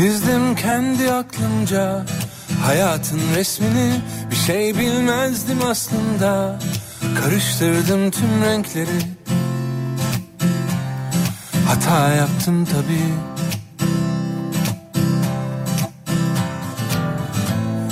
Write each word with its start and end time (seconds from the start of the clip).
Çizdim 0.00 0.56
kendi 0.56 1.12
aklımca 1.12 2.06
hayatın 2.62 3.20
resmini. 3.36 3.92
Bir 4.30 4.36
şey 4.36 4.78
bilmezdim 4.78 5.58
aslında. 5.66 6.58
Karıştırdım 7.20 8.10
tüm 8.10 8.42
renkleri. 8.44 9.00
Hata 11.66 12.08
yaptım 12.08 12.64
tabii. 12.64 13.14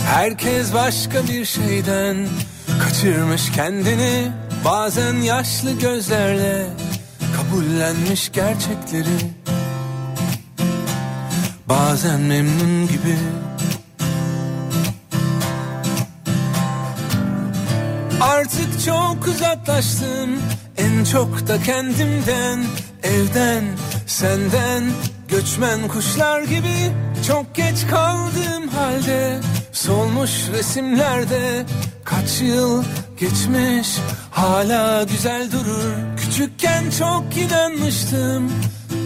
Herkes 0.07 0.75
başka 0.75 1.25
bir 1.25 1.45
şeyden 1.45 2.17
kaçırmış 2.83 3.53
kendini. 3.53 4.33
Bazen 4.65 5.15
yaşlı 5.15 5.73
gözlerle 5.73 6.67
kabullenmiş 7.37 8.33
gerçekleri 8.33 9.38
Bazen 11.69 12.21
memnun 12.21 12.89
gibi. 12.89 13.17
Artık 18.21 18.85
çok 18.85 19.27
uzaklaştım. 19.27 20.31
En 20.77 21.05
çok 21.05 21.49
da 21.49 21.63
kendimden 21.63 22.65
Evden, 23.03 23.65
senden, 24.07 24.85
göçmen 25.29 25.89
kuşlar 25.89 26.43
gibi 26.43 26.93
Çok 27.27 27.55
geç 27.55 27.87
kaldığım 27.91 28.69
halde. 28.69 29.41
Solmuş 29.73 30.31
resimlerde 30.53 31.67
Kaç 32.05 32.41
yıl 32.41 32.85
geçmiş 33.21 33.89
Hala 34.31 35.03
güzel 35.03 35.53
durur. 35.53 36.17
Küçükken 36.17 36.85
çok 36.99 37.37
inanmıştım 37.37 38.53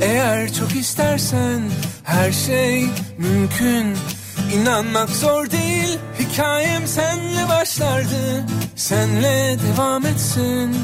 Eğer 0.00 0.52
çok 0.52 0.76
istersen 0.76 1.60
Her 2.02 2.32
şey 2.32 2.84
mümkün. 3.18 3.96
İnanmak 4.54 5.10
zor 5.10 5.50
değil 5.50 5.98
Hikayem 6.18 6.86
senle 6.86 7.48
başlardı. 7.48 8.46
Senle 8.76 9.58
devam 9.58 10.06
etsin. 10.06 10.76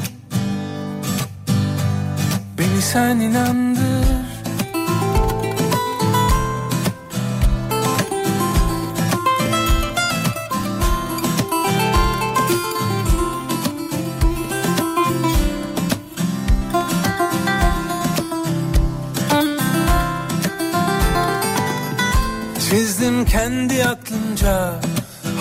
Beni 2.57 2.81
sen 2.81 3.19
inandır 3.19 4.08
kendi 23.29 23.85
aklımca 23.85 24.73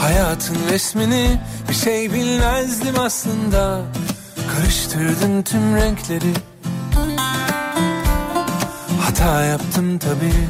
hayatın 0.01 0.57
resmini 0.71 1.41
Bir 1.69 1.75
şey 1.75 2.13
bilmezdim 2.13 2.95
aslında. 2.99 3.83
Karıştırdım 4.55 5.43
tüm 5.43 5.77
renkleri. 5.77 6.33
Hata 9.01 9.45
yaptım 9.45 9.99
tabii. 9.99 10.49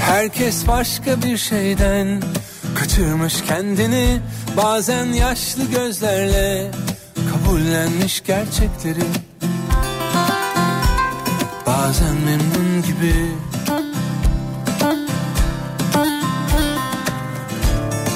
Herkes 0.00 0.68
başka 0.68 1.22
bir 1.22 1.36
şeyden 1.36 2.22
Kaçırmış 2.74 3.42
kendini. 3.42 4.20
Bazen 4.56 5.06
yaşlı 5.06 5.64
gözlerle 5.70 6.70
Kabullenmiş 7.32 8.22
gerçekleri 8.26 9.25
Bazen 11.88 12.14
memnun 12.14 12.82
gibi. 12.82 13.14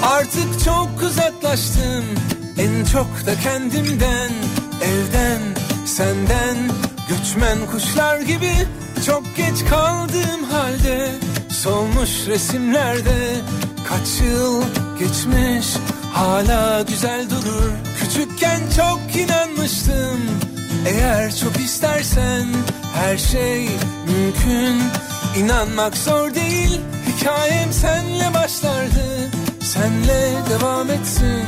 Artık 0.02 0.64
çok 0.64 1.02
uzaklaştım. 1.02 2.04
En 2.58 2.84
çok 2.84 3.26
da 3.26 3.34
kendimden. 3.42 4.30
Evden, 4.82 5.40
senden. 5.86 6.56
Göçmen 7.08 7.58
kuşlar 7.72 8.20
gibi 8.20 8.52
Çok 9.06 9.36
geç 9.36 9.64
kaldığım 9.70 10.44
halde 10.50 11.14
Solmuş 11.48 12.10
resimlerde 12.26 13.36
Kaç 13.88 14.20
yıl 14.26 14.62
geçmiş 14.98 15.76
Hala 16.12 16.82
güzel 16.82 17.30
durur. 17.30 17.72
Küçükken 18.00 18.60
çok 18.76 19.16
inanmıştım. 19.16 20.20
Eğer 20.86 21.36
çok 21.36 21.56
istersen 21.56 22.46
Her 22.94 23.18
şey 23.18 23.68
mümkün. 24.06 24.82
İnanmak 25.36 25.96
zor 25.96 26.34
değil. 26.34 26.80
Hikayem 27.08 27.72
senle 27.72 28.34
başlardı. 28.34 29.30
Senle 29.62 30.32
devam 30.50 30.90
etsin. 30.90 31.44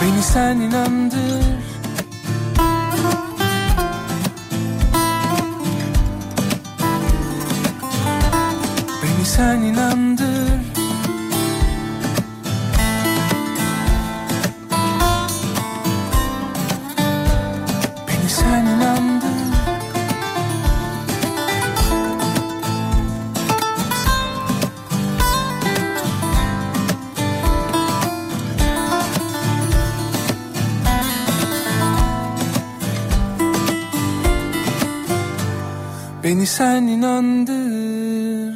Beni 0.00 0.22
sen 0.22 0.56
inandır. 0.56 1.44
Beni 9.02 9.26
sen 9.26 9.56
inandır 9.56 10.31
sen 36.52 36.86
inandır 36.86 38.54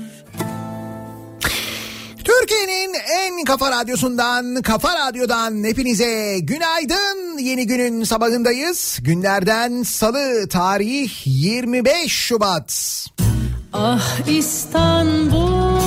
Türkiye'nin 2.25 2.95
en 3.19 3.45
kafa 3.45 3.71
radyosundan, 3.71 4.62
kafa 4.62 5.09
radyodan 5.09 5.65
hepinize 5.65 6.39
günaydın. 6.39 7.39
Yeni 7.39 7.67
günün 7.67 8.05
sabahındayız. 8.05 8.99
Günlerden 9.03 9.83
salı 9.83 10.49
tarih 10.49 11.11
25 11.25 12.12
Şubat. 12.12 13.07
Ah 13.73 14.28
İstanbul 14.28 15.83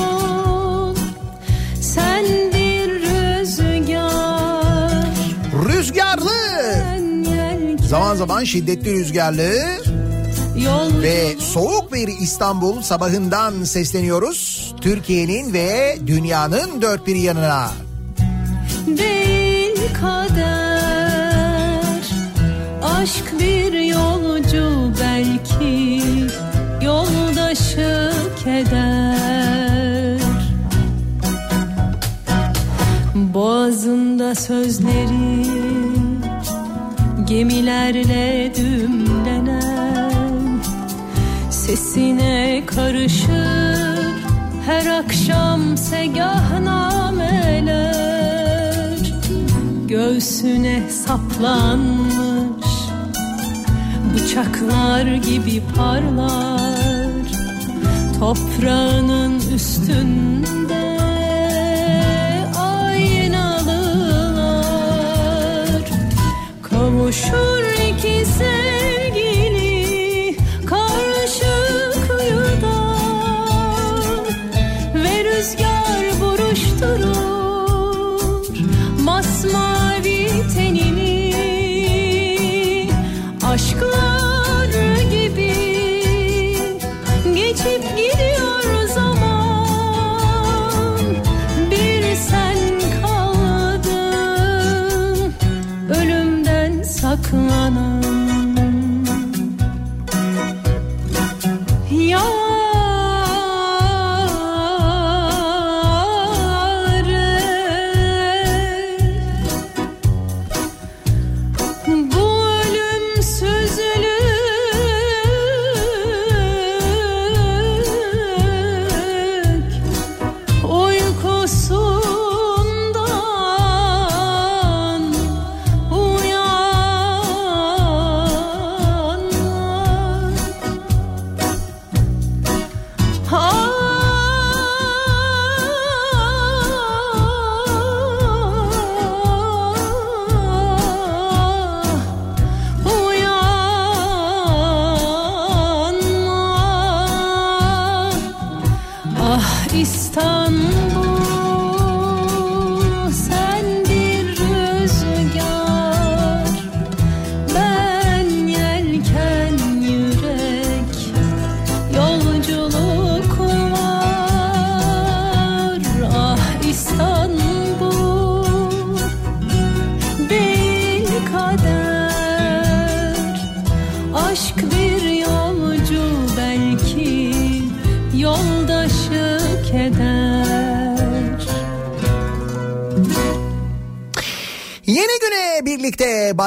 sen 1.81 2.26
bir 2.53 2.90
rüzgar 3.02 4.24
Rüzgarlı, 5.68 6.30
zaman 7.90 8.16
zaman 8.16 8.44
şiddetli 8.44 8.94
rüzgarlı 8.94 9.80
ve 11.02 11.36
soğuk 11.40 11.94
bir 11.94 12.08
İstanbul 12.08 12.81
sabahından 12.81 13.64
sesleniyoruz. 13.64 14.74
Türkiye'nin 14.81 15.53
ve 15.53 15.97
dünyanın 16.08 16.81
dört 16.81 17.08
bir 17.08 17.16
yanına. 17.16 17.72
değil 18.88 19.80
kader 20.02 21.00
aşk 22.84 23.40
bir 23.40 23.73
yolcu 23.73 24.94
belki 25.02 26.03
yoldaşı 26.82 28.14
keder 28.44 30.20
boğazında 33.16 34.35
sözleri 34.35 35.46
gemilerle 37.28 38.53
dümlenen 38.55 39.78
sesine 41.69 42.63
karışır. 42.66 43.99
Her 44.66 44.85
akşam 44.85 45.77
segah 45.77 46.59
nameler 46.59 47.89
göğsüne 49.87 50.89
saplanmış. 50.89 52.66
Bıçaklar 54.13 55.05
gibi 55.05 55.63
parlar. 55.75 57.09
Toprağının 58.19 59.41
üstünde 59.55 60.97
aynalılar. 62.57 63.29
Kavuşur 66.61 67.68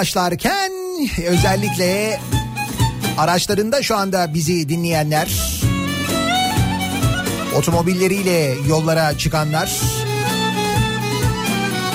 başlarken 0.02 0.72
özellikle 1.26 2.20
araçlarında 3.18 3.82
şu 3.82 3.96
anda 3.96 4.34
bizi 4.34 4.68
dinleyenler, 4.68 5.60
otomobilleriyle 7.56 8.54
yollara 8.68 9.18
çıkanlar, 9.18 9.80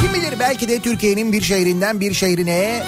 kim 0.01 0.13
bilir 0.13 0.39
belki 0.39 0.69
de 0.69 0.79
Türkiye'nin 0.79 1.31
bir 1.31 1.41
şehrinden 1.41 1.99
bir 1.99 2.13
şehrine 2.13 2.83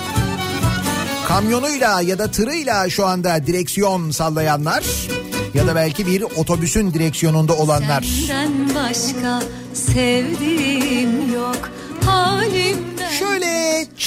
kamyonuyla 1.28 2.02
ya 2.02 2.20
da 2.20 2.32
tırıyla 2.32 2.90
şu 2.90 3.06
anda 3.06 3.48
direksiyon 3.48 4.12
sallayanlar 4.12 4.84
ya 5.54 5.68
da 5.68 5.76
belki 5.76 6.08
bir 6.08 6.22
otobüsün 6.22 6.94
direksiyonunda 6.94 7.54
olanlar. 7.54 8.02
Senden 8.28 8.76
başka 8.76 9.44
sevdiğim 9.74 11.29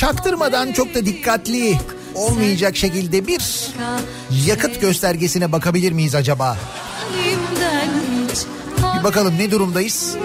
çaktırmadan 0.02 0.72
çok 0.72 0.94
da 0.94 1.06
dikkatli 1.06 1.78
olmayacak 2.14 2.76
şekilde 2.76 3.26
bir 3.26 3.42
yakıt 4.46 4.80
göstergesine 4.80 5.52
bakabilir 5.52 5.92
miyiz 5.92 6.14
acaba? 6.14 6.56
Bir 8.98 9.04
bakalım 9.04 9.38
ne 9.38 9.50
durumdayız? 9.50 10.16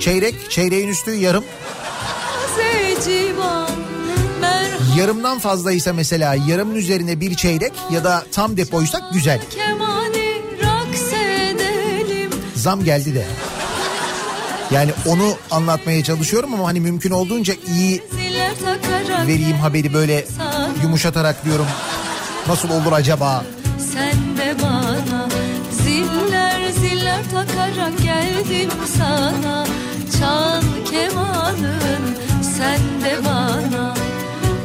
Çeyrek, 0.00 0.50
çeyreğin 0.50 0.88
üstü 0.88 1.10
yarım. 1.10 1.44
Yarımdan 4.98 5.38
fazlaysa 5.38 5.92
mesela 5.92 6.34
yarımın 6.48 6.74
üzerine 6.74 7.20
bir 7.20 7.34
çeyrek 7.34 7.72
ya 7.90 8.04
da 8.04 8.24
tam 8.32 8.56
depoysak 8.56 9.02
güzel. 9.12 9.40
Zam 12.54 12.84
geldi 12.84 13.14
de. 13.14 13.26
Yani 14.70 14.90
onu 15.06 15.34
anlatmaya 15.50 16.04
çalışıyorum 16.04 16.54
ama 16.54 16.66
hani 16.66 16.80
mümkün 16.80 17.10
olduğunca 17.10 17.54
iyi 17.74 18.02
vereyim 19.26 19.56
haberi 19.56 19.94
böyle 19.94 20.24
yumuşatarak 20.82 21.44
diyorum. 21.44 21.66
Nasıl 22.48 22.70
olur 22.70 22.92
acaba? 22.92 23.44
Sen 23.92 24.36
de 24.36 24.56
bana 24.62 25.28
ziller 25.70 26.70
ziller 26.70 27.20
takarak 27.30 28.02
geldim 28.02 28.70
sana 28.98 29.66
Çal 30.20 30.62
kemanın 30.90 32.16
sen 32.56 32.78
de 33.04 33.24
bana 33.24 33.94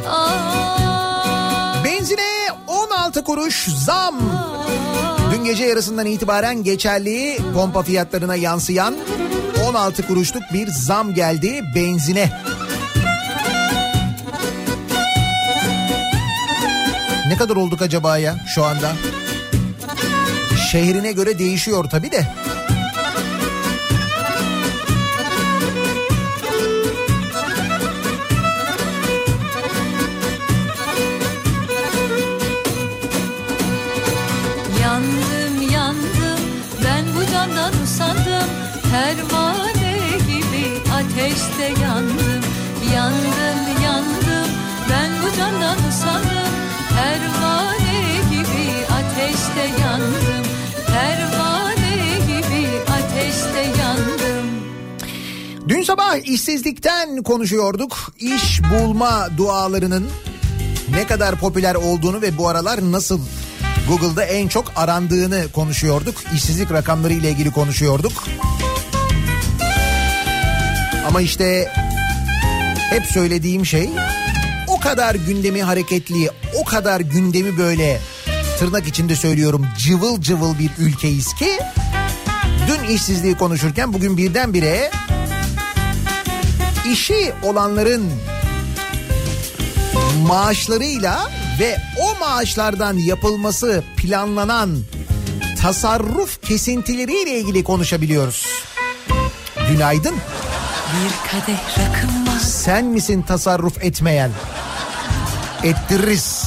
Aa, 0.09 1.83
Benzine 1.83 2.21
16 2.68 3.24
kuruş 3.24 3.68
zam. 3.86 4.15
Dün 5.33 5.44
gece 5.44 5.65
yarısından 5.65 6.06
itibaren 6.06 6.63
geçerli 6.63 7.38
pompa 7.53 7.83
fiyatlarına 7.83 8.36
yansıyan 8.36 8.95
16 9.68 10.07
kuruşluk 10.07 10.44
bir 10.53 10.68
zam 10.68 11.13
geldi 11.13 11.63
benzine. 11.75 12.31
Ne 17.36 17.39
kadar 17.39 17.56
olduk 17.56 17.82
acaba 17.82 18.18
ya 18.18 18.36
şu 18.48 18.63
anda? 18.63 18.94
Şehrine 20.72 21.12
göre 21.12 21.39
değişiyor 21.39 21.86
tabii 21.89 22.12
de. 22.12 22.27
Yandım 34.82 35.72
yandım 35.72 36.39
ben 36.86 37.06
bu 37.15 37.32
candan 37.32 37.74
usandım 37.84 38.50
Pervane 38.92 39.98
gibi 40.27 40.92
ateşte 40.94 41.82
yandım 41.82 42.44
Yandım 42.96 43.54
Dün 55.67 55.83
sabah 55.83 56.15
işsizlikten 56.27 57.24
konuşuyorduk. 57.24 58.13
İş 58.19 58.62
bulma 58.63 59.29
dualarının 59.38 60.09
ne 60.89 61.07
kadar 61.07 61.35
popüler 61.35 61.75
olduğunu 61.75 62.21
ve 62.21 62.38
bu 62.38 62.50
aralar 62.50 62.91
nasıl 62.91 63.19
Google'da 63.88 64.24
en 64.24 64.47
çok 64.47 64.71
arandığını 64.75 65.45
konuşuyorduk. 65.53 66.15
İşsizlik 66.35 66.71
rakamları 66.71 67.13
ile 67.13 67.29
ilgili 67.29 67.51
konuşuyorduk. 67.51 68.12
Ama 71.07 71.21
işte 71.21 71.71
hep 72.89 73.05
söylediğim 73.05 73.65
şey 73.65 73.89
o 74.67 74.79
kadar 74.79 75.15
gündemi 75.15 75.63
hareketli, 75.63 76.29
o 76.62 76.65
kadar 76.65 77.00
gündemi 77.00 77.57
böyle 77.57 78.00
tırnak 78.59 78.88
içinde 78.88 79.15
söylüyorum 79.15 79.67
cıvıl 79.77 80.21
cıvıl 80.21 80.59
bir 80.59 80.71
ülkeyiz 80.79 81.33
ki 81.33 81.59
dün 82.67 82.95
işsizliği 82.95 83.35
konuşurken 83.38 83.93
bugün 83.93 84.17
birdenbire 84.17 84.91
işi 86.91 87.33
olanların 87.43 88.12
maaşlarıyla 90.27 91.31
ve 91.59 91.77
o 92.01 92.19
maaşlardan 92.19 92.97
yapılması 92.97 93.83
planlanan 93.97 94.77
tasarruf 95.62 96.41
kesintileriyle 96.41 97.39
ilgili 97.39 97.63
konuşabiliyoruz. 97.63 98.47
Günaydın. 99.69 100.15
Bir 100.95 101.31
kadeh 101.31 101.59
rakım 101.79 102.27
var 102.27 102.39
Sen 102.39 102.85
misin 102.85 103.21
tasarruf 103.21 103.83
etmeyen? 103.83 104.31
Ettiririz. 105.63 106.44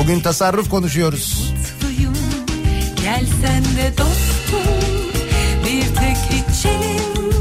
Bugün 0.00 0.20
tasarruf 0.20 0.70
konuşuyoruz. 0.70 1.52
mutluyum. 1.52 2.14
Gel 3.02 3.26
sen 3.42 3.64
de 3.64 3.98
dostum. 3.98 4.74
Bir 5.64 5.82
tek 5.82 6.16
içelim. 6.16 7.34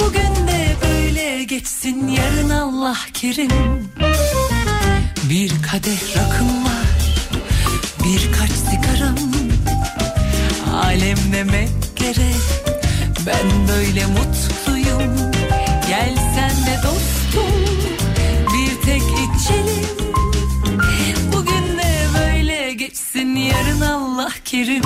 Bugün 0.00 0.48
de 0.48 0.76
böyle 0.82 1.44
geçsin. 1.44 2.08
Yarın 2.08 2.50
Allah 2.50 2.96
kerim. 3.14 3.50
Bir 5.30 5.50
kadeh 5.62 6.16
rakım 6.16 6.64
var. 6.64 7.12
Birkaç 8.04 8.50
sigaram. 8.50 9.16
Alem 10.74 11.18
demek 11.32 11.70
gerek 11.96 12.42
Ben 13.26 13.68
böyle 13.68 14.06
mutluyum. 14.06 15.32
Gel 15.88 16.14
sen 16.34 16.66
de 16.66 16.80
dostum 16.82 17.81
yarın 23.42 23.80
Allah 23.80 24.30
kerim 24.44 24.82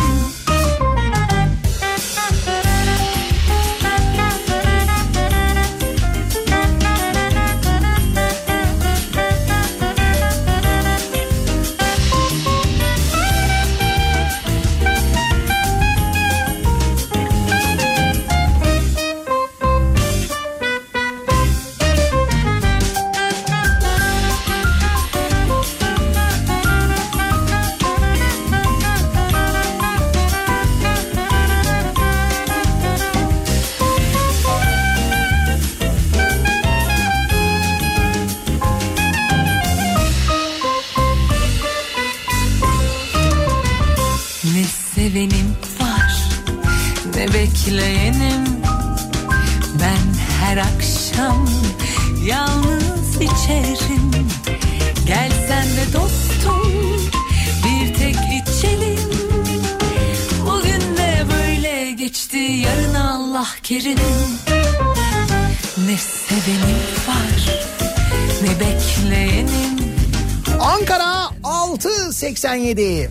6.87. 72.37 73.09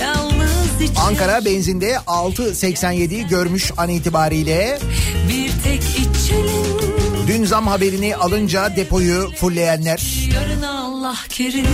Yalnız 0.00 0.74
içerim 0.80 0.98
Ankara 1.06 1.44
benzinde 1.44 1.92
6.87 2.06 3.28
görmüş 3.28 3.72
an 3.76 3.88
itibariyle. 3.88 4.78
bir 5.28 5.50
tek 5.64 5.82
içelim 5.82 7.26
Dün 7.26 7.44
zam 7.44 7.66
haberini 7.66 8.16
alınca 8.16 8.76
depoyu 8.76 9.30
fulleyenler. 9.36 10.28
Yarın 10.34 10.62
Allah 10.62 11.16
kerim 11.28 11.66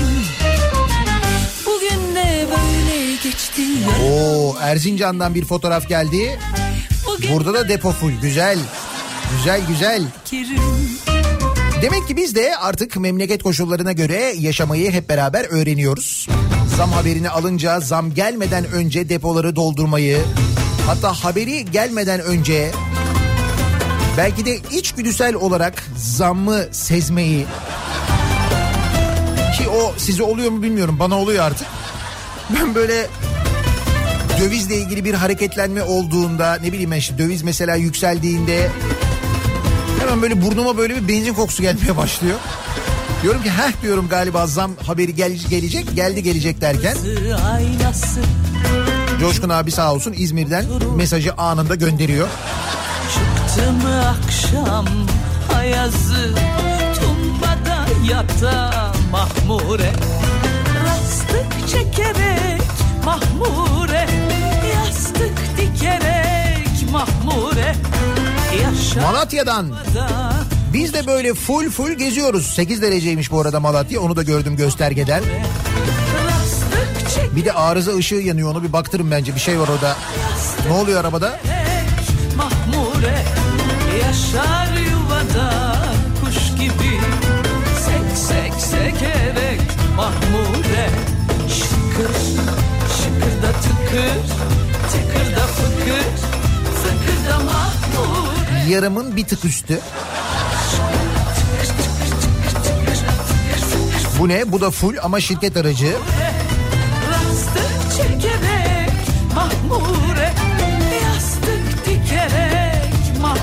Bugün 1.66 2.14
de 2.14 2.46
böyle 2.50 3.12
geçti 3.24 3.62
Oo 4.04 4.56
Erzincan'dan 4.60 5.34
bir 5.34 5.44
fotoğraf 5.44 5.88
geldi. 5.88 6.38
Bugün 7.06 7.32
Burada 7.32 7.54
da 7.54 7.68
depo 7.68 7.90
full. 7.92 8.12
Güzel. 8.22 8.58
Güzel 9.36 9.60
güzel. 9.68 10.02
kerim 10.24 10.60
Demek 11.82 12.08
ki 12.08 12.16
biz 12.16 12.34
de 12.34 12.56
artık 12.56 12.96
memleket 12.96 13.42
koşullarına 13.42 13.92
göre 13.92 14.34
yaşamayı 14.38 14.92
hep 14.92 15.08
beraber 15.08 15.44
öğreniyoruz. 15.44 16.28
Zam 16.76 16.92
haberini 16.92 17.30
alınca 17.30 17.80
zam 17.80 18.14
gelmeden 18.14 18.64
önce 18.64 19.08
depoları 19.08 19.56
doldurmayı 19.56 20.24
hatta 20.86 21.12
haberi 21.12 21.64
gelmeden 21.64 22.20
önce 22.20 22.70
belki 24.16 24.46
de 24.46 24.56
içgüdüsel 24.56 25.34
olarak 25.34 25.84
zammı 25.96 26.64
sezmeyi 26.72 27.46
ki 29.58 29.68
o 29.68 29.94
size 29.96 30.22
oluyor 30.22 30.50
mu 30.50 30.62
bilmiyorum 30.62 30.96
bana 30.98 31.18
oluyor 31.18 31.44
artık. 31.44 31.66
Ben 32.58 32.74
böyle 32.74 33.06
dövizle 34.40 34.76
ilgili 34.76 35.04
bir 35.04 35.14
hareketlenme 35.14 35.82
olduğunda 35.82 36.58
ne 36.62 36.72
bileyim 36.72 36.90
ben 36.90 36.96
işte 36.96 37.18
döviz 37.18 37.42
mesela 37.42 37.76
yükseldiğinde 37.76 38.70
Hemen 40.00 40.22
böyle 40.22 40.42
burnuma 40.42 40.78
böyle 40.78 40.96
bir 40.96 41.08
benzin 41.08 41.34
kokusu 41.34 41.62
gelmeye 41.62 41.96
başlıyor. 41.96 42.38
Diyorum 43.22 43.42
ki 43.42 43.50
heh 43.50 43.82
diyorum 43.82 44.08
galiba 44.08 44.46
zam 44.46 44.70
haberi 44.86 45.14
gel, 45.14 45.32
gelecek 45.50 45.96
geldi 45.96 46.22
gelecek 46.22 46.60
derken. 46.60 46.96
Coşkun 49.20 49.48
abi 49.48 49.70
sağ 49.70 49.94
olsun 49.94 50.14
İzmir'den 50.16 50.64
mesajı 50.96 51.34
anında 51.34 51.74
gönderiyor. 51.74 52.28
Çıktı 53.14 53.72
mı 53.72 54.08
akşam 54.08 54.86
ayazı? 55.58 56.34
Tumbada 57.00 57.86
yata 58.10 58.92
mahmure. 59.12 59.92
Rastık 60.84 61.68
çekerek 61.68 62.62
mahmure. 63.04 64.06
Yastık 64.74 65.38
dikerek 65.56 66.92
mahmure. 66.92 67.74
Yaşa 68.62 69.00
Malatya'dan. 69.00 69.70
Da 69.70 70.32
biz 70.72 70.94
de 70.94 71.06
böyle 71.06 71.34
full 71.34 71.70
full 71.70 71.92
geziyoruz. 71.92 72.46
8 72.46 72.82
dereceymiş 72.82 73.30
bu 73.32 73.40
arada 73.40 73.60
Malatya 73.60 74.00
onu 74.00 74.16
da 74.16 74.22
gördüm 74.22 74.56
göstergeden. 74.56 75.22
Bir 77.36 77.44
de 77.44 77.52
arıza 77.52 77.96
ışığı 77.96 78.14
yanıyor 78.14 78.50
onu 78.50 78.62
bir 78.62 78.72
baktırın 78.72 79.10
bence 79.10 79.34
bir 79.34 79.40
şey 79.40 79.60
var 79.60 79.68
orada. 79.68 79.96
Ne 80.68 80.72
oluyor 80.72 81.00
arabada? 81.00 81.40
mahmure 82.36 83.18
Yaşar 84.02 84.68
yuvada 84.90 85.76
kuş 86.20 86.60
gibi 86.60 87.00
Sek 87.84 88.18
sek 88.18 88.52
sekerek 88.60 89.60
mahmure 89.96 90.88
Şıkır 91.48 92.16
şıkır 92.96 93.42
da 93.42 93.52
tıkır 93.52 94.20
Tıkır 94.92 95.36
da 95.36 95.46
fıkır 95.46 96.06
Fıkır 96.82 97.30
da 97.30 97.38
mahmure 97.38 98.70
Yarımın 98.70 99.16
bir 99.16 99.24
tık 99.24 99.44
üstü. 99.44 99.80
Bu 104.18 104.28
ne? 104.28 104.52
Bu 104.52 104.60
da 104.60 104.70
full 104.70 104.94
ama 105.02 105.20
şirket 105.20 105.56
aracı. 105.56 105.96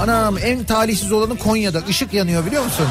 Anam 0.02 0.38
en 0.44 0.64
talihsiz 0.64 1.12
olanı 1.12 1.38
Konya'da. 1.38 1.82
Işık 1.90 2.14
yanıyor 2.14 2.46
biliyor 2.46 2.64
musun? 2.64 2.88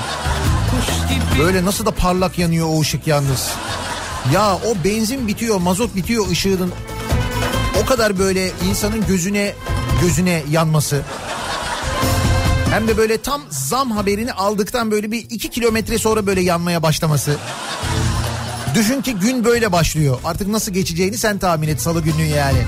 Böyle 1.39 1.65
nasıl 1.65 1.87
da 1.87 1.91
parlak 1.91 2.39
yanıyor 2.39 2.67
o 2.71 2.81
ışık 2.81 3.07
yalnız. 3.07 3.51
Ya 4.35 4.55
o 4.55 4.85
benzin 4.85 5.29
bitiyor, 5.29 5.59
mazot 5.61 5.97
bitiyor 5.97 6.31
ışığının. 6.31 6.73
O 7.83 7.87
kadar 7.87 8.19
böyle 8.19 8.51
insanın 8.71 9.07
gözüne 9.07 9.53
gözüne 10.03 10.43
yanması. 10.51 11.03
Hem 12.71 12.89
de 12.89 12.97
böyle 12.97 13.19
tam 13.19 13.43
zam 13.51 13.91
haberini 13.91 14.33
aldıktan 14.33 14.91
böyle 14.91 15.11
bir 15.13 15.19
iki 15.19 15.51
kilometre 15.51 15.99
sonra 15.99 16.27
böyle 16.27 16.41
yanmaya 16.41 16.83
başlaması. 16.83 17.37
Düşün 18.75 19.03
ki 19.03 19.15
gün 19.15 19.45
böyle 19.45 19.73
başlıyor. 19.73 20.19
Artık 20.25 20.49
nasıl 20.49 20.73
geçeceğini 20.73 21.19
sen 21.19 21.39
tahmin 21.39 21.69
et 21.69 21.81
salı 21.81 22.03
günü 22.03 22.23
yani. 22.23 22.59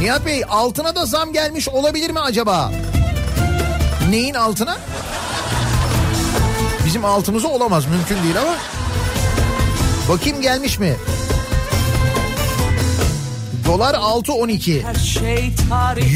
Nihat 0.00 0.26
Bey 0.26 0.42
altına 0.48 0.94
da 0.94 1.06
zam 1.06 1.32
gelmiş 1.32 1.68
olabilir 1.68 2.10
mi 2.10 2.20
acaba? 2.20 2.72
Neyin 4.10 4.34
altına? 4.34 4.78
Bizim 6.86 7.04
altımıza 7.04 7.48
olamaz 7.48 7.86
mümkün 7.86 8.24
değil 8.24 8.40
ama. 8.40 8.54
Bakayım 10.08 10.40
gelmiş 10.40 10.78
mi? 10.78 10.96
Dolar 13.66 13.94
6.12. 13.94 14.82
Her 14.82 14.94
şey 14.94 15.52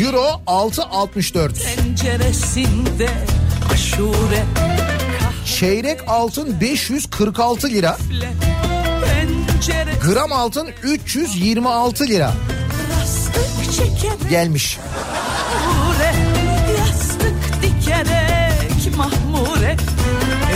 Euro 0.03 0.41
6.64. 0.47 1.77
penceresinde 1.77 3.11
aşure 3.73 4.45
Çeyrek 5.59 6.01
altın 6.09 6.61
546 6.61 7.69
lira. 7.69 7.97
Gram 10.05 10.33
altın 10.33 10.69
326 10.83 12.07
lira 12.07 12.33
gelmiş. 14.31 14.79
Yastık 16.79 17.63
dikerek 17.63 18.97
mahmure 18.97 19.77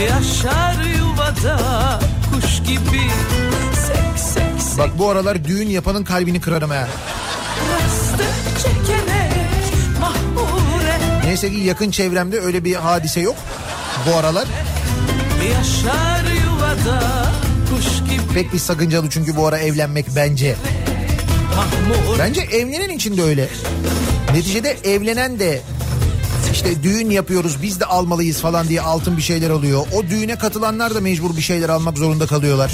Yaşar 0.03 0.75
yuvada 0.97 1.59
kuş 2.33 2.63
gibi 2.67 3.01
sek 4.75 4.83
sek 4.83 4.91
Bak 4.91 4.99
bu 4.99 5.09
aralar 5.09 5.43
düğün 5.45 5.69
yapanın 5.69 6.03
kalbini 6.03 6.41
kırarım 6.41 6.69
ha. 6.69 6.87
Mahmure 9.99 10.99
Neyse 11.25 11.51
ki 11.51 11.57
yakın 11.57 11.91
çevremde 11.91 12.39
öyle 12.39 12.63
bir 12.63 12.75
hadise 12.75 13.21
yok 13.21 13.35
bu 14.09 14.15
aralar. 14.15 14.47
Yaşar 15.49 16.23
yuvada 16.45 17.31
kuş 17.69 18.09
gibi 18.09 18.33
Pek 18.33 18.53
bir 18.53 18.59
sakıncalı 18.59 19.09
çünkü 19.09 19.35
bu 19.35 19.47
ara 19.47 19.57
evlenmek 19.57 20.05
bence. 20.15 20.55
Bence 22.19 22.41
evlenen 22.41 22.89
için 22.89 23.17
de 23.17 23.23
öyle. 23.23 23.49
Neticede 24.33 24.77
evlenen 24.83 25.39
de 25.39 25.61
işte 26.53 26.83
düğün 26.83 27.09
yapıyoruz 27.09 27.61
biz 27.61 27.79
de 27.79 27.85
almalıyız 27.85 28.41
falan 28.41 28.67
diye 28.67 28.81
altın 28.81 29.17
bir 29.17 29.21
şeyler 29.21 29.49
alıyor. 29.49 29.87
O 29.95 30.03
düğüne 30.03 30.35
katılanlar 30.35 30.95
da 30.95 31.01
mecbur 31.01 31.37
bir 31.37 31.41
şeyler 31.41 31.69
almak 31.69 31.97
zorunda 31.97 32.27
kalıyorlar. 32.27 32.71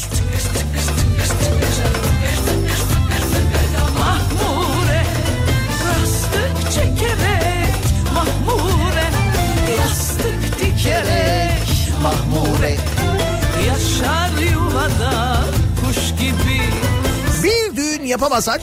Yapamasak 18.11 18.61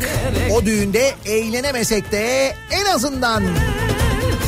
o 0.52 0.64
düğünde 0.64 1.14
eğlenemesek 1.26 2.12
de 2.12 2.54
en 2.70 2.84
azından 2.84 3.44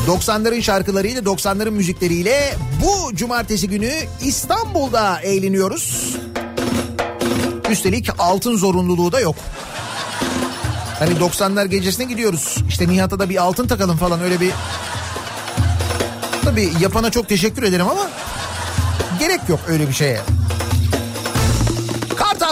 90'ların 0.06 0.62
şarkılarıyla 0.62 1.22
90'ların 1.22 1.70
müzikleriyle 1.70 2.54
bu 2.82 3.16
cumartesi 3.16 3.68
günü 3.68 3.92
İstanbul'da 4.22 5.20
eğleniyoruz. 5.20 6.16
Üstelik 7.70 8.08
altın 8.18 8.56
zorunluluğu 8.56 9.12
da 9.12 9.20
yok. 9.20 9.36
Hani 10.98 11.10
90'lar 11.10 11.66
gecesine 11.66 12.04
gidiyoruz. 12.04 12.56
İşte 12.68 12.88
Nihat'a 12.88 13.18
da 13.18 13.30
bir 13.30 13.42
altın 13.42 13.66
takalım 13.66 13.96
falan 13.96 14.20
öyle 14.20 14.40
bir... 14.40 14.50
Tabii 16.44 16.72
yapana 16.80 17.10
çok 17.10 17.28
teşekkür 17.28 17.62
ederim 17.62 17.88
ama 17.88 18.10
gerek 19.18 19.40
yok 19.48 19.60
öyle 19.68 19.88
bir 19.88 19.92
şeye. 19.92 20.20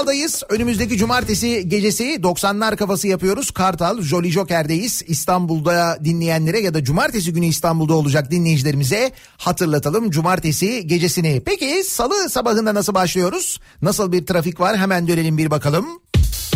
Kartal'dayız. 0.09 0.43
Önümüzdeki 0.49 0.97
cumartesi 0.97 1.69
gecesi 1.69 2.05
90'lar 2.05 2.77
kafası 2.77 3.09
yapıyoruz. 3.09 3.51
Kartal 3.51 4.03
Jolly 4.03 4.31
Joker'deyiz. 4.31 5.03
İstanbul'da 5.07 5.99
dinleyenlere 6.05 6.61
ya 6.61 6.75
da 6.75 6.85
cumartesi 6.85 7.33
günü 7.33 7.47
İstanbul'da 7.47 7.95
olacak 7.95 8.31
dinleyicilerimize 8.31 9.13
hatırlatalım 9.37 10.11
cumartesi 10.11 10.87
gecesini. 10.87 11.43
Peki 11.47 11.85
salı 11.85 12.31
sabahında 12.31 12.75
nasıl 12.75 12.95
başlıyoruz? 12.95 13.61
Nasıl 13.83 14.13
bir 14.13 14.27
trafik 14.27 14.61
var? 14.61 14.77
Hemen 14.77 15.09
dönelim 15.09 15.39
bir 15.39 15.51
bakalım. 15.51 15.87
en 15.87 16.48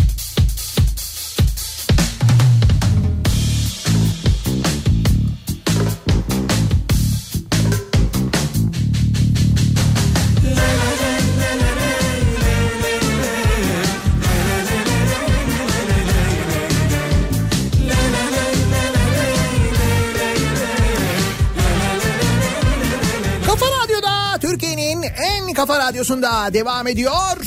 kafa 25.67 25.79
radyosunda 25.79 26.53
devam 26.53 26.87
ediyor. 26.87 27.37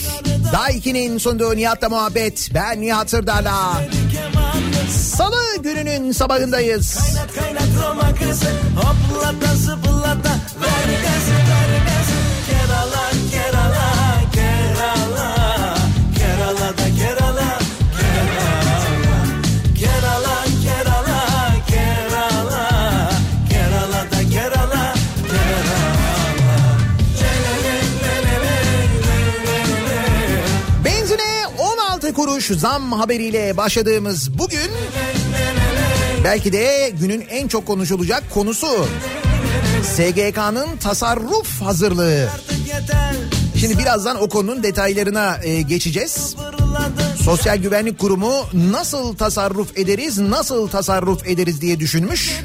Daiki'nin 0.52 1.18
sunduğu 1.18 1.56
Nihat'la 1.56 1.88
muhabbet. 1.88 2.50
Ben 2.54 2.80
Nihat 2.80 3.10
Sırdar'la. 3.10 3.82
Salı 4.90 5.62
gününün 5.62 6.12
sabahındayız. 6.12 6.94
Kaynat 6.94 7.34
kaynat 7.34 7.68
Roma 7.82 8.14
kızı 8.14 8.46
Hoplata 8.76 9.56
zıplata 9.56 10.30
Ver 10.62 10.88
gazı 11.02 11.45
kuruş 32.36 32.60
zam 32.60 32.92
haberiyle 32.92 33.56
başladığımız 33.56 34.38
bugün 34.38 34.70
belki 36.24 36.52
de 36.52 36.92
günün 37.00 37.20
en 37.20 37.48
çok 37.48 37.66
konuşulacak 37.66 38.30
konusu 38.34 38.86
SGK'nın 39.82 40.76
tasarruf 40.76 41.62
hazırlığı. 41.62 42.28
Şimdi 43.60 43.78
birazdan 43.78 44.22
o 44.22 44.28
konunun 44.28 44.62
detaylarına 44.62 45.38
e, 45.42 45.62
geçeceğiz. 45.62 46.36
Sosyal 47.24 47.56
Güvenlik 47.56 47.98
Kurumu 47.98 48.32
nasıl 48.52 49.16
tasarruf 49.16 49.78
ederiz, 49.78 50.18
nasıl 50.18 50.68
tasarruf 50.68 51.26
ederiz 51.26 51.60
diye 51.60 51.80
düşünmüş. 51.80 52.40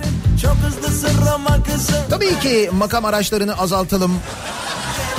Tabii 2.10 2.40
ki 2.40 2.70
makam 2.74 3.06
araçlarını 3.06 3.58
azaltalım. 3.58 4.12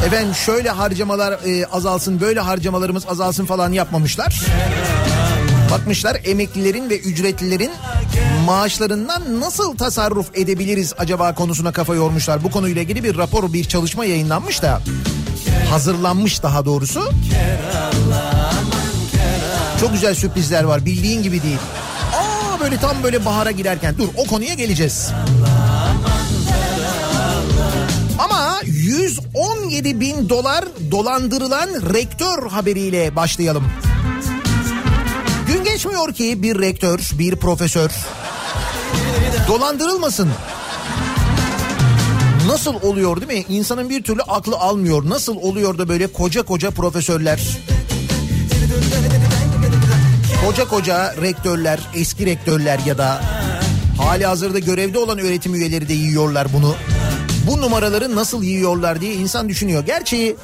Efendim 0.06 0.34
şöyle 0.34 0.70
harcamalar 0.70 1.32
e, 1.32 1.66
azalsın, 1.66 2.20
böyle 2.20 2.40
harcamalarımız 2.40 3.06
azalsın 3.08 3.46
falan 3.46 3.72
yapmamışlar. 3.72 4.42
Bakmışlar 5.70 6.20
emeklilerin 6.24 6.90
ve 6.90 6.98
ücretlilerin 6.98 7.70
maaşlarından 8.46 9.40
nasıl 9.40 9.76
tasarruf 9.76 10.26
edebiliriz 10.34 10.94
acaba 10.98 11.34
konusuna 11.34 11.72
kafa 11.72 11.94
yormuşlar. 11.94 12.44
Bu 12.44 12.50
konuyla 12.50 12.82
ilgili 12.82 13.04
bir 13.04 13.16
rapor, 13.16 13.52
bir 13.52 13.64
çalışma 13.64 14.04
yayınlanmış 14.04 14.62
da 14.62 14.80
hazırlanmış 15.70 16.42
daha 16.42 16.64
doğrusu. 16.64 17.12
Çok 19.80 19.92
güzel 19.92 20.14
sürprizler 20.14 20.64
var 20.64 20.84
bildiğin 20.86 21.22
gibi 21.22 21.42
değil. 21.42 21.58
Aa 22.14 22.60
böyle 22.60 22.76
tam 22.76 23.02
böyle 23.02 23.24
bahara 23.24 23.50
girerken 23.50 23.94
dur 23.98 24.08
o 24.16 24.26
konuya 24.26 24.54
geleceğiz. 24.54 25.10
Ama 28.18 28.60
117 28.92 30.00
bin 30.00 30.28
dolar 30.28 30.64
dolandırılan 30.90 31.68
rektör 31.94 32.48
haberiyle 32.50 33.16
başlayalım. 33.16 33.64
Gün 35.46 35.64
geçmiyor 35.64 36.14
ki 36.14 36.42
bir 36.42 36.60
rektör, 36.60 37.10
bir 37.18 37.36
profesör 37.36 37.90
dolandırılmasın. 39.48 40.28
Nasıl 42.46 42.74
oluyor 42.82 43.20
değil 43.20 43.46
mi? 43.46 43.54
İnsanın 43.56 43.90
bir 43.90 44.02
türlü 44.02 44.22
aklı 44.22 44.56
almıyor. 44.56 45.08
Nasıl 45.08 45.36
oluyor 45.36 45.78
da 45.78 45.88
böyle 45.88 46.06
koca 46.06 46.42
koca 46.42 46.70
profesörler, 46.70 47.40
koca 50.46 50.68
koca 50.68 51.14
rektörler, 51.22 51.80
eski 51.94 52.26
rektörler 52.26 52.78
ya 52.86 52.98
da 52.98 53.22
hali 53.98 54.26
hazırda 54.26 54.58
görevde 54.58 54.98
olan 54.98 55.18
öğretim 55.18 55.54
üyeleri 55.54 55.88
de 55.88 55.92
yiyorlar 55.92 56.46
bunu. 56.52 56.74
Bu 57.46 57.60
numaraları 57.60 58.16
nasıl 58.16 58.42
yiyorlar 58.42 59.00
diye 59.00 59.14
insan 59.14 59.48
düşünüyor. 59.48 59.84
Gerçi 59.86 60.36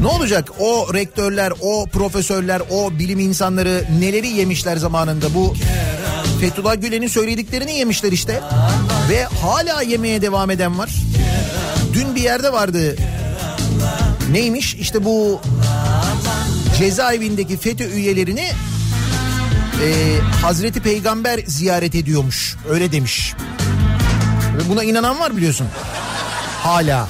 ne 0.00 0.06
olacak 0.06 0.50
o 0.58 0.94
rektörler, 0.94 1.52
o 1.60 1.86
profesörler, 1.86 2.62
o 2.70 2.98
bilim 2.98 3.18
insanları 3.18 3.84
neleri 4.00 4.28
yemişler 4.28 4.76
zamanında 4.76 5.34
bu 5.34 5.54
Fethullah 6.40 6.80
Gülen'in 6.80 7.08
söylediklerini 7.08 7.78
yemişler 7.78 8.12
işte. 8.12 8.40
Ve 9.10 9.24
hala 9.24 9.82
yemeye 9.82 10.22
devam 10.22 10.50
eden 10.50 10.78
var. 10.78 10.90
Dün 11.92 12.14
bir 12.14 12.22
yerde 12.22 12.52
vardı. 12.52 12.96
Neymiş? 14.30 14.74
İşte 14.74 15.04
bu 15.04 15.40
cezaevindeki 16.78 17.56
FETÖ 17.56 17.84
üyelerini 17.90 18.50
e, 19.82 20.18
Hazreti 20.42 20.80
Peygamber 20.80 21.40
ziyaret 21.46 21.94
ediyormuş. 21.94 22.56
Öyle 22.70 22.92
demiş. 22.92 23.34
Buna 24.68 24.84
inanan 24.84 25.20
var 25.20 25.36
biliyorsun. 25.36 25.66
Hala. 26.66 27.08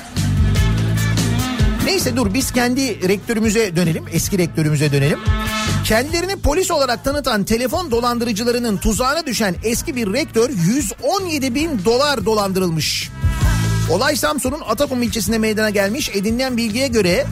Neyse 1.84 2.16
dur 2.16 2.34
biz 2.34 2.52
kendi 2.52 3.08
rektörümüze 3.08 3.76
dönelim. 3.76 4.04
Eski 4.12 4.38
rektörümüze 4.38 4.92
dönelim. 4.92 5.18
Kendilerini 5.84 6.36
polis 6.36 6.70
olarak 6.70 7.04
tanıtan 7.04 7.44
telefon 7.44 7.90
dolandırıcılarının 7.90 8.76
tuzağına 8.76 9.26
düşen 9.26 9.54
eski 9.64 9.96
bir 9.96 10.12
rektör 10.12 10.50
117 10.50 11.54
bin 11.54 11.84
dolar 11.84 12.24
dolandırılmış. 12.24 13.10
Olay 13.90 14.16
Samsun'un 14.16 14.60
Atakum 14.68 15.02
ilçesinde 15.02 15.38
meydana 15.38 15.70
gelmiş. 15.70 16.10
Edinilen 16.14 16.56
bilgiye 16.56 16.88
göre 16.88 17.26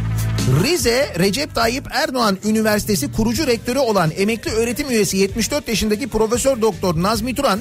Rize 0.65 1.15
Recep 1.19 1.55
Tayyip 1.55 1.85
Erdoğan 1.91 2.39
Üniversitesi 2.45 3.13
kurucu 3.13 3.47
rektörü 3.47 3.79
olan 3.79 4.11
emekli 4.17 4.51
öğretim 4.51 4.91
üyesi 4.91 5.17
74 5.17 5.69
yaşındaki 5.69 6.09
Profesör 6.09 6.63
Doktor 6.63 7.03
Nazmi 7.03 7.35
Turan 7.35 7.61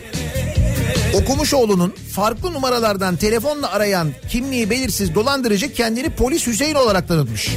Okumuşoğlu'nun 1.13 1.93
farklı 2.15 2.53
numaralardan 2.53 3.15
telefonla 3.15 3.71
arayan 3.71 4.11
kimliği 4.29 4.69
belirsiz 4.69 5.15
dolandırıcı 5.15 5.73
kendini 5.73 6.09
polis 6.09 6.47
Hüseyin 6.47 6.75
olarak 6.75 7.07
tanıtmış. 7.07 7.49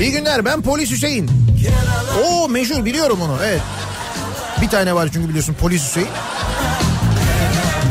İyi 0.00 0.12
günler 0.12 0.44
ben 0.44 0.62
polis 0.62 0.90
Hüseyin. 0.90 1.30
Oo 2.24 2.48
meşhur 2.48 2.84
biliyorum 2.84 3.18
onu 3.22 3.36
evet. 3.44 3.60
Bir 4.62 4.68
tane 4.68 4.94
var 4.94 5.08
çünkü 5.12 5.28
biliyorsun 5.28 5.56
polis 5.60 5.82
Hüseyin. 5.88 6.08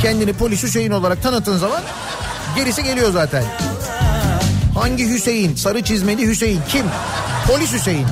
Kendini 0.02 0.34
polis 0.34 0.64
Hüseyin 0.64 0.92
olarak 0.92 1.24
tanıttığın 1.24 1.58
zaman 1.58 1.82
gerisi 2.56 2.84
geliyor 2.84 3.12
zaten. 3.14 3.44
Hangi 4.80 5.10
Hüseyin? 5.10 5.56
Sarı 5.56 5.84
çizmeli 5.84 6.28
Hüseyin. 6.28 6.62
Kim? 6.70 6.86
Polis 7.48 7.74
Hüseyin. 7.74 8.08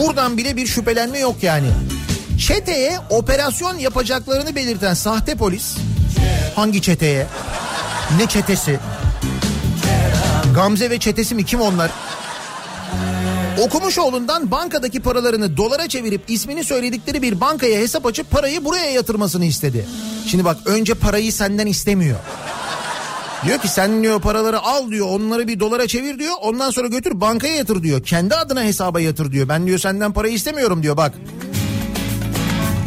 Buradan 0.00 0.36
bile 0.36 0.56
bir 0.56 0.66
şüphelenme 0.66 1.18
yok 1.18 1.42
yani. 1.42 1.66
Çeteye 2.46 2.98
operasyon 3.10 3.78
yapacaklarını 3.78 4.54
belirten 4.54 4.94
sahte 4.94 5.34
polis. 5.34 5.76
Hangi 6.56 6.82
çeteye? 6.82 7.26
Ne 8.18 8.26
çetesi? 8.26 8.78
Gamze 10.54 10.90
ve 10.90 10.98
çetesi 10.98 11.34
mi? 11.34 11.44
Kim 11.44 11.60
onlar? 11.60 11.90
Okumuşoğlu'ndan 13.58 14.50
bankadaki 14.50 15.00
paralarını 15.00 15.56
dolara 15.56 15.88
çevirip 15.88 16.22
ismini 16.28 16.64
söyledikleri 16.64 17.22
bir 17.22 17.40
bankaya 17.40 17.80
hesap 17.80 18.06
açıp 18.06 18.30
parayı 18.30 18.64
buraya 18.64 18.90
yatırmasını 18.90 19.44
istedi. 19.44 19.86
Şimdi 20.26 20.44
bak 20.44 20.56
önce 20.66 20.94
parayı 20.94 21.32
senden 21.32 21.66
istemiyor. 21.66 22.18
Diyor 23.44 23.58
ki 23.58 23.68
sen 23.68 24.02
diyor 24.02 24.20
paraları 24.20 24.60
al 24.60 24.90
diyor 24.90 25.08
onları 25.10 25.48
bir 25.48 25.60
dolara 25.60 25.86
çevir 25.86 26.18
diyor 26.18 26.34
ondan 26.42 26.70
sonra 26.70 26.88
götür 26.88 27.20
bankaya 27.20 27.54
yatır 27.54 27.82
diyor. 27.82 28.02
Kendi 28.02 28.34
adına 28.34 28.62
hesaba 28.62 29.00
yatır 29.00 29.32
diyor. 29.32 29.48
Ben 29.48 29.66
diyor 29.66 29.78
senden 29.78 30.12
parayı 30.12 30.34
istemiyorum 30.34 30.82
diyor 30.82 30.96
bak. 30.96 31.14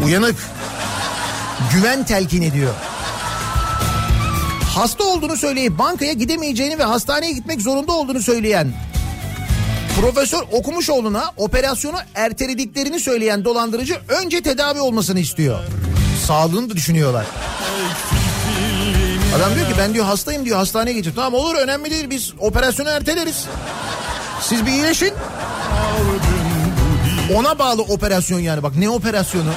Uyanık. 0.05 0.35
Güven 1.73 2.05
telkin 2.05 2.41
ediyor. 2.41 2.73
Hasta 4.75 5.03
olduğunu 5.03 5.37
söyleyip 5.37 5.79
bankaya 5.79 6.13
gidemeyeceğini 6.13 6.79
ve 6.79 6.83
hastaneye 6.83 7.31
gitmek 7.31 7.61
zorunda 7.61 7.91
olduğunu 7.91 8.21
söyleyen 8.21 8.73
Profesör 10.01 10.43
Okumuşoğlu'na 10.51 11.31
operasyonu 11.37 11.97
ertelediklerini 12.15 12.99
söyleyen 12.99 13.45
dolandırıcı 13.45 13.97
önce 14.07 14.41
tedavi 14.41 14.79
olmasını 14.79 15.19
istiyor. 15.19 15.59
Sağlığını 16.27 16.69
da 16.69 16.73
düşünüyorlar. 16.73 17.25
Adam 19.37 19.55
diyor 19.55 19.67
ki 19.67 19.73
ben 19.77 19.93
diyor 19.93 20.05
hastayım 20.05 20.45
diyor 20.45 20.57
hastaneye 20.57 20.93
getir. 20.93 21.13
Tamam 21.15 21.33
olur 21.33 21.55
önemli 21.55 21.91
değil 21.91 22.09
biz 22.09 22.33
operasyonu 22.39 22.89
erteleriz. 22.89 23.45
Siz 24.41 24.65
bir 24.65 24.71
iyileşin. 24.71 25.13
Ona 27.33 27.59
bağlı 27.59 27.81
operasyon 27.81 28.39
yani 28.39 28.63
bak 28.63 28.75
ne 28.75 28.89
operasyonu? 28.89 29.49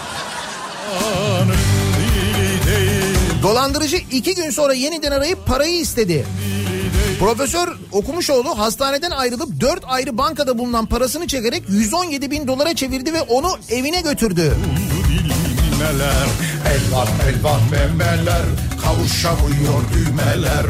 Dolandırıcı 3.42 3.96
iki 3.96 4.34
gün 4.34 4.50
sonra 4.50 4.74
yeniden 4.74 5.10
arayıp 5.10 5.46
parayı 5.46 5.80
istedi. 5.80 6.26
Profesör 7.20 7.68
Okumuşoğlu 7.92 8.58
hastaneden 8.58 9.10
ayrılıp 9.10 9.60
dört 9.60 9.84
ayrı 9.86 10.18
bankada 10.18 10.58
bulunan 10.58 10.86
parasını 10.86 11.26
çekerek 11.26 11.62
117 11.68 12.30
bin 12.30 12.48
dolara 12.48 12.74
çevirdi 12.74 13.12
ve 13.12 13.22
onu 13.22 13.58
evine 13.70 14.00
götürdü. 14.00 14.54
Elvan 16.68 17.08
elvan 17.28 17.60
memeler 17.70 18.42
kavuşamıyor 18.84 19.82
düğmeler 19.94 20.66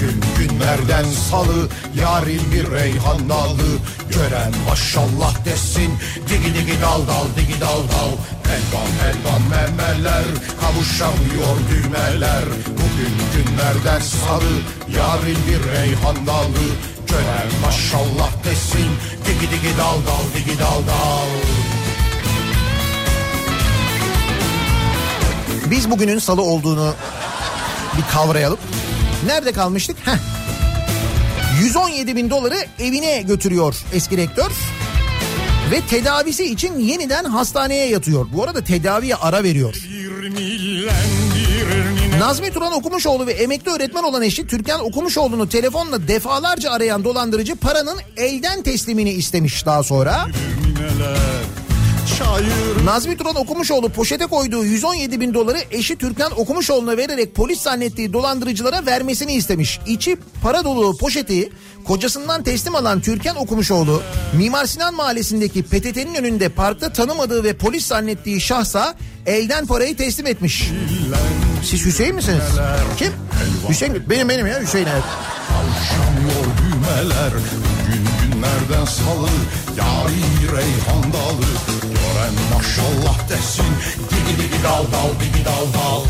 Bugün 0.00 0.20
günlerden 0.38 1.04
salı 1.30 1.68
yarın 2.00 2.52
bir 2.52 2.70
reyhan 2.70 3.28
dalı. 3.28 3.78
Gören 4.10 4.52
maşallah 4.68 5.44
desin 5.44 5.92
digi 6.28 6.54
digi 6.54 6.80
dal 6.82 7.06
dal 7.06 7.26
digi 7.36 7.60
dal 7.60 7.68
dal. 7.68 8.12
Elvan 8.54 8.92
elvan 9.10 9.42
memeler 9.50 10.24
kavuşamıyor 10.60 11.56
düğmeler. 11.70 12.44
Bugün 12.66 13.14
günlerden 13.34 14.00
salı 14.00 14.54
yarın 14.96 15.38
bir 15.48 15.72
reyhan 15.72 16.26
dalı. 16.26 16.66
Gören 17.08 17.48
maşallah 17.62 18.44
desin 18.44 18.90
digi 19.26 19.50
digi 19.50 19.78
dal 19.78 19.96
dal 20.06 20.24
digi 20.36 20.58
dal 20.58 20.86
dal. 20.86 21.28
Biz 25.70 25.90
bugünün 25.90 26.18
salı 26.18 26.42
olduğunu 26.42 26.94
bir 27.96 28.12
kavrayalım. 28.12 28.58
Nerede 29.26 29.52
kalmıştık? 29.52 29.96
Heh. 30.04 30.16
117 31.62 32.16
bin 32.16 32.30
doları 32.30 32.56
evine 32.78 33.22
götürüyor 33.22 33.76
eski 33.92 34.16
rektör. 34.16 34.50
Ve 35.70 35.80
tedavisi 35.80 36.44
için 36.44 36.78
yeniden 36.78 37.24
hastaneye 37.24 37.88
yatıyor. 37.88 38.26
Bu 38.32 38.44
arada 38.44 38.64
tedaviye 38.64 39.14
ara 39.16 39.42
veriyor. 39.42 39.74
Nazmi 42.18 42.52
Turan 42.52 42.72
Okumuşoğlu 42.72 43.26
ve 43.26 43.32
emekli 43.32 43.70
öğretmen 43.70 44.02
olan 44.02 44.22
eşi 44.22 44.46
Türkan 44.46 44.84
Okumuşoğlu'nu 44.84 45.48
telefonla 45.48 46.08
defalarca 46.08 46.70
arayan 46.70 47.04
dolandırıcı 47.04 47.56
paranın 47.56 47.98
elden 48.16 48.62
teslimini 48.62 49.10
istemiş 49.10 49.66
daha 49.66 49.82
sonra. 49.82 50.26
Nazmi 52.84 53.16
Turan 53.16 53.36
Okumuşoğlu 53.36 53.88
poşete 53.88 54.26
koyduğu 54.26 54.64
117 54.64 55.20
bin 55.20 55.34
doları 55.34 55.58
eşi 55.70 55.96
Türkan 55.96 56.40
Okumuşoğlu'na 56.40 56.96
vererek 56.96 57.34
polis 57.34 57.60
zannettiği 57.60 58.12
dolandırıcılara 58.12 58.86
vermesini 58.86 59.32
istemiş. 59.32 59.80
İçi 59.86 60.16
para 60.42 60.64
dolu 60.64 60.96
poşeti 60.96 61.52
kocasından 61.84 62.42
teslim 62.42 62.74
alan 62.74 63.00
Türkan 63.00 63.36
Okumuşoğlu 63.36 64.02
Mimar 64.36 64.66
Sinan 64.66 64.94
Mahallesi'ndeki 64.94 65.62
PTT'nin 65.62 66.14
önünde 66.14 66.48
parkta 66.48 66.92
tanımadığı 66.92 67.44
ve 67.44 67.52
polis 67.56 67.86
zannettiği 67.86 68.40
şahsa 68.40 68.94
elden 69.26 69.66
parayı 69.66 69.96
teslim 69.96 70.26
etmiş. 70.26 70.70
Siz 71.64 71.84
Hüseyin 71.84 72.14
misiniz? 72.14 72.42
Kim? 72.98 73.12
Hüseyin 73.68 74.10
benim 74.10 74.28
benim 74.28 74.46
ya 74.46 74.60
Hüseyin 74.60 74.86
evet. 74.86 75.02
Düğmeler 76.58 77.32
günlerden 77.86 78.84
salı 78.84 79.28
Yari 79.78 80.56
reyhan 80.56 81.02
dalı 81.12 81.46
Gören 82.20 82.34
maşallah 82.54 83.28
desin 83.28 83.64
Digi 84.10 84.42
digi 84.42 84.62
dal 84.64 84.84
dal 84.92 85.20
digi 85.20 85.44
dal 85.44 85.80
dal 85.80 86.04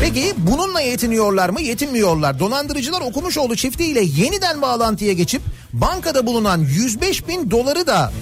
Peki 0.00 0.34
bununla 0.36 0.80
yetiniyorlar 0.80 1.48
mı? 1.48 1.60
Yetinmiyorlar. 1.60 2.38
Dolandırıcılar 2.38 3.00
Okumuşoğlu 3.00 3.56
çiftiyle 3.56 4.00
yeniden 4.00 4.62
bağlantıya 4.62 5.12
geçip 5.12 5.42
bankada 5.72 6.26
bulunan 6.26 6.58
105 6.58 7.28
bin 7.28 7.50
doları 7.50 7.86
da 7.86 8.12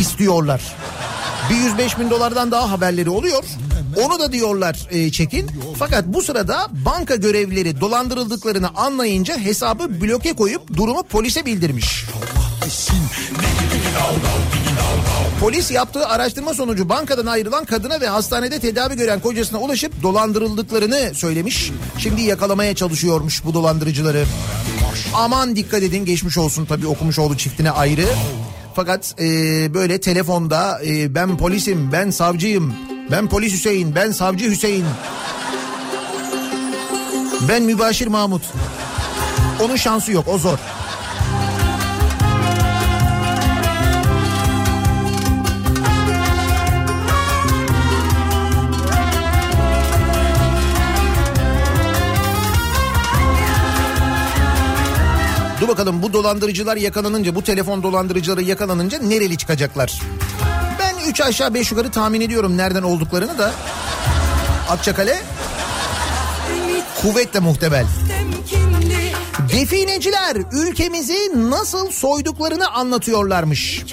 istiyorlar. 0.00 0.60
Bir 1.50 1.56
105 1.56 1.98
bin 1.98 2.10
dolardan 2.10 2.50
daha 2.50 2.70
haberleri 2.70 3.10
oluyor. 3.10 3.44
Onu 4.04 4.18
da 4.18 4.32
diyorlar 4.32 4.88
e, 4.90 5.10
çekin. 5.10 5.50
Fakat 5.78 6.06
bu 6.06 6.22
sırada 6.22 6.66
banka 6.72 7.16
görevlileri 7.16 7.80
dolandırıldıklarını 7.80 8.68
anlayınca 8.68 9.38
hesabı 9.38 10.00
bloke 10.00 10.32
koyup 10.32 10.76
durumu 10.76 11.02
polise 11.02 11.46
bildirmiş. 11.46 12.04
Polis 15.40 15.70
yaptığı 15.70 16.08
araştırma 16.08 16.54
sonucu 16.54 16.88
bankadan 16.88 17.26
ayrılan 17.26 17.64
kadına 17.64 18.00
ve 18.00 18.08
hastanede 18.08 18.60
tedavi 18.60 18.96
gören 18.96 19.20
kocasına 19.20 19.58
ulaşıp 19.58 20.02
dolandırıldıklarını 20.02 21.14
söylemiş. 21.14 21.72
Şimdi 21.98 22.22
yakalamaya 22.22 22.74
çalışıyormuş 22.74 23.44
bu 23.44 23.54
dolandırıcıları. 23.54 24.24
Aman 25.14 25.56
dikkat 25.56 25.82
edin 25.82 26.04
geçmiş 26.04 26.38
olsun 26.38 26.64
tabii 26.64 26.86
okumuş 26.86 27.18
oğlu 27.18 27.36
çiftine 27.36 27.70
ayrı. 27.70 28.06
Fakat 28.74 29.14
e, 29.20 29.24
böyle 29.74 30.00
telefonda 30.00 30.80
e, 30.86 31.14
ben 31.14 31.36
polisim, 31.36 31.92
ben 31.92 32.10
savcıyım, 32.10 32.74
ben 33.10 33.28
polis 33.28 33.52
Hüseyin, 33.52 33.94
ben 33.94 34.12
savcı 34.12 34.50
Hüseyin. 34.50 34.84
Ben 37.48 37.62
mübaşir 37.62 38.06
Mahmut. 38.06 38.42
Onun 39.64 39.76
şansı 39.76 40.12
yok 40.12 40.28
o 40.28 40.38
zor. 40.38 40.58
Dur 55.66 55.72
bakalım 55.72 56.02
bu 56.02 56.12
dolandırıcılar 56.12 56.76
yakalanınca 56.76 57.34
bu 57.34 57.42
telefon 57.42 57.82
dolandırıcıları 57.82 58.42
yakalanınca 58.42 58.98
nereli 58.98 59.36
çıkacaklar? 59.36 60.00
Ben 60.78 60.94
3 61.08 61.20
aşağı 61.20 61.54
5 61.54 61.70
yukarı 61.70 61.90
tahmin 61.90 62.20
ediyorum 62.20 62.56
nereden 62.56 62.82
olduklarını 62.82 63.38
da. 63.38 63.52
Akçakale 64.68 65.22
kuvvetle 67.02 67.40
muhtemel. 67.40 67.86
Defineciler 69.52 70.36
ülkemizi 70.52 71.50
nasıl 71.50 71.90
soyduklarını 71.90 72.68
anlatıyorlarmış. 72.68 73.84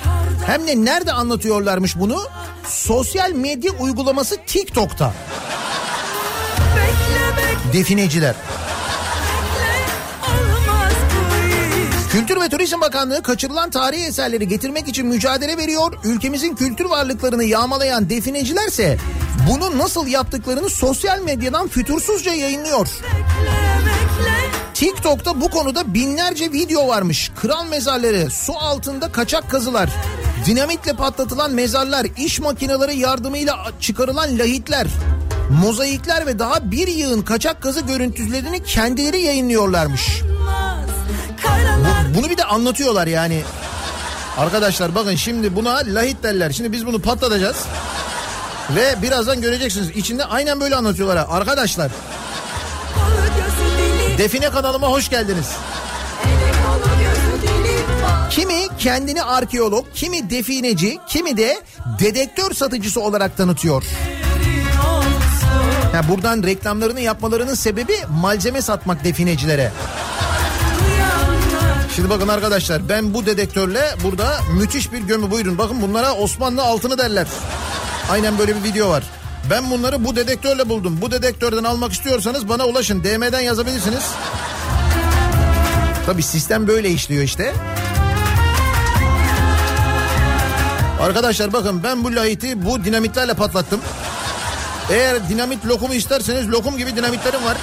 Hem 0.46 0.68
de 0.68 0.86
nerede 0.86 1.12
anlatıyorlarmış 1.12 1.96
bunu? 1.96 2.22
Sosyal 2.68 3.32
medya 3.32 3.72
uygulaması 3.72 4.38
TikTok'ta. 4.48 5.14
Defineciler. 7.74 8.36
Kültür 12.14 12.42
ve 12.42 12.50
Turizm 12.50 12.82
Bakanlığı 12.82 13.24
kaçırılan 13.24 13.70
tarihi 13.70 14.06
eserleri 14.06 14.48
getirmek 14.48 14.88
için 14.88 15.08
mücadele 15.08 15.58
veriyor. 15.58 15.94
Ülkemizin 16.04 16.56
kültür 16.56 16.86
varlıklarını 16.86 17.44
yağmalayan 17.44 18.10
definecilerse 18.10 18.98
bunu 19.50 19.78
nasıl 19.78 20.08
yaptıklarını 20.08 20.70
sosyal 20.70 21.22
medyadan 21.22 21.68
fütursuzca 21.68 22.34
yayınlıyor. 22.34 22.88
TikTok'ta 24.74 25.42
bu 25.42 25.50
konuda 25.50 25.94
binlerce 25.94 26.52
video 26.52 26.88
varmış. 26.88 27.32
Kral 27.42 27.66
mezarları, 27.66 28.30
su 28.30 28.54
altında 28.58 29.12
kaçak 29.12 29.52
kazılar, 29.52 29.90
dinamitle 30.46 30.94
patlatılan 30.94 31.52
mezarlar, 31.52 32.08
iş 32.18 32.40
makineleri 32.40 32.98
yardımıyla 32.98 33.58
çıkarılan 33.80 34.40
lahitler, 34.40 34.88
mozaikler 35.62 36.28
ve 36.28 36.40
daha 36.40 36.72
bir 36.72 36.88
yığın 36.88 37.22
kaçak 37.22 37.62
kazı 37.62 37.82
görüntülerini 37.82 38.64
kendileri 38.64 39.22
yayınlıyorlarmış. 39.22 40.22
karalar 41.44 42.03
Bunu 42.16 42.30
bir 42.30 42.38
de 42.38 42.44
anlatıyorlar 42.44 43.08
yani. 43.08 43.44
Arkadaşlar 44.38 44.96
bakın 44.96 45.16
şimdi 45.16 45.56
buna 45.56 45.82
lahit 45.88 46.24
derler. 46.24 46.52
Şimdi 46.52 46.72
biz 46.72 46.86
bunu 46.86 47.00
patlatacağız. 47.00 47.58
Ve 48.76 49.02
birazdan 49.02 49.42
göreceksiniz. 49.42 49.90
İçinde 49.90 50.26
aynen 50.26 50.60
böyle 50.60 50.76
anlatıyorlar. 50.76 51.26
Arkadaşlar 51.30 51.92
Define 54.18 54.50
kanalıma 54.50 54.88
hoş 54.88 55.10
geldiniz. 55.10 55.52
Kimi 58.30 58.68
kendini 58.80 59.24
arkeolog, 59.24 59.86
kimi 59.94 60.30
defineci, 60.30 60.98
kimi 61.08 61.38
de 61.38 61.62
dedektör 62.00 62.54
satıcısı 62.54 63.02
olarak 63.02 63.38
tanıtıyor. 63.38 63.84
Ha, 65.92 66.10
buradan 66.10 66.44
reklamlarını 66.44 67.00
yapmalarının 67.00 67.56
sebebi 67.56 67.96
malzeme 68.10 68.62
satmak 68.62 69.04
definecilere. 69.04 69.72
Şimdi 71.96 72.10
bakın 72.10 72.28
arkadaşlar 72.28 72.90
ben 72.90 73.14
bu 73.14 73.26
dedektörle 73.26 73.96
burada 74.04 74.40
müthiş 74.54 74.94
bir 74.94 75.02
gömü 75.02 75.32
buyurun. 75.32 75.58
Bakın 75.58 75.82
bunlara 75.82 76.14
Osmanlı 76.14 76.64
altını 76.64 76.98
derler. 76.98 77.28
Aynen 78.12 78.40
böyle 78.40 78.56
bir 78.56 78.64
video 78.64 78.90
var. 78.90 79.04
Ben 79.50 79.72
bunları 79.72 80.06
bu 80.06 80.16
dedektörle 80.16 80.70
buldum. 80.70 80.98
Bu 81.02 81.12
dedektörden 81.12 81.64
almak 81.64 81.94
istiyorsanız 81.94 82.50
bana 82.50 82.66
ulaşın. 82.66 83.04
DM'den 83.04 83.40
yazabilirsiniz. 83.40 84.04
Tabi 86.06 86.24
sistem 86.24 86.68
böyle 86.68 86.90
işliyor 86.90 87.24
işte. 87.24 87.54
Arkadaşlar 91.02 91.54
bakın 91.54 91.84
ben 91.84 92.04
bu 92.04 92.16
lahiti 92.16 92.66
bu 92.66 92.84
dinamitlerle 92.84 93.34
patlattım. 93.34 93.80
Eğer 94.92 95.30
dinamit 95.30 95.66
lokumu 95.66 95.94
isterseniz 95.94 96.52
lokum 96.52 96.78
gibi 96.78 96.96
dinamitlerim 96.96 97.46
var. 97.46 97.58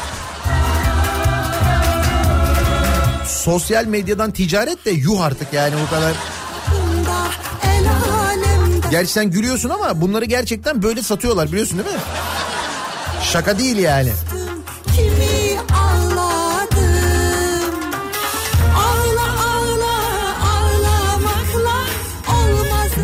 Sosyal 3.41 3.85
medyadan 3.87 4.31
ticaret 4.31 4.85
de 4.85 4.91
yuh 4.91 5.21
artık 5.21 5.53
yani 5.53 5.75
bu 5.87 5.91
kadar. 5.91 6.13
Gerçi 8.91 9.13
sen 9.13 9.31
gülüyorsun 9.31 9.69
ama 9.71 10.01
bunları 10.01 10.25
gerçekten 10.25 10.83
böyle 10.83 11.03
satıyorlar 11.03 11.49
biliyorsun 11.53 11.79
değil 11.79 11.97
mi? 11.97 12.03
Şaka 13.23 13.59
değil 13.59 13.77
yani. 13.77 14.13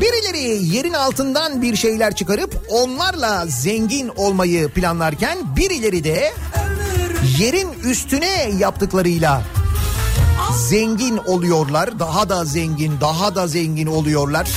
Birileri 0.01 0.65
yerin 0.75 0.93
altından 0.93 1.63
bir 1.63 1.77
şeyler 1.77 2.15
çıkarıp 2.15 2.67
onlarla 2.71 3.47
zengin 3.47 4.11
olmayı 4.17 4.69
planlarken 4.69 5.39
birileri 5.57 6.05
de 6.05 6.33
yerin 7.39 7.69
üstüne 7.85 8.51
yaptıklarıyla 8.59 9.43
zengin 10.57 11.17
oluyorlar. 11.17 11.99
Daha 11.99 12.29
da 12.29 12.45
zengin, 12.45 13.01
daha 13.01 13.35
da 13.35 13.47
zengin 13.47 13.87
oluyorlar. 13.87 14.49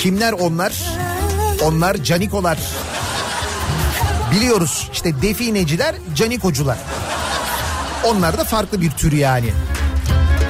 Kimler 0.00 0.32
onlar? 0.32 0.82
Onlar 1.62 1.96
canikolar. 1.96 2.58
Biliyoruz 4.32 4.90
işte 4.92 5.22
defineciler, 5.22 5.94
canikocular. 6.14 6.78
Onlar 8.04 8.38
da 8.38 8.44
farklı 8.44 8.80
bir 8.80 8.90
tür 8.90 9.12
yani. 9.12 9.52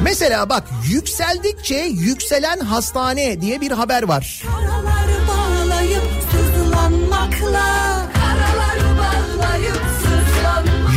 Mesela 0.02 0.48
bak 0.48 0.64
yükseldikçe 0.88 1.76
yükselen 1.76 2.60
hastane 2.60 3.40
diye 3.40 3.60
bir 3.60 3.70
haber 3.70 4.02
var. 4.02 4.42
Bağlayıp 4.46 5.28
bağlayıp 5.28 6.24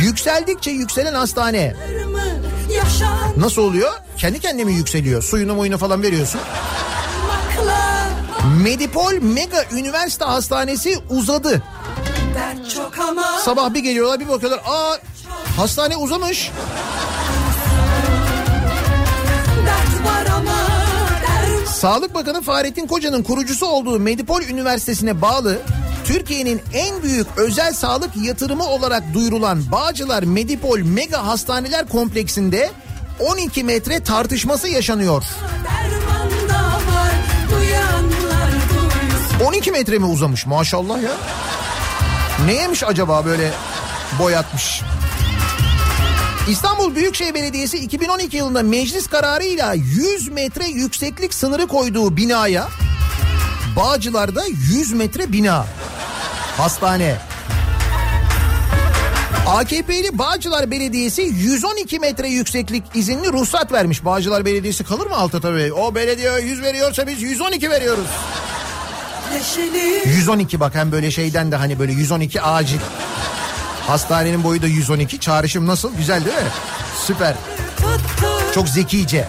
Yükseldikçe 0.02 0.70
yükselen 0.70 1.14
hastane. 1.14 1.76
Nasıl 3.36 3.62
oluyor? 3.62 3.92
Kendi 4.16 4.40
kendine 4.40 4.64
mi 4.64 4.72
yükseliyor? 4.72 5.22
Suyunu 5.22 5.54
muyunu 5.54 5.78
falan 5.78 6.02
veriyorsun. 6.02 6.40
Medipol 8.62 9.12
Mega 9.12 9.64
Üniversite 9.72 10.24
Hastanesi 10.24 10.98
uzadı. 11.10 11.62
Sabah 13.44 13.74
bir 13.74 13.80
geliyorlar 13.80 14.20
bir 14.20 14.28
bakıyorlar. 14.28 14.60
Aa 14.66 14.96
hastane 15.56 15.96
uzamış. 15.96 16.50
Sağlık 21.66 22.14
Bakanı 22.14 22.42
Fahrettin 22.42 22.86
Koca'nın 22.86 23.22
kurucusu 23.22 23.66
olduğu 23.66 23.98
Medipol 23.98 24.42
Üniversitesi'ne 24.42 25.22
bağlı 25.22 25.58
Türkiye'nin 26.08 26.62
en 26.74 27.02
büyük 27.02 27.26
özel 27.36 27.72
sağlık 27.72 28.16
yatırımı 28.16 28.64
olarak 28.66 29.14
duyurulan 29.14 29.72
Bağcılar 29.72 30.22
Medipol 30.22 30.78
Mega 30.78 31.26
Hastaneler 31.26 31.88
Kompleksinde 31.88 32.70
12 33.20 33.64
metre 33.64 34.02
tartışması 34.02 34.68
yaşanıyor. 34.68 35.24
derman 35.64 36.48
da 36.48 36.64
var 36.64 37.12
duyanlar 37.50 38.52
duysun 38.52 39.46
12 39.46 39.70
metre 39.70 39.98
mi 39.98 40.04
uzamış 40.04 40.46
maşallah 40.46 41.02
ya. 41.02 41.12
Neymiş 42.46 42.82
acaba 42.82 43.24
böyle 43.24 43.50
boyatmış? 44.18 44.82
İstanbul 46.48 46.94
Büyükşehir 46.94 47.34
Belediyesi 47.34 47.78
2012 47.78 48.36
yılında 48.36 48.62
meclis 48.62 49.06
kararıyla 49.06 49.74
100 49.74 50.28
metre 50.28 50.66
yükseklik 50.66 51.34
sınırı 51.34 51.66
koyduğu 51.66 52.16
binaya 52.16 52.68
Bağcılar'da 53.76 54.44
100 54.46 54.92
metre 54.92 55.32
bina. 55.32 55.66
Hastane. 56.58 57.16
AKP'li 59.46 60.18
Bağcılar 60.18 60.70
Belediyesi 60.70 61.22
112 61.22 61.98
metre 61.98 62.28
yükseklik 62.28 62.84
izinli 62.94 63.32
ruhsat 63.32 63.72
vermiş. 63.72 64.04
Bağcılar 64.04 64.44
Belediyesi 64.44 64.84
kalır 64.84 65.06
mı 65.06 65.16
altta 65.16 65.40
tabii? 65.40 65.72
O 65.72 65.94
belediye 65.94 66.40
100 66.40 66.62
veriyorsa 66.62 67.06
biz 67.06 67.22
112 67.22 67.70
veriyoruz. 67.70 68.06
Neşeli 69.32 70.08
112 70.08 70.60
bak 70.60 70.74
hem 70.74 70.92
böyle 70.92 71.10
şeyden 71.10 71.52
de 71.52 71.56
hani 71.56 71.78
böyle 71.78 71.92
112 71.92 72.42
acil. 72.42 72.78
Hastanenin 73.86 74.44
boyu 74.44 74.62
da 74.62 74.66
112. 74.66 75.20
Çağrışım 75.20 75.66
nasıl? 75.66 75.94
Güzel 75.96 76.24
değil 76.24 76.36
mi? 76.36 76.42
Süper. 77.06 77.34
Çok 78.54 78.68
zekice. 78.68 79.28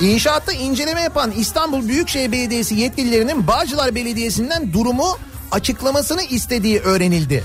İnşaatta 0.00 0.52
inceleme 0.52 1.00
yapan 1.00 1.30
İstanbul 1.30 1.88
Büyükşehir 1.88 2.32
Belediyesi 2.32 2.74
yetkililerinin 2.74 3.46
Bağcılar 3.46 3.94
Belediyesi'nden 3.94 4.72
durumu 4.72 5.18
açıklamasını 5.50 6.22
istediği 6.22 6.80
öğrenildi. 6.80 7.44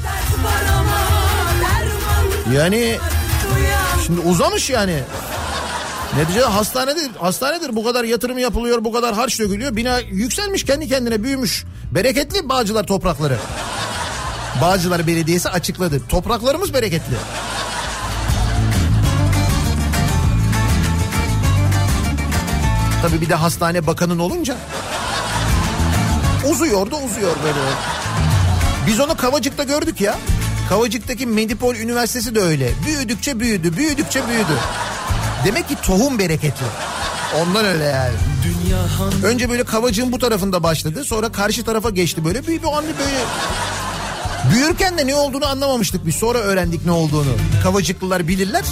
Yani 2.56 2.98
şimdi 4.06 4.20
uzamış 4.20 4.70
yani. 4.70 5.00
Neticede 6.18 6.46
hastanedir, 6.46 7.12
hastanedir 7.20 7.76
bu 7.76 7.84
kadar 7.84 8.04
yatırım 8.04 8.38
yapılıyor, 8.38 8.84
bu 8.84 8.92
kadar 8.92 9.16
harç 9.16 9.40
dökülüyor. 9.40 9.76
Bina 9.76 10.00
yükselmiş 10.00 10.64
kendi 10.64 10.88
kendine 10.88 11.24
büyümüş. 11.24 11.66
Bereketli 11.92 12.50
Bağcılar 12.50 12.84
toprakları. 12.88 13.38
Bağcılar 14.62 15.08
Belediyesi 15.08 15.50
açıkladı. 15.50 16.02
Topraklarımız 16.10 16.74
bereketli. 16.74 17.16
Tabii 23.10 23.22
bir 23.22 23.30
de 23.30 23.36
hastane 23.36 23.88
bakanın 23.88 24.20
olunca 24.20 24.58
uzuyor 26.52 26.92
da 26.92 26.96
uzuyor 26.96 27.36
böyle. 27.44 27.60
Biz 28.88 29.00
onu 29.00 29.18
Kavacık'ta 29.18 29.64
gördük 29.64 30.02
ya. 30.02 30.16
Kavacık'taki 30.70 31.26
Medipol 31.26 31.76
Üniversitesi 31.76 32.36
de 32.36 32.42
öyle. 32.42 32.72
Büyüdükçe 32.86 33.40
büyüdü, 33.40 33.78
büyüdükçe 33.78 34.28
büyüdü. 34.28 34.58
Demek 35.46 35.70
ki 35.70 35.76
tohum 35.84 36.20
bereketli. 36.20 36.66
Ondan 37.42 37.66
öyle 37.66 37.84
yani. 37.84 38.14
Önce 39.24 39.50
böyle 39.50 39.64
Kavacık'ın 39.64 40.12
bu 40.12 40.20
tarafında 40.20 40.64
başladı. 40.64 41.04
Sonra 41.04 41.32
karşı 41.32 41.64
tarafa 41.64 41.90
geçti 41.90 42.26
böyle. 42.26 42.42
Bir, 42.48 42.62
bir 42.62 42.68
anda 42.68 42.82
böyle... 43.00 43.26
Büyürken 44.54 44.98
de 44.98 45.08
ne 45.08 45.16
olduğunu 45.16 45.46
anlamamıştık 45.46 46.06
biz. 46.06 46.16
Sonra 46.16 46.38
öğrendik 46.38 46.86
ne 46.86 46.92
olduğunu. 46.92 47.32
Kavacıklılar 47.64 48.28
bilirler. 48.28 48.64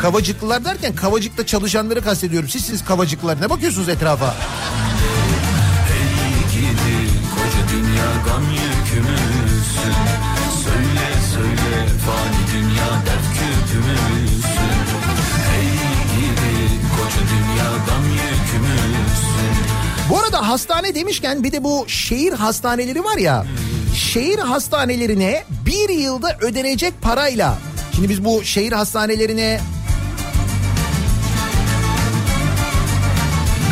Kavacıklılar 0.00 0.64
derken 0.64 0.94
Kavacık'ta 0.94 1.46
çalışanları 1.46 2.02
kastediyorum. 2.02 2.48
Siz 2.48 2.64
siz 2.64 2.84
Kavacıklılar 2.84 3.40
ne 3.40 3.50
bakıyorsunuz 3.50 3.88
etrafa? 3.88 4.34
gidi 6.52 7.10
koca 7.34 7.68
dünya 7.72 8.10
gam 8.26 8.42
yükümüzsün 8.42 9.94
Söyle 10.64 11.06
söyle 11.34 11.86
fani 12.06 12.62
dünya 12.62 12.90
dert 13.06 13.26
küpümüzsün 13.34 14.80
Hey 15.50 15.68
gidi 16.16 16.80
koca 16.96 17.22
dünya 17.30 17.70
gam 17.86 18.04
yükümüzsün 18.04 19.64
Bu 20.10 20.18
arada 20.18 20.48
hastane 20.48 20.94
demişken 20.94 21.44
bir 21.44 21.52
de 21.52 21.64
bu 21.64 21.84
şehir 21.88 22.32
hastaneleri 22.32 23.04
var 23.04 23.16
ya. 23.16 23.46
Şehir 23.94 24.38
hastanelerine 24.38 25.44
bir 25.66 25.88
yılda 25.88 26.36
ödenecek 26.40 27.02
parayla. 27.02 27.58
Şimdi 27.94 28.08
biz 28.08 28.24
bu 28.24 28.44
şehir 28.44 28.72
hastanelerine 28.72 29.60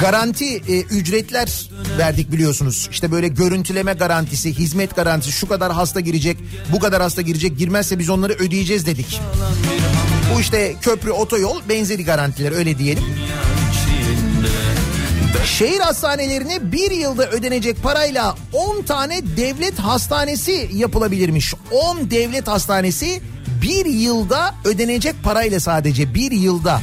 garanti 0.00 0.56
e, 0.56 0.80
ücretler 0.80 1.70
verdik 1.98 2.32
biliyorsunuz. 2.32 2.88
İşte 2.90 3.12
böyle 3.12 3.28
görüntüleme 3.28 3.92
garantisi, 3.92 4.58
hizmet 4.58 4.96
garantisi, 4.96 5.32
şu 5.32 5.48
kadar 5.48 5.72
hasta 5.72 6.00
girecek, 6.00 6.38
bu 6.72 6.78
kadar 6.78 7.02
hasta 7.02 7.22
girecek, 7.22 7.58
girmezse 7.58 7.98
biz 7.98 8.10
onları 8.10 8.32
ödeyeceğiz 8.32 8.86
dedik. 8.86 9.20
Bu 10.34 10.40
işte 10.40 10.74
köprü, 10.82 11.10
otoyol 11.10 11.60
benzeri 11.68 12.04
garantiler 12.04 12.52
öyle 12.52 12.78
diyelim. 12.78 13.04
Şehir 15.44 15.80
hastanelerine 15.80 16.72
bir 16.72 16.90
yılda 16.90 17.30
ödenecek 17.30 17.82
parayla 17.82 18.36
10 18.52 18.82
tane 18.82 19.20
devlet 19.36 19.78
hastanesi 19.78 20.70
yapılabilirmiş. 20.72 21.54
10 21.70 22.10
devlet 22.10 22.48
hastanesi 22.48 23.20
bir 23.62 23.86
yılda 23.86 24.54
ödenecek 24.64 25.14
parayla 25.22 25.60
sadece 25.60 26.14
bir 26.14 26.30
yılda. 26.30 26.80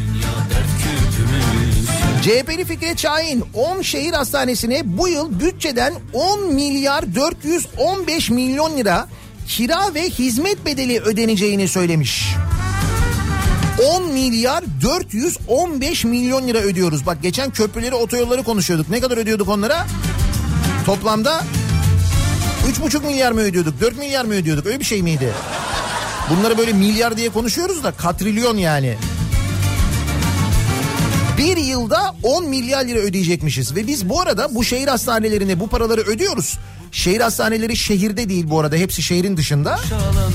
CHP'li 2.25 2.65
Fikret 2.65 2.99
Şahin 2.99 3.43
10 3.53 3.81
şehir 3.81 4.13
hastanesine 4.13 4.81
bu 4.85 5.07
yıl 5.07 5.39
bütçeden 5.39 5.93
10 6.13 6.53
milyar 6.53 7.15
415 7.15 8.29
milyon 8.29 8.77
lira 8.77 9.07
kira 9.47 9.93
ve 9.93 10.09
hizmet 10.09 10.65
bedeli 10.65 10.99
ödeneceğini 10.99 11.67
söylemiş. 11.67 12.35
10 13.95 14.13
milyar 14.13 14.63
415 14.81 16.05
milyon 16.05 16.47
lira 16.47 16.57
ödüyoruz. 16.57 17.05
Bak 17.05 17.17
geçen 17.21 17.51
köprüleri 17.51 17.95
otoyolları 17.95 18.43
konuşuyorduk. 18.43 18.89
Ne 18.89 18.99
kadar 18.99 19.17
ödüyorduk 19.17 19.49
onlara? 19.49 19.87
Toplamda 20.85 21.43
3,5 22.81 23.05
milyar 23.05 23.31
mı 23.31 23.41
ödüyorduk? 23.41 23.81
4 23.81 23.97
milyar 23.97 24.25
mı 24.25 24.33
ödüyorduk? 24.33 24.65
Öyle 24.65 24.79
bir 24.79 24.85
şey 24.85 25.01
miydi? 25.01 25.33
Bunları 26.29 26.57
böyle 26.57 26.73
milyar 26.73 27.17
diye 27.17 27.29
konuşuyoruz 27.29 27.83
da 27.83 27.91
katrilyon 27.91 28.57
yani. 28.57 28.97
Bir 31.37 31.57
yılda 31.57 32.15
10 32.23 32.49
milyar 32.49 32.85
lira 32.85 32.99
ödeyecekmişiz 32.99 33.75
ve 33.75 33.87
biz 33.87 34.09
bu 34.09 34.21
arada 34.21 34.55
bu 34.55 34.63
şehir 34.63 34.87
hastanelerine 34.87 35.59
bu 35.59 35.67
paraları 35.67 36.01
ödüyoruz. 36.01 36.57
Şehir 36.91 37.21
hastaneleri 37.21 37.75
şehirde 37.77 38.29
değil 38.29 38.49
bu 38.49 38.59
arada 38.59 38.75
hepsi 38.75 39.01
şehrin 39.03 39.37
dışında 39.37 39.79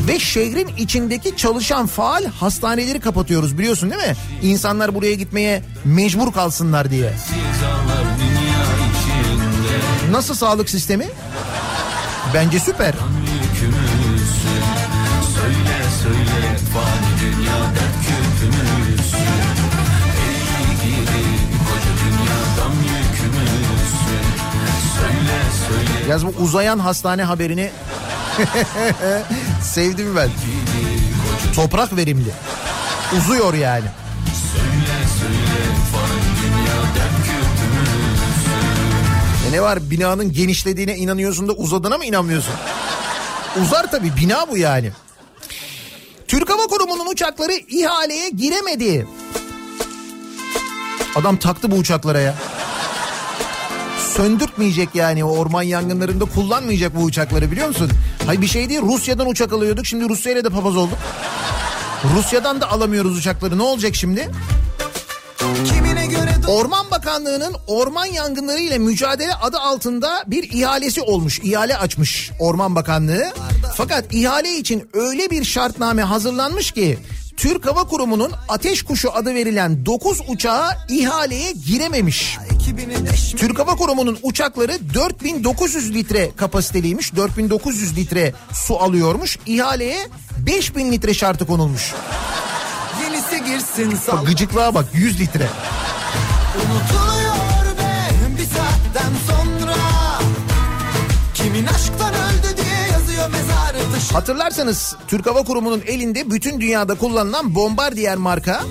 ve 0.08 0.18
şehrin 0.18 0.68
içindeki 0.78 1.36
çalışan 1.36 1.86
faal 1.86 2.24
hastaneleri 2.24 3.00
kapatıyoruz 3.00 3.58
biliyorsun 3.58 3.90
değil 3.90 4.02
mi? 4.08 4.16
İnsanlar 4.42 4.94
buraya 4.94 5.14
gitmeye 5.14 5.62
mecbur 5.84 6.32
kalsınlar 6.32 6.90
diye. 6.90 7.12
Nasıl 10.10 10.34
sağlık 10.34 10.70
sistemi? 10.70 11.06
Bence 12.34 12.60
süper. 12.60 12.94
yükümüzsün 12.94 13.19
Söyle 26.10 26.20
söyle 26.20 26.30
Yaz 26.30 26.38
bu 26.38 26.42
uzayan 26.44 26.78
hastane 26.78 27.22
haberini 27.22 27.70
sevdim 29.62 30.16
ben. 30.16 30.30
Toprak 31.54 31.96
verimli. 31.96 32.30
Uzuyor 33.18 33.54
yani. 33.54 33.84
E 39.48 39.52
ne 39.52 39.62
var 39.62 39.90
binanın 39.90 40.32
genişlediğine 40.32 40.96
inanıyorsun 40.96 41.48
da 41.48 41.52
uzadığına 41.52 41.98
mı 41.98 42.04
inanmıyorsun? 42.04 42.54
Uzar 43.62 43.90
tabii 43.90 44.16
bina 44.16 44.48
bu 44.50 44.56
yani. 44.56 44.92
Türk 46.28 46.50
Hava 46.50 46.66
Kurumu'nun 46.66 47.06
uçakları 47.06 47.52
ihaleye 47.52 48.28
giremedi. 48.28 49.06
Adam 51.16 51.36
taktı 51.36 51.70
bu 51.70 51.74
uçaklara 51.76 52.20
ya. 52.20 52.34
Söndürtmeyecek 54.20 54.94
yani 54.94 55.24
o 55.24 55.36
orman 55.36 55.62
yangınlarında 55.62 56.24
kullanmayacak 56.24 56.96
bu 56.96 57.02
uçakları 57.02 57.50
biliyor 57.50 57.68
musun? 57.68 57.90
Hay 58.26 58.40
bir 58.40 58.46
şey 58.46 58.68
değil 58.68 58.80
Rusya'dan 58.82 59.28
uçak 59.28 59.52
alıyorduk 59.52 59.86
şimdi 59.86 60.08
Rusya 60.08 60.32
ile 60.32 60.44
de 60.44 60.48
papaz 60.48 60.76
olduk. 60.76 60.98
Rusya'dan 62.16 62.60
da 62.60 62.70
alamıyoruz 62.70 63.18
uçakları 63.18 63.58
ne 63.58 63.62
olacak 63.62 63.94
şimdi? 63.94 64.30
Orman 66.48 66.90
Bakanlığı'nın 66.90 67.56
orman 67.66 68.06
yangınları 68.06 68.60
ile 68.60 68.78
mücadele 68.78 69.34
adı 69.34 69.58
altında 69.58 70.24
bir 70.26 70.52
ihalesi 70.52 71.02
olmuş. 71.02 71.38
İhale 71.38 71.76
açmış 71.76 72.30
Orman 72.38 72.74
Bakanlığı. 72.74 73.32
Fakat 73.76 74.14
ihale 74.14 74.56
için 74.56 74.88
öyle 74.94 75.30
bir 75.30 75.44
şartname 75.44 76.02
hazırlanmış 76.02 76.70
ki 76.70 76.98
Türk 77.40 77.66
Hava 77.66 77.84
Kurumu'nun 77.84 78.32
Ateş 78.48 78.82
Kuşu 78.82 79.12
adı 79.12 79.34
verilen 79.34 79.86
9 79.86 80.20
uçağı 80.28 80.70
ihaleye 80.88 81.52
girememiş. 81.52 82.38
Türk 83.36 83.58
Hava 83.58 83.76
Kurumu'nun 83.76 84.18
uçakları 84.22 84.78
4900 84.94 85.94
litre 85.94 86.30
kapasiteliymiş. 86.36 87.16
4900 87.16 87.96
litre 87.96 88.32
su 88.52 88.76
alıyormuş. 88.78 89.38
İhaleye 89.46 90.08
5000 90.38 90.92
litre 90.92 91.14
şartı 91.14 91.46
konulmuş. 91.46 91.94
yenisi 93.02 93.44
girsin 93.44 93.96
sal. 93.96 94.16
Bak 94.18 94.26
gıcıklığa 94.26 94.74
bak 94.74 94.86
100 94.94 95.20
litre. 95.20 95.48
Unutuluyor 96.56 97.78
be 97.78 98.10
bir 98.38 98.44
saatten 98.44 99.12
sonra. 99.26 99.76
Kimin 101.34 101.66
aşktan 101.66 101.99
Hatırlarsanız 104.12 104.96
Türk 105.08 105.26
Hava 105.26 105.44
Kurumu'nun 105.44 105.82
elinde 105.86 106.30
bütün 106.30 106.60
dünyada 106.60 106.94
kullanılan 106.94 107.54
Bombardier 107.54 108.16
marka 108.16 108.62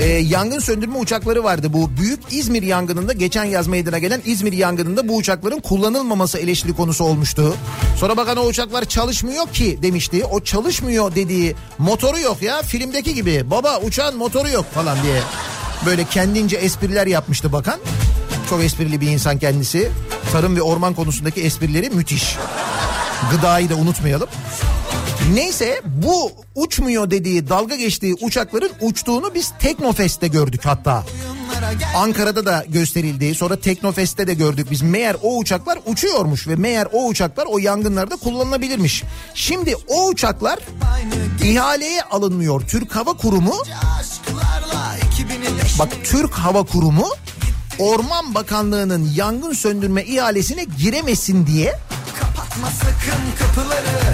e, 0.00 0.04
yangın 0.06 0.58
söndürme 0.58 0.98
uçakları 0.98 1.44
vardı. 1.44 1.72
Bu 1.72 1.90
büyük 1.96 2.20
İzmir 2.30 2.62
yangınında 2.62 3.12
geçen 3.12 3.44
yaz 3.44 3.66
meydana 3.66 3.98
gelen 3.98 4.22
İzmir 4.24 4.52
yangınında 4.52 5.08
bu 5.08 5.16
uçakların 5.16 5.60
kullanılmaması 5.60 6.38
eleştiri 6.38 6.72
konusu 6.72 7.04
olmuştu. 7.04 7.54
Sonra 7.96 8.16
bakan 8.16 8.36
o 8.36 8.46
uçaklar 8.46 8.84
çalışmıyor 8.84 9.48
ki 9.48 9.78
demişti. 9.82 10.24
O 10.24 10.40
çalışmıyor 10.40 11.14
dediği 11.14 11.54
motoru 11.78 12.18
yok 12.18 12.42
ya 12.42 12.62
filmdeki 12.62 13.14
gibi 13.14 13.50
baba 13.50 13.80
uçağın 13.80 14.16
motoru 14.16 14.48
yok 14.48 14.64
falan 14.74 15.02
diye 15.02 15.20
böyle 15.86 16.04
kendince 16.04 16.56
espriler 16.56 17.06
yapmıştı 17.06 17.52
bakan. 17.52 17.80
Çok 18.50 18.64
esprili 18.64 19.00
bir 19.00 19.08
insan 19.08 19.38
kendisi. 19.38 19.90
Tarım 20.32 20.56
ve 20.56 20.62
orman 20.62 20.94
konusundaki 20.94 21.42
esprileri 21.42 21.90
müthiş. 21.90 22.36
Gıdayı 23.30 23.70
da 23.70 23.74
unutmayalım. 23.74 24.28
Neyse 25.34 25.80
bu 25.84 26.32
uçmuyor 26.54 27.10
dediği 27.10 27.48
dalga 27.48 27.76
geçtiği 27.76 28.14
uçakların 28.14 28.70
uçtuğunu 28.80 29.34
biz 29.34 29.52
Teknofest'te 29.58 30.28
gördük 30.28 30.60
hatta. 30.64 31.04
Ankara'da 31.96 32.46
da 32.46 32.64
gösterildi. 32.68 33.34
Sonra 33.34 33.56
Teknofest'te 33.56 34.26
de 34.26 34.34
gördük 34.34 34.66
biz. 34.70 34.82
Meğer 34.82 35.16
o 35.22 35.38
uçaklar 35.38 35.78
uçuyormuş 35.86 36.48
ve 36.48 36.56
meğer 36.56 36.88
o 36.92 37.06
uçaklar 37.06 37.46
o 37.46 37.58
yangınlarda 37.58 38.16
kullanılabilirmiş. 38.16 39.02
Şimdi 39.34 39.76
o 39.88 40.08
uçaklar 40.08 40.58
ihaleye 41.44 42.02
alınmıyor. 42.02 42.60
Türk 42.60 42.96
Hava 42.96 43.12
Kurumu 43.12 43.54
bak 45.78 45.88
Türk 46.04 46.32
Hava 46.32 46.62
Kurumu 46.62 47.08
Orman 47.78 48.34
Bakanlığı'nın 48.34 49.10
yangın 49.14 49.52
söndürme 49.52 50.04
ihalesine 50.04 50.64
giremesin 50.64 51.46
diye. 51.46 51.78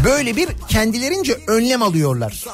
Böyle 0.05 0.37
bir 0.37 0.49
kendilerince 0.69 1.39
önlem 1.47 1.83
alıyorlar. 1.83 2.45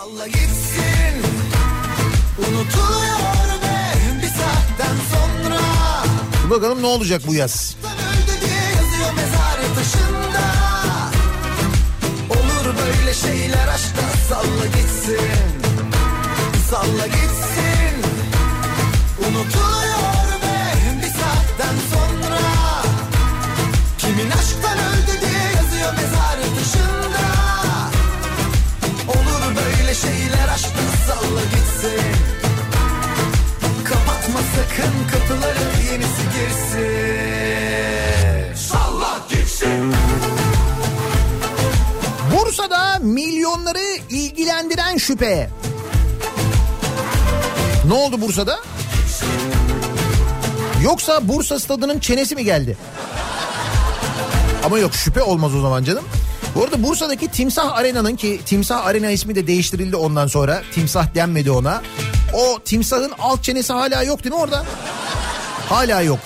Be. 6.45 6.51
Bakalım 6.51 6.83
ne 6.83 6.87
olacak 6.87 7.23
bu 7.27 7.35
yaz. 7.35 7.77
Olur 12.31 12.75
böyle 12.79 13.15
şeyler 13.15 13.69
aşkta 13.69 14.03
salla 14.29 14.67
gitsin. 14.67 15.19
Salla 16.71 17.07
gitsin. 17.07 17.95
Unutuluyor 19.21 20.43
be 20.43 20.75
bir 21.03 21.07
saatten 21.07 21.77
sonra. 21.93 22.41
Kimin 23.99 24.31
aşktan 24.31 24.79
öldü 24.79 24.94
gitsin. 31.85 32.01
Kapatma 33.85 34.41
sakın 34.57 34.93
kapıları 35.13 35.65
yenisi 35.93 36.23
girsin. 36.23 36.85
Salla 38.69 39.21
gitsin. 39.29 39.95
Bursa'da 42.33 42.99
milyonları 42.99 43.99
ilgilendiren 44.11 44.97
şüphe. 44.97 45.51
Ne 47.89 47.95
oldu 47.95 48.21
Bursa'da? 48.21 48.59
Yoksa 50.83 51.29
Bursa 51.29 51.61
stadının 51.61 51.99
çenesi 51.99 52.35
mi 52.35 52.45
geldi? 52.45 52.77
Ama 54.65 54.79
yok 54.79 54.95
şüphe 54.95 55.23
olmaz 55.23 55.55
o 55.55 55.61
zaman 55.61 55.85
canım. 55.85 56.05
Bu 56.55 56.65
arada 56.65 56.83
Bursa'daki 56.83 57.29
Timsah 57.29 57.77
Arena'nın 57.77 58.17
ki 58.17 58.41
Timsah 58.47 58.87
Arena 58.87 59.11
ismi 59.11 59.35
de 59.35 59.47
değiştirildi 59.47 59.97
ondan 59.97 60.27
sonra. 60.27 60.63
Timsah 60.75 61.15
denmedi 61.15 61.51
ona. 61.51 61.83
O 62.35 62.59
timsahın 62.65 63.13
alt 63.19 63.45
çenesi 63.45 63.73
hala 63.73 64.03
yok 64.03 64.25
değil 64.25 64.35
mi 64.35 64.41
orada? 64.41 64.65
Hala 65.69 66.03
yok. 66.03 66.19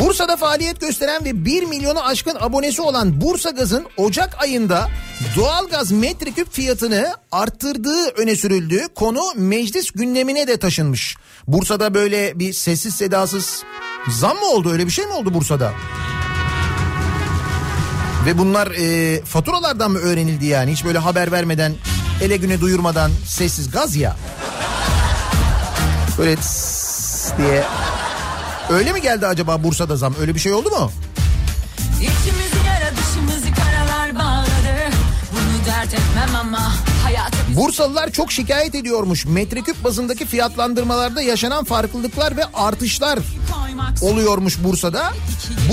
Bursa'da 0.00 0.36
faaliyet 0.36 0.80
gösteren 0.80 1.24
ve 1.24 1.44
1 1.44 1.62
milyonu 1.62 2.06
aşkın 2.06 2.36
abonesi 2.40 2.82
olan 2.82 3.20
Bursa 3.20 3.50
Gaz'ın 3.50 3.86
Ocak 3.96 4.42
ayında 4.42 4.88
doğalgaz 5.36 5.92
metreküp 5.92 6.52
fiyatını 6.52 7.14
arttırdığı 7.32 8.08
öne 8.08 8.36
sürüldü. 8.36 8.82
Konu 8.94 9.20
meclis 9.36 9.90
gündemine 9.90 10.46
de 10.46 10.56
taşınmış. 10.56 11.16
Bursa'da 11.46 11.94
böyle 11.94 12.38
bir 12.38 12.52
sessiz 12.52 12.94
sedasız 12.94 13.64
zam 14.08 14.36
mı 14.36 14.44
oldu 14.44 14.72
öyle 14.72 14.86
bir 14.86 14.90
şey 14.92 15.06
mi 15.06 15.12
oldu 15.12 15.34
Bursa'da? 15.34 15.72
Ve 18.26 18.38
bunlar 18.38 18.66
e, 18.66 19.20
faturalardan 19.24 19.90
mı 19.90 19.98
öğrenildi 19.98 20.46
yani 20.46 20.72
hiç 20.72 20.84
böyle 20.84 20.98
haber 20.98 21.32
vermeden 21.32 21.74
ele 22.22 22.36
güne 22.36 22.60
duyurmadan 22.60 23.10
sessiz 23.26 23.70
gaz 23.70 23.96
ya. 23.96 24.16
Böyle 26.18 26.36
diye 27.38 27.64
Öyle 28.70 28.92
mi 28.92 29.02
geldi 29.02 29.26
acaba 29.26 29.62
Bursa'da 29.64 29.96
zam? 29.96 30.14
Öyle 30.20 30.34
bir 30.34 30.40
şey 30.40 30.52
oldu 30.52 30.70
mu? 30.70 30.92
İçimizi 31.96 32.66
yara 32.66 32.92
dışımızı 32.96 33.54
karalar 33.54 34.14
bağladı 34.14 34.94
Bunu 35.32 35.66
dert 35.66 35.94
etmem 35.94 36.36
ama 36.40 36.72
Bursalılar 37.56 38.10
çok 38.10 38.32
şikayet 38.32 38.74
ediyormuş. 38.74 39.26
Metreküp 39.26 39.84
bazındaki 39.84 40.26
fiyatlandırmalarda 40.26 41.22
yaşanan 41.22 41.64
farklılıklar 41.64 42.36
ve 42.36 42.44
artışlar 42.54 43.18
oluyormuş 44.02 44.64
Bursa'da. 44.64 45.12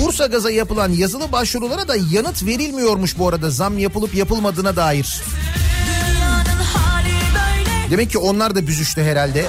Bursa 0.00 0.26
Gaz'a 0.26 0.50
yapılan 0.50 0.92
yazılı 0.92 1.32
başvurulara 1.32 1.88
da 1.88 1.96
yanıt 2.10 2.46
verilmiyormuş 2.46 3.18
bu 3.18 3.28
arada 3.28 3.50
zam 3.50 3.78
yapılıp 3.78 4.14
yapılmadığına 4.14 4.76
dair. 4.76 5.22
Demek 7.90 8.10
ki 8.10 8.18
onlar 8.18 8.54
da 8.54 8.66
büzüştü 8.66 9.02
herhalde. 9.02 9.46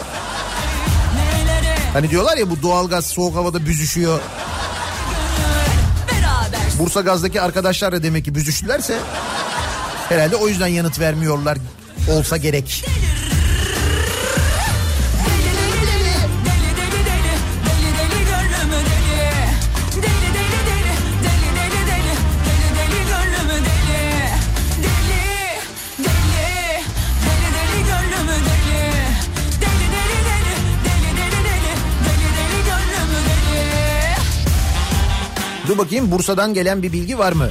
Hani 1.94 2.10
diyorlar 2.10 2.38
ya 2.38 2.50
bu 2.50 2.62
doğalgaz 2.62 3.06
soğuk 3.06 3.36
havada 3.36 3.66
büzüşüyor. 3.66 4.20
Bursa 6.80 7.02
Gaz'daki 7.02 7.42
arkadaşlar 7.42 7.92
da 7.92 8.04
demek 8.04 8.26
ki 8.26 8.36
büzüştülerse 8.36 8.98
herhalde 10.10 10.36
o 10.36 10.48
yüzden 10.48 10.68
yanıt 10.68 11.00
vermiyorlar 11.00 11.58
olsa 12.08 12.38
gerek. 12.38 12.84
Dur 35.70 35.78
bakayım 35.78 36.12
Bursa'dan 36.12 36.54
gelen 36.54 36.84
bir 36.84 36.94
bilgi 36.94 37.20
var 37.20 37.32
mı? 37.32 37.50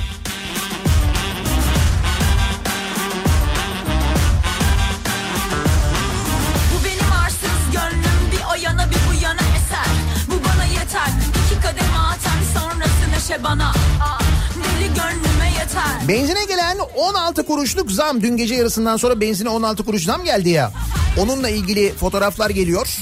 Benzine 16.09 16.45
gelen 16.45 16.79
16 16.97 17.47
kuruşluk 17.47 17.93
zam 17.93 18.23
dün 18.23 18.37
gece 18.37 18.55
yarısından 18.55 18.97
sonra 18.97 19.21
benzine 19.21 19.49
16 19.49 19.85
kuruş 19.85 20.05
zam 20.05 20.25
geldi 20.25 20.49
ya. 20.49 20.73
Onunla 21.19 21.49
ilgili 21.49 21.95
fotoğraflar 21.95 22.51
geliyor. 22.51 22.99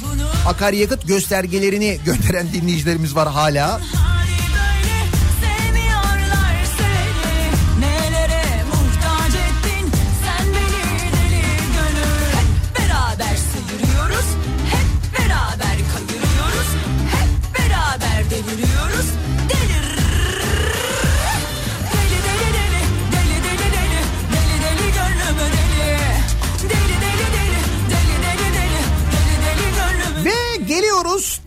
Akaryakıt 0.48 1.08
göstergelerini 1.08 1.98
gönderen 2.04 2.46
dinleyicilerimiz 2.52 3.16
var 3.16 3.28
hala. 3.28 3.80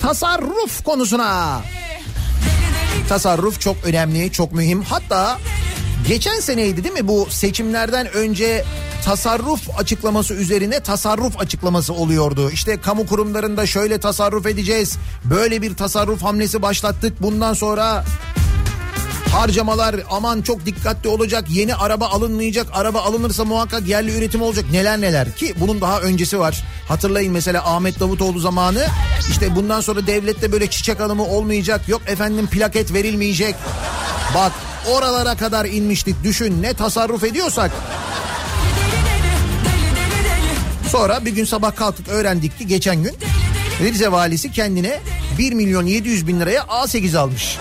Tasarruf 0.10 0.84
konusuna. 0.84 1.62
Tasarruf 3.10 3.60
çok 3.62 3.76
önemli, 3.84 4.32
çok 4.32 4.54
mühim. 4.54 4.82
Hatta 4.82 5.40
geçen 6.08 6.40
seneydi 6.40 6.84
değil 6.84 6.94
mi 6.94 7.08
bu 7.08 7.28
seçimlerden 7.30 8.08
önce 8.14 8.66
tasarruf 9.06 9.80
açıklaması 9.80 10.34
üzerine 10.34 10.80
tasarruf 10.80 11.40
açıklaması 11.40 11.94
oluyordu. 11.94 12.52
İşte 12.52 12.82
kamu 12.82 13.08
kurumlarında 13.08 13.66
şöyle 13.66 14.00
tasarruf 14.00 14.46
edeceğiz. 14.46 14.98
Böyle 15.26 15.62
bir 15.62 15.76
tasarruf 15.76 16.24
hamlesi 16.24 16.62
başlattık. 16.62 17.22
Bundan 17.22 17.54
sonra 17.54 18.06
harcamalar 19.32 19.96
aman 20.10 20.42
çok 20.42 20.66
dikkatli 20.66 21.10
olacak. 21.10 21.46
Yeni 21.50 21.76
araba 21.76 22.08
alınmayacak. 22.08 22.68
Araba 22.74 23.02
alınırsa 23.02 23.46
muhakkak 23.46 23.88
yerli 23.88 24.18
üretim 24.18 24.42
olacak. 24.42 24.66
Neler 24.72 25.02
neler 25.02 25.36
ki 25.36 25.54
bunun 25.60 25.82
daha 25.82 26.02
öncesi 26.02 26.40
var. 26.40 26.64
Hatırlayın 26.88 27.34
mesela 27.34 27.76
Ahmet 27.76 28.00
Davutoğlu 28.00 28.40
zamanı 28.40 28.88
işte 29.30 29.56
bundan 29.56 29.82
sonra 29.82 30.08
devlette 30.08 30.52
böyle 30.52 30.68
çiçek 30.68 31.02
alımı 31.02 31.26
olmayacak. 31.26 31.90
Yok 31.90 32.02
efendim 32.08 32.48
plaket 32.48 32.94
verilmeyecek. 32.94 33.56
Bak 34.36 34.52
oralara 34.92 35.36
kadar 35.36 35.66
inmiştik. 35.66 36.24
Düşün 36.24 36.62
ne 36.62 36.74
tasarruf 36.74 37.24
ediyorsak. 37.24 37.72
Sonra 40.90 41.26
bir 41.26 41.32
gün 41.32 41.46
sabah 41.46 41.76
kalktık 41.76 42.08
öğrendik 42.08 42.58
ki 42.58 42.68
geçen 42.68 43.04
gün 43.04 43.14
Rize 43.80 44.12
valisi 44.12 44.52
kendine 44.52 45.00
1 45.38 45.54
milyon 45.54 45.86
700 45.86 46.28
bin 46.28 46.40
liraya 46.40 46.62
A8 46.62 47.18
almış. 47.18 47.58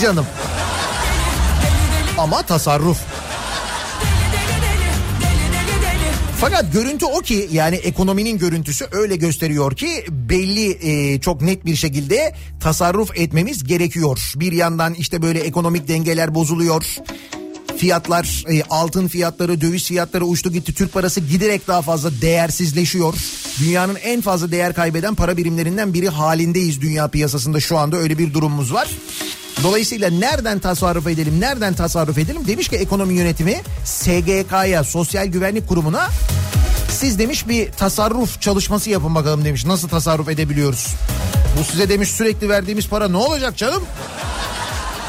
Canım. 0.00 0.26
Ama 2.18 2.42
tasarruf. 2.42 2.98
Fakat 6.40 6.72
görüntü 6.72 7.06
o 7.06 7.20
ki 7.20 7.48
yani 7.52 7.76
ekonominin 7.76 8.38
görüntüsü 8.38 8.86
öyle 8.92 9.16
gösteriyor 9.16 9.76
ki 9.76 10.04
belli 10.10 10.78
e, 10.82 11.20
çok 11.20 11.42
net 11.42 11.66
bir 11.66 11.76
şekilde 11.76 12.34
tasarruf 12.60 13.18
etmemiz 13.18 13.64
gerekiyor. 13.64 14.32
Bir 14.36 14.52
yandan 14.52 14.94
işte 14.94 15.22
böyle 15.22 15.40
ekonomik 15.40 15.88
dengeler 15.88 16.34
bozuluyor. 16.34 16.96
Fiyatlar, 17.78 18.44
e, 18.50 18.62
altın 18.62 19.08
fiyatları, 19.08 19.60
döviz 19.60 19.84
fiyatları 19.84 20.24
uçtu 20.24 20.52
gitti. 20.52 20.74
Türk 20.74 20.92
parası 20.92 21.20
giderek 21.20 21.68
daha 21.68 21.82
fazla 21.82 22.20
değersizleşiyor. 22.20 23.14
Dünyanın 23.60 23.94
en 23.94 24.20
fazla 24.20 24.50
değer 24.50 24.74
kaybeden 24.74 25.14
para 25.14 25.36
birimlerinden 25.36 25.94
biri 25.94 26.08
halindeyiz 26.08 26.80
dünya 26.80 27.08
piyasasında 27.08 27.60
şu 27.60 27.78
anda 27.78 27.96
öyle 27.96 28.18
bir 28.18 28.34
durumumuz 28.34 28.72
var. 28.72 28.88
Dolayısıyla 29.62 30.10
nereden 30.10 30.58
tasarruf 30.58 31.06
edelim, 31.06 31.40
nereden 31.40 31.74
tasarruf 31.74 32.18
edelim 32.18 32.46
demiş 32.46 32.68
ki 32.68 32.76
ekonomi 32.76 33.14
yönetimi 33.14 33.62
SGK'ya, 33.84 34.84
Sosyal 34.84 35.26
Güvenlik 35.26 35.68
Kurumu'na 35.68 36.08
siz 36.90 37.18
demiş 37.18 37.48
bir 37.48 37.72
tasarruf 37.72 38.40
çalışması 38.40 38.90
yapın 38.90 39.14
bakalım 39.14 39.44
demiş. 39.44 39.64
Nasıl 39.64 39.88
tasarruf 39.88 40.28
edebiliyoruz? 40.28 40.86
Bu 41.58 41.64
size 41.64 41.88
demiş 41.88 42.08
sürekli 42.08 42.48
verdiğimiz 42.48 42.88
para 42.88 43.08
ne 43.08 43.16
olacak 43.16 43.56
canım? 43.56 43.82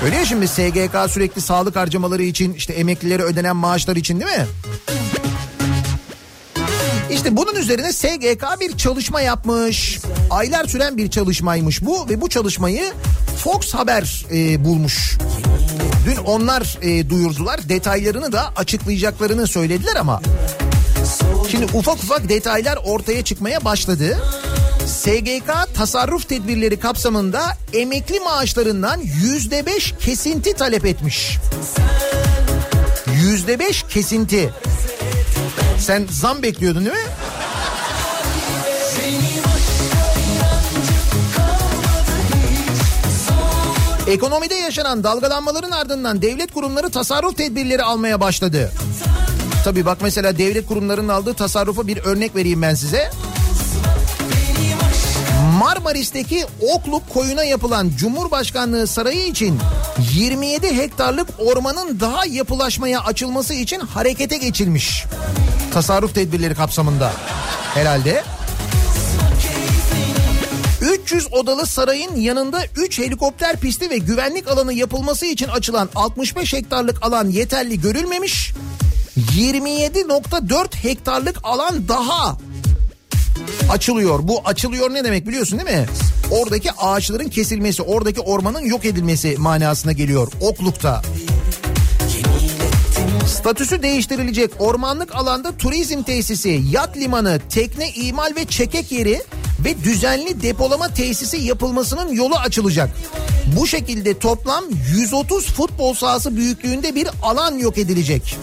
Öyle 0.06 0.16
ya 0.16 0.26
şimdi 0.26 0.48
SGK 0.48 1.10
sürekli 1.10 1.42
sağlık 1.42 1.76
harcamaları 1.76 2.24
için 2.24 2.54
işte 2.54 2.74
emeklilere 2.74 3.24
ödenen 3.24 3.56
maaşlar 3.56 3.96
için 3.96 4.20
değil 4.20 4.40
mi? 4.40 4.48
İşte 7.12 7.38
bunun 7.38 7.56
üzerine 7.56 7.94
SGK 7.94 8.60
bir 8.60 8.78
çalışma 8.78 9.22
yapmış. 9.22 10.00
Aylar 10.30 10.66
süren 10.66 10.98
bir 10.98 11.10
çalışmaymış 11.10 11.86
bu 11.86 12.10
ve 12.10 12.22
bu 12.22 12.30
çalışmayı 12.30 12.94
Fox 13.44 13.74
Haber 13.74 14.26
e, 14.32 14.66
bulmuş. 14.66 15.18
Dün 16.06 16.16
onlar 16.16 16.78
e, 16.82 17.10
duyurdular. 17.10 17.70
Detaylarını 17.70 18.32
da 18.32 18.54
açıklayacaklarını 18.56 19.48
söylediler 19.48 19.96
ama 19.96 20.22
şimdi 21.52 21.66
ufak 21.74 21.96
ufak 21.96 22.30
detaylar 22.30 22.80
ortaya 22.86 23.24
çıkmaya 23.24 23.66
başladı. 23.66 24.18
SGK 24.88 25.74
tasarruf 25.74 26.30
tedbirleri 26.30 26.80
kapsamında 26.80 27.58
emekli 27.74 28.20
maaşlarından 28.20 29.00
yüzde 29.24 29.66
beş 29.66 29.94
kesinti 30.00 30.54
talep 30.54 30.86
etmiş. 30.86 31.38
Yüzde 33.24 33.60
beş 33.60 33.84
kesinti. 33.84 34.54
Sen 35.80 36.08
zam 36.12 36.44
bekliyordun 36.44 36.86
değil 36.86 36.96
mi? 36.96 37.02
Ekonomide 44.08 44.56
yaşanan 44.56 45.04
dalgalanmaların 45.04 45.72
ardından 45.72 46.22
devlet 46.22 46.52
kurumları 46.54 46.90
tasarruf 46.90 47.38
tedbirleri 47.38 47.84
almaya 47.84 48.22
başladı. 48.22 48.72
Tabii 49.64 49.86
bak 49.86 49.98
mesela 50.02 50.38
devlet 50.38 50.68
kurumlarının 50.68 51.10
aldığı 51.10 51.34
tasarrufa 51.34 51.88
bir 51.88 51.98
örnek 51.98 52.36
vereyim 52.36 52.62
ben 52.62 52.76
size. 52.76 53.12
Marmaris'teki 55.60 56.46
Okluk 56.62 57.10
koyuna 57.10 57.44
yapılan 57.44 57.92
Cumhurbaşkanlığı 57.98 58.88
Sarayı 58.88 59.26
için 59.26 59.60
27 60.14 60.78
hektarlık 60.78 61.28
ormanın 61.38 62.00
daha 62.00 62.26
yapılaşmaya 62.26 63.02
açılması 63.02 63.54
için 63.54 63.80
harekete 63.80 64.38
geçilmiş. 64.38 65.04
Tasarruf 65.74 66.16
tedbirleri 66.16 66.56
kapsamında 66.56 67.12
herhalde. 67.74 68.24
300 70.82 71.34
odalı 71.34 71.66
sarayın 71.66 72.16
yanında 72.16 72.60
3 72.76 73.00
helikopter 73.00 73.60
pisti 73.60 73.90
ve 73.90 73.98
güvenlik 73.98 74.48
alanı 74.48 74.74
yapılması 74.74 75.26
için 75.26 75.48
açılan 75.48 75.90
65 75.96 76.54
hektarlık 76.54 77.06
alan 77.06 77.30
yeterli 77.30 77.82
görülmemiş. 77.82 78.54
27.4 79.38 80.76
hektarlık 80.76 81.38
alan 81.44 81.88
daha 81.88 82.38
açılıyor. 83.70 84.20
Bu 84.24 84.42
açılıyor 84.46 84.94
ne 84.94 85.04
demek 85.04 85.28
biliyorsun 85.28 85.60
değil 85.60 85.80
mi? 85.80 85.86
Oradaki 86.32 86.72
ağaçların 86.72 87.30
kesilmesi, 87.30 87.82
oradaki 87.82 88.22
ormanın 88.22 88.66
yok 88.66 88.86
edilmesi 88.86 89.36
manasına 89.38 89.92
geliyor. 89.92 90.32
Okluk'ta. 90.42 91.02
Statüsü 93.28 93.84
değiştirilecek 93.84 94.52
ormanlık 94.60 95.16
alanda 95.16 95.58
turizm 95.58 96.04
tesisi, 96.04 96.62
yat 96.72 96.98
limanı, 96.98 97.40
tekne 97.50 97.92
imal 97.92 98.36
ve 98.36 98.46
çekek 98.46 98.92
yeri 98.92 99.22
ve 99.66 99.84
düzenli 99.84 100.42
depolama 100.42 100.88
tesisi 100.88 101.38
yapılmasının 101.38 102.14
yolu 102.14 102.36
açılacak. 102.36 102.90
Bu 103.60 103.68
şekilde 103.68 104.20
toplam 104.20 104.64
130 104.96 105.46
futbol 105.46 105.94
sahası 105.94 106.38
büyüklüğünde 106.38 106.96
bir 106.96 107.08
alan 107.22 107.58
yok 107.58 107.78
edilecek. 107.78 108.38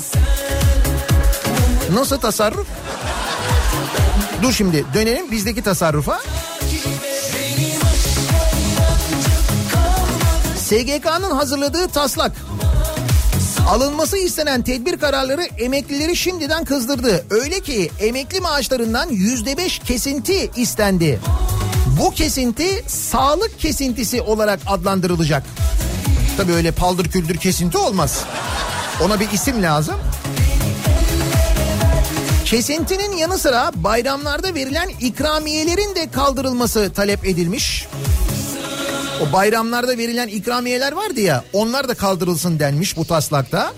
Nasıl 1.95 2.17
tasarruf? 2.19 2.67
Dur 4.43 4.53
şimdi 4.53 4.85
dönelim 4.95 5.31
bizdeki 5.31 5.63
tasarrufa. 5.63 6.21
SGK'nın 10.57 11.31
hazırladığı 11.31 11.89
taslak 11.89 12.33
Alınması 13.69 14.17
istenen 14.17 14.63
tedbir 14.63 14.99
kararları 14.99 15.43
emeklileri 15.59 16.17
şimdiden 16.17 16.65
kızdırdı. 16.65 17.25
Öyle 17.31 17.61
ki 17.61 17.91
emekli 18.01 18.41
maaşlarından 18.41 19.09
yüzde 19.09 19.57
beş 19.57 19.79
kesinti 19.79 20.51
istendi. 20.57 21.21
Bu 22.01 22.11
kesinti 22.11 22.85
sağlık 22.87 23.61
kesintisi 23.61 24.23
olarak 24.23 24.61
adlandırılacak. 24.67 25.43
Tabii 26.37 26.53
öyle 26.53 26.71
paldır 26.71 27.09
küldür 27.09 27.37
kesinti 27.37 27.79
olmaz. 27.79 28.25
Ona 29.05 29.21
bir 29.21 29.31
isim 29.31 29.63
lazım. 29.63 29.95
Kesintinin 32.45 33.17
yanı 33.17 33.39
sıra 33.39 33.71
bayramlarda 33.75 34.55
verilen 34.55 34.89
ikramiyelerin 35.01 35.95
de 35.95 36.11
kaldırılması 36.11 36.93
talep 36.93 37.25
edilmiş. 37.27 37.87
O 39.23 39.33
bayramlarda 39.33 39.99
verilen 39.99 40.29
ikramiyeler 40.29 40.93
vardı 40.93 41.21
ya 41.21 41.45
onlar 41.53 41.89
da 41.89 41.95
kaldırılsın 41.95 42.59
denmiş 42.59 42.97
bu 42.97 43.05
taslakta. 43.07 43.73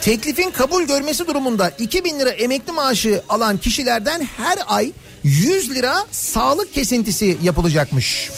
Teklifin 0.00 0.50
kabul 0.50 0.82
görmesi 0.82 1.26
durumunda 1.26 1.70
2000 1.70 2.18
lira 2.20 2.30
emekli 2.30 2.72
maaşı 2.72 3.22
alan 3.28 3.58
kişilerden 3.58 4.28
her 4.36 4.58
ay 4.66 4.92
100 5.24 5.70
lira 5.70 6.04
sağlık 6.10 6.74
kesintisi 6.74 7.38
yapılacakmış. 7.42 8.30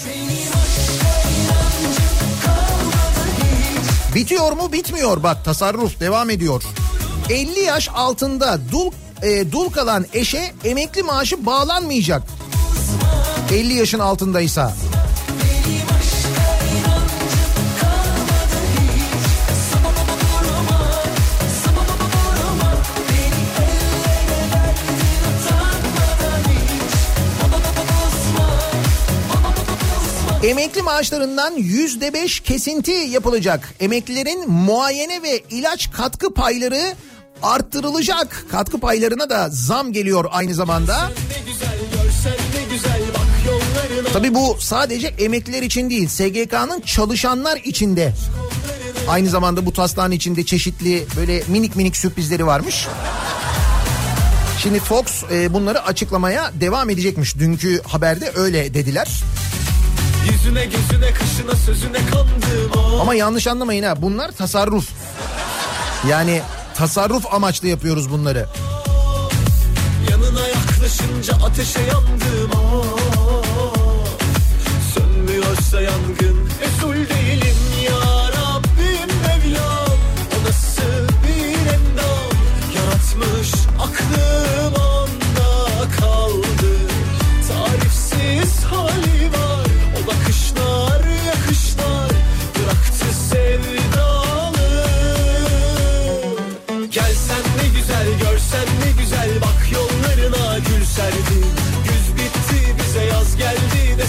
Bitiyor 4.15 4.53
mu? 4.53 4.73
Bitmiyor 4.73 5.23
bak 5.23 5.45
tasarruf 5.45 6.01
devam 6.01 6.31
ediyor. 6.31 6.63
50 7.31 7.61
yaş 7.61 7.89
altında 7.95 8.59
dul 8.73 8.91
e, 9.23 9.53
dul 9.53 9.71
kalan 9.71 10.07
eşe 10.13 10.53
emekli 10.65 11.03
maaşı 11.03 11.47
bağlanmayacak. 11.47 12.23
50 13.53 13.75
yaşın 13.75 13.99
altındaysa. 13.99 14.75
Emekli 30.43 30.83
maaşlarından 30.83 31.55
yüzde 31.57 32.13
beş 32.13 32.41
kesinti 32.41 32.91
yapılacak. 32.91 33.75
Emeklilerin 33.81 34.51
muayene 34.51 35.23
ve 35.23 35.43
ilaç 35.51 35.91
katkı 35.91 36.35
payları 36.35 36.95
arttırılacak. 37.43 38.45
Katkı 38.51 38.81
paylarına 38.81 39.31
da 39.31 39.49
zam 39.51 39.93
geliyor 39.93 40.25
aynı 40.31 40.55
zamanda. 40.55 41.11
Tabii 44.13 44.35
bu 44.35 44.57
sadece 44.61 45.07
emekliler 45.07 45.63
için 45.63 45.91
değil 45.91 46.09
SGK'nın 46.09 46.81
çalışanlar 46.81 47.57
için 47.57 47.97
de 47.97 48.13
aynı 49.09 49.29
zamanda 49.29 49.67
bu 49.67 49.73
taslağın 49.73 50.11
içinde 50.11 50.47
çeşitli 50.47 51.07
böyle 51.17 51.43
minik 51.49 51.77
minik 51.77 51.97
sürprizleri 51.97 52.47
varmış. 52.47 52.87
Şimdi 54.63 54.81
Fox 54.81 55.25
e, 55.33 55.55
bunları 55.55 55.83
açıklamaya 55.85 56.53
devam 56.61 56.91
edecekmiş. 56.91 57.39
Dünkü 57.39 57.83
haberde 57.83 58.33
öyle 58.37 58.75
dediler. 58.75 59.23
Yüzüne 60.33 60.65
gözüne 60.65 61.13
kaşına 61.13 61.57
sözüne 61.67 61.99
kandım 62.11 63.01
Ama 63.01 63.15
yanlış 63.15 63.47
anlamayın 63.47 63.83
ha 63.83 64.03
bunlar 64.03 64.33
tasarruf. 64.33 64.89
Yani 66.09 66.43
tasarruf 66.79 67.35
amaçlı 67.35 67.69
yapıyoruz 67.69 68.11
bunları. 68.11 68.47
Yanına 70.11 70.49
yaklaşınca 70.49 71.35
ateşe 71.35 71.81
yandım 71.81 72.51
o 72.59 72.85
Sönmüyorsa 74.95 75.81
yangın 75.81 76.38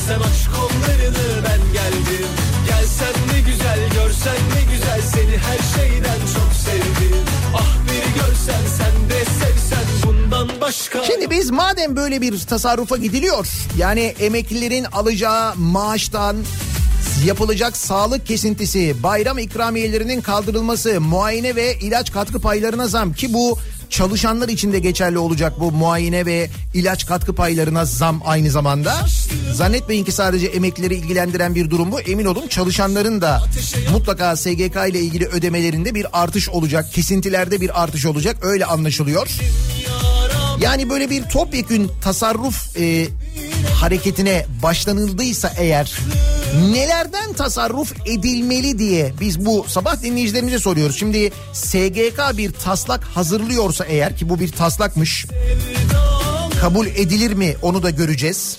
Desem 0.09 0.21
aç 0.21 0.47
kollarını 0.55 1.43
ben 1.43 1.73
geldim. 1.73 2.27
Gelsen 2.67 3.13
ne 3.33 3.39
güzel 3.51 3.79
görsen 3.93 4.35
ne 4.55 4.73
güzel 4.73 5.01
Seni 5.01 5.37
her 5.37 5.79
şeyden 5.79 6.19
çok 6.19 6.53
sevdim. 6.65 7.17
Ah 7.55 7.75
bir 7.85 8.21
görsen 8.21 8.61
sen 8.77 9.09
de 9.09 9.25
sevsen 9.25 9.85
bundan 10.05 10.61
başka. 10.61 11.03
Şimdi 11.03 11.29
biz 11.29 11.51
madem 11.51 11.95
böyle 11.95 12.21
bir 12.21 12.39
tasarrufa 12.39 12.97
gidiliyor 12.97 13.47
yani 13.77 14.15
emeklilerin 14.19 14.83
alacağı 14.83 15.55
maaştan 15.55 16.37
yapılacak 17.25 17.77
sağlık 17.77 18.25
kesintisi, 18.25 19.03
bayram 19.03 19.37
ikramiyelerinin 19.37 20.21
kaldırılması, 20.21 21.01
muayene 21.01 21.55
ve 21.55 21.75
ilaç 21.81 22.11
katkı 22.11 22.39
paylarına 22.41 22.87
zam 22.87 23.13
ki 23.13 23.33
bu 23.33 23.59
çalışanlar 23.89 24.49
için 24.49 24.73
de 24.73 24.79
geçerli 24.79 25.17
olacak 25.17 25.59
bu 25.59 25.71
muayene 25.71 26.25
ve 26.25 26.49
ilaç 26.73 27.05
katkı 27.05 27.35
paylarına 27.35 27.85
zam 27.85 28.21
aynı 28.25 28.51
zamanda. 28.51 29.05
Zannetmeyin 29.53 30.05
ki 30.05 30.11
sadece 30.11 30.47
emeklileri 30.47 30.95
ilgilendiren 30.95 31.55
bir 31.55 31.69
durum 31.69 31.91
bu. 31.91 31.99
Emin 31.99 32.25
olun 32.25 32.47
çalışanların 32.47 33.21
da 33.21 33.43
mutlaka 33.91 34.35
SGK 34.35 34.75
ile 34.89 34.99
ilgili 34.99 35.25
ödemelerinde 35.25 35.95
bir 35.95 36.21
artış 36.21 36.49
olacak. 36.49 36.93
Kesintilerde 36.93 37.61
bir 37.61 37.83
artış 37.83 38.05
olacak. 38.05 38.37
Öyle 38.41 38.65
anlaşılıyor. 38.65 39.27
Yani 40.61 40.89
böyle 40.89 41.09
bir 41.09 41.23
topyekün 41.23 41.91
tasarruf 42.01 42.77
e, 42.77 43.07
hareketine 43.73 44.45
başlanıldıysa 44.63 45.53
eğer 45.57 45.99
nelerden 46.55 47.33
tasarruf 47.33 47.93
edilmeli 48.05 48.79
diye 48.79 49.13
biz 49.19 49.45
bu 49.45 49.65
sabah 49.67 50.01
dinleyicilerimize 50.01 50.59
soruyoruz. 50.59 50.99
Şimdi 50.99 51.31
SGK 51.53 52.37
bir 52.37 52.51
taslak 52.51 53.03
hazırlıyorsa 53.03 53.85
eğer 53.85 54.17
ki 54.17 54.29
bu 54.29 54.39
bir 54.39 54.51
taslakmış 54.51 55.25
kabul 56.61 56.87
edilir 56.87 57.33
mi 57.33 57.55
onu 57.61 57.83
da 57.83 57.89
göreceğiz. 57.89 58.57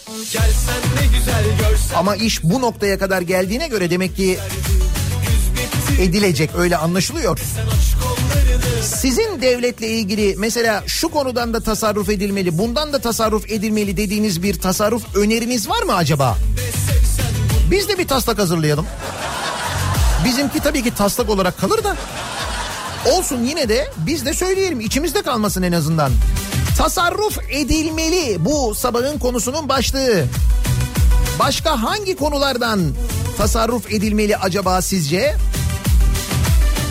Ama 1.96 2.16
iş 2.16 2.44
bu 2.44 2.60
noktaya 2.60 2.98
kadar 2.98 3.22
geldiğine 3.22 3.68
göre 3.68 3.90
demek 3.90 4.16
ki 4.16 4.38
edilecek 6.00 6.50
öyle 6.58 6.76
anlaşılıyor. 6.76 7.38
Sizin 8.82 9.42
devletle 9.42 9.88
ilgili 9.88 10.34
mesela 10.38 10.84
şu 10.86 11.08
konudan 11.08 11.54
da 11.54 11.60
tasarruf 11.60 12.08
edilmeli, 12.08 12.58
bundan 12.58 12.92
da 12.92 12.98
tasarruf 12.98 13.50
edilmeli 13.50 13.96
dediğiniz 13.96 14.42
bir 14.42 14.60
tasarruf 14.60 15.16
öneriniz 15.16 15.68
var 15.68 15.82
mı 15.82 15.94
acaba? 15.94 16.38
Biz 17.70 17.88
de 17.88 17.98
bir 17.98 18.08
taslak 18.08 18.38
hazırlayalım. 18.38 18.86
Bizimki 20.24 20.60
tabii 20.60 20.82
ki 20.82 20.94
taslak 20.94 21.30
olarak 21.30 21.58
kalır 21.58 21.84
da. 21.84 21.96
Olsun 23.12 23.44
yine 23.44 23.68
de 23.68 23.90
biz 23.96 24.26
de 24.26 24.34
söyleyelim 24.34 24.80
içimizde 24.80 25.22
kalmasın 25.22 25.62
en 25.62 25.72
azından. 25.72 26.12
Tasarruf 26.78 27.38
edilmeli 27.50 28.44
bu 28.44 28.74
sabahın 28.74 29.18
konusunun 29.18 29.68
başlığı. 29.68 30.24
Başka 31.38 31.82
hangi 31.82 32.16
konulardan 32.16 32.80
tasarruf 33.38 33.92
edilmeli 33.92 34.36
acaba 34.36 34.82
sizce? 34.82 35.36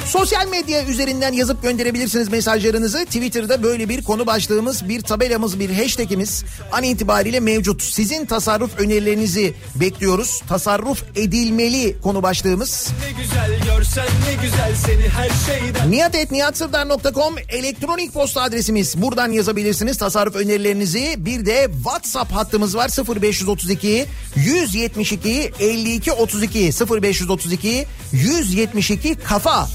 Sosyal 0.09 0.47
medya 0.47 0.85
üzerinden 0.85 1.33
yazıp 1.33 1.63
gönderebilirsiniz 1.63 2.29
mesajlarınızı. 2.29 3.05
Twitter'da 3.05 3.63
böyle 3.63 3.89
bir 3.89 4.03
konu 4.03 4.27
başlığımız, 4.27 4.89
bir 4.89 5.01
tabelamız, 5.01 5.59
bir 5.59 5.69
hashtagimiz 5.69 6.43
an 6.71 6.83
itibariyle 6.83 7.39
mevcut. 7.39 7.83
Sizin 7.83 8.25
tasarruf 8.25 8.79
önerilerinizi 8.79 9.53
bekliyoruz. 9.75 10.41
Tasarruf 10.49 11.03
edilmeli 11.15 11.95
konu 12.03 12.23
başlığımız. 12.23 12.87
ne 13.05 13.23
güzel 13.23 13.75
görsen 13.75 14.07
ne 14.27 14.43
güzel 14.43 14.75
Seni 14.85 15.09
her 15.09 15.29
şeyden 15.45 15.91
Niyatetniyatsırdar.com 15.91 17.35
elektronik 17.49 18.13
posta 18.13 18.41
adresimiz. 18.41 19.01
Buradan 19.01 19.31
yazabilirsiniz 19.31 19.97
tasarruf 19.97 20.35
önerilerinizi. 20.35 21.15
Bir 21.17 21.45
de 21.45 21.67
WhatsApp 21.83 22.31
hattımız 22.31 22.75
var 22.75 22.91
0532 23.21 24.05
172 24.35 25.51
52 25.59 26.11
32 26.11 26.71
0532 27.01 27.85
172 28.11 29.15
kafa. 29.15 29.69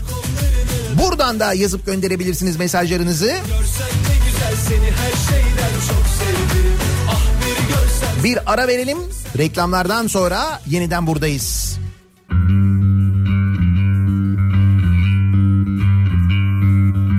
Buradan 1.03 1.41
da 1.41 1.53
yazıp 1.53 1.87
gönderebilirsiniz 1.87 2.57
mesajlarınızı. 2.57 3.35
Bir 8.25 8.53
ara 8.53 8.69
verelim. 8.69 8.99
Reklamlardan 9.39 10.07
sonra 10.07 10.61
yeniden 10.67 11.07
buradayız. 11.07 11.79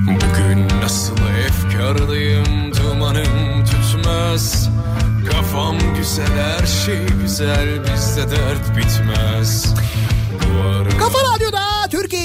Bugün 0.07 0.67
nasıl 0.81 1.17
efkarlıyım 1.47 2.75
dumanım 2.75 3.65
tutmaz 3.65 4.69
Kafam 5.31 5.77
güzel 5.97 6.27
her 6.27 6.65
şey 6.65 7.07
güzel 7.21 7.83
bizde 7.83 8.31
dert 8.31 8.77
bitmez 8.77 9.65
Kafa 10.99 11.17
Radyo'da 11.35 11.59
Türkiye'nin 11.91 12.24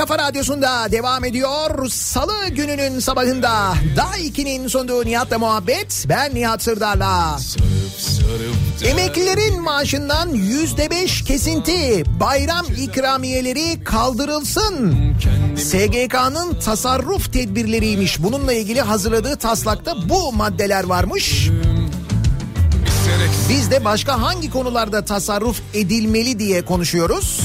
kafa 0.00 0.18
radyosunda 0.18 0.92
devam 0.92 1.24
ediyor. 1.24 1.88
Salı 1.88 2.48
gününün 2.48 2.98
sabahında 2.98 3.74
daha 3.96 4.18
2'nin 4.18 4.68
sunduğu 4.68 5.04
Nihat'la 5.04 5.38
muhabbet. 5.38 6.04
Ben 6.08 6.34
Nihat 6.34 6.62
Sırdar'la. 6.62 7.38
Emeklilerin 8.84 9.62
maaşından 9.62 10.28
yüzde 10.28 10.90
beş 10.90 11.24
kesinti 11.24 12.04
bayram 12.20 12.66
ikramiyeleri 12.78 13.84
kaldırılsın. 13.84 14.96
SGK'nın 15.56 16.60
tasarruf 16.60 17.32
tedbirleriymiş. 17.32 18.22
Bununla 18.22 18.52
ilgili 18.52 18.80
hazırladığı 18.80 19.36
taslakta 19.36 20.08
bu 20.08 20.32
maddeler 20.32 20.84
varmış. 20.84 21.50
Biz 23.48 23.70
de 23.70 23.84
başka 23.84 24.22
hangi 24.22 24.50
konularda 24.50 25.04
tasarruf 25.04 25.60
edilmeli 25.74 26.38
diye 26.38 26.62
konuşuyoruz. 26.64 27.40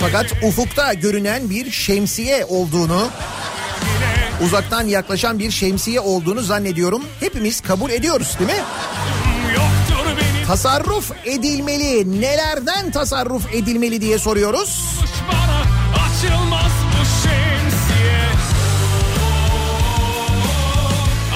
Fakat 0.00 0.32
ufukta 0.42 0.94
görünen 0.94 1.50
bir 1.50 1.70
şemsiye 1.70 2.44
olduğunu, 2.44 3.08
uzaktan 4.44 4.86
yaklaşan 4.86 5.38
bir 5.38 5.50
şemsiye 5.50 6.00
olduğunu 6.00 6.42
zannediyorum. 6.42 7.02
Hepimiz 7.20 7.60
kabul 7.60 7.90
ediyoruz 7.90 8.36
değil 8.38 8.50
mi? 8.50 8.64
Tasarruf 10.46 11.12
edilmeli. 11.24 12.20
Nelerden 12.20 12.90
tasarruf 12.90 13.54
edilmeli 13.54 14.00
diye 14.00 14.18
soruyoruz. 14.18 14.98
açılmaz 15.94 16.72
bu 16.92 17.04
şemsiye 17.22 18.28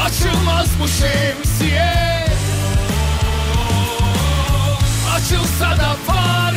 Açılmaz 0.04 0.66
bu 0.82 0.88
şemsiye 0.88 1.92
Açılsa 5.14 5.70
da 5.70 5.96
fark 6.06 6.51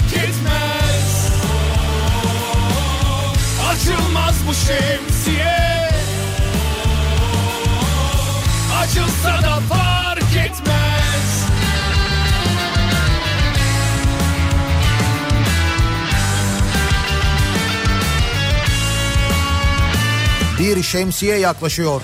Açılmaz 3.86 4.36
bu 4.48 4.54
şemsiye 4.54 5.90
Açılsa 8.82 9.44
da 9.44 9.60
fark 9.70 10.36
etmez 10.46 11.46
Bir 20.60 20.84
şemsiye 20.84 21.38
yaklaşıyor. 21.38 22.02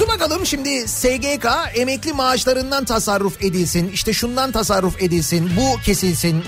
Dur 0.00 0.08
bakalım 0.08 0.46
şimdi 0.46 0.88
SGK 0.88 1.46
emekli 1.74 2.12
maaşlarından 2.12 2.84
tasarruf 2.84 3.42
edilsin. 3.44 3.90
İşte 3.92 4.12
şundan 4.12 4.52
tasarruf 4.52 5.02
edilsin. 5.02 5.50
Bu 5.56 5.80
kesilsin. 5.80 6.44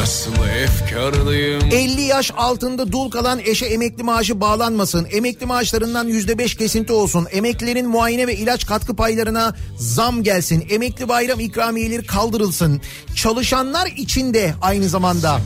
Nasıl 0.00 0.32
efkarlıyım 0.64 1.60
50 1.72 2.02
yaş 2.02 2.32
altında 2.36 2.92
dul 2.92 3.10
kalan 3.10 3.38
eşe 3.38 3.66
emekli 3.66 4.02
maaşı 4.02 4.40
bağlanmasın. 4.40 5.06
Emekli 5.10 5.46
maaşlarından 5.46 6.08
%5 6.08 6.58
kesinti 6.58 6.92
olsun. 6.92 7.26
Emeklilerin 7.30 7.88
muayene 7.88 8.26
ve 8.26 8.36
ilaç 8.36 8.66
katkı 8.66 8.96
paylarına 8.96 9.54
zam 9.76 10.22
gelsin. 10.22 10.66
Emekli 10.70 11.08
bayram 11.08 11.40
ikramiyeleri 11.40 12.06
kaldırılsın. 12.06 12.80
Çalışanlar 13.14 13.86
için 13.86 14.34
de 14.34 14.54
aynı 14.62 14.88
zamanda 14.88 15.40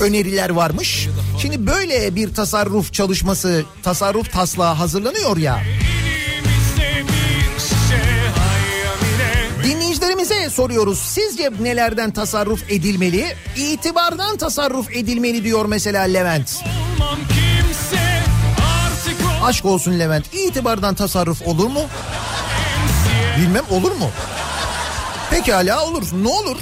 öneriler 0.00 0.50
varmış. 0.50 1.08
Şimdi 1.42 1.66
böyle 1.66 2.16
bir 2.16 2.34
tasarruf 2.34 2.92
çalışması, 2.92 3.64
tasarruf 3.82 4.32
taslağı 4.32 4.74
hazırlanıyor 4.74 5.36
ya. 5.36 5.60
Soruyoruz. 10.50 10.98
Sizce 10.98 11.50
nelerden 11.60 12.10
tasarruf 12.10 12.70
edilmeli? 12.70 13.36
İtibardan 13.56 14.36
tasarruf 14.36 14.96
edilmeli 14.96 15.44
diyor 15.44 15.66
mesela 15.66 16.02
Levent. 16.02 16.62
kimse 17.28 18.22
Aşk 19.42 19.64
olsun 19.64 19.98
Levent. 19.98 20.34
İtibardan 20.34 20.94
tasarruf 20.94 21.42
olur 21.46 21.66
mu? 21.66 21.80
Bilmem 23.38 23.64
olur 23.70 23.90
mu? 23.92 24.10
Pekala 25.30 25.84
olur. 25.84 26.02
Ne 26.22 26.28
olur? 26.28 26.56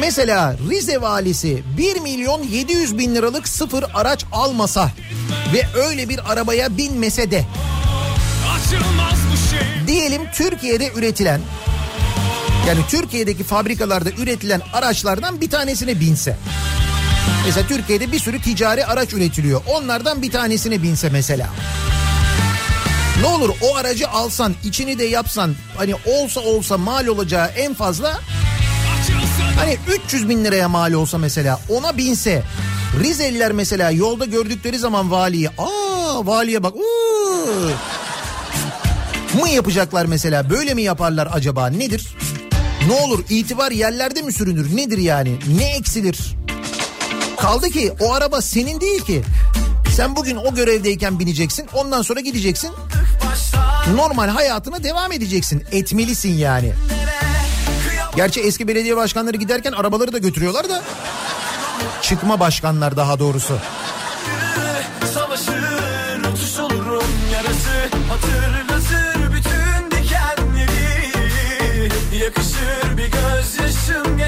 Mesela 0.00 0.56
Rize 0.70 1.00
valisi 1.00 1.62
1 1.78 2.00
milyon 2.00 2.42
700 2.42 2.98
bin 2.98 3.14
liralık 3.14 3.48
sıfır 3.48 3.84
araç 3.94 4.24
almasa 4.32 4.90
ve 5.52 5.80
öyle 5.80 6.08
bir 6.08 6.32
arabaya 6.32 6.76
binmese 6.76 7.30
de 7.30 7.44
diyelim 9.86 10.22
Türkiye'de 10.34 10.92
üretilen 10.94 11.40
yani 12.68 12.80
Türkiye'deki 12.88 13.44
fabrikalarda 13.44 14.10
üretilen 14.10 14.60
araçlardan 14.72 15.40
bir 15.40 15.50
tanesine 15.50 16.00
binse. 16.00 16.36
Mesela 17.46 17.66
Türkiye'de 17.66 18.12
bir 18.12 18.18
sürü 18.18 18.42
ticari 18.42 18.86
araç 18.86 19.12
üretiliyor. 19.12 19.60
Onlardan 19.66 20.22
bir 20.22 20.30
tanesine 20.30 20.82
binse 20.82 21.08
mesela. 21.08 21.48
Ne 23.20 23.26
olur 23.26 23.50
o 23.62 23.76
aracı 23.76 24.08
alsan, 24.08 24.54
içini 24.64 24.98
de 24.98 25.04
yapsan 25.04 25.54
hani 25.76 25.94
olsa 25.94 26.40
olsa 26.40 26.78
mal 26.78 27.06
olacağı 27.06 27.46
en 27.46 27.74
fazla 27.74 28.20
hani 29.56 29.76
300 30.06 30.28
bin 30.28 30.44
liraya 30.44 30.68
mal 30.68 30.92
olsa 30.92 31.18
mesela 31.18 31.60
ona 31.68 31.96
binse. 31.96 32.42
Rizeliler 33.00 33.52
mesela 33.52 33.90
yolda 33.90 34.24
gördükleri 34.24 34.78
zaman 34.78 35.10
valiyi 35.10 35.48
aa 35.48 36.26
valiye 36.26 36.62
bak 36.62 36.74
uuu, 36.76 37.70
mı 39.40 39.48
yapacaklar 39.48 40.06
mesela 40.06 40.50
böyle 40.50 40.74
mi 40.74 40.82
yaparlar 40.82 41.28
acaba 41.32 41.66
nedir? 41.66 42.06
Ne 42.88 42.94
olur 42.94 43.24
itibar 43.28 43.70
yerlerde 43.70 44.22
mi 44.22 44.32
sürünür 44.32 44.76
nedir 44.76 44.98
yani 44.98 45.38
ne 45.58 45.76
eksilir? 45.76 46.36
Kaldı 47.36 47.70
ki 47.70 47.92
o 48.00 48.12
araba 48.12 48.42
senin 48.42 48.80
değil 48.80 49.04
ki. 49.04 49.22
Sen 49.96 50.16
bugün 50.16 50.36
o 50.36 50.54
görevdeyken 50.54 51.18
bineceksin 51.18 51.66
ondan 51.74 52.02
sonra 52.02 52.20
gideceksin. 52.20 52.70
Normal 53.94 54.28
hayatına 54.28 54.84
devam 54.84 55.12
edeceksin. 55.12 55.64
Etmelisin 55.72 56.34
yani. 56.34 56.72
Gerçi 58.16 58.40
eski 58.40 58.68
belediye 58.68 58.96
başkanları 58.96 59.36
giderken 59.36 59.72
arabaları 59.72 60.12
da 60.12 60.18
götürüyorlar 60.18 60.68
da. 60.68 60.82
Çıkma 62.02 62.40
başkanlar 62.40 62.96
daha 62.96 63.18
doğrusu. 63.18 63.58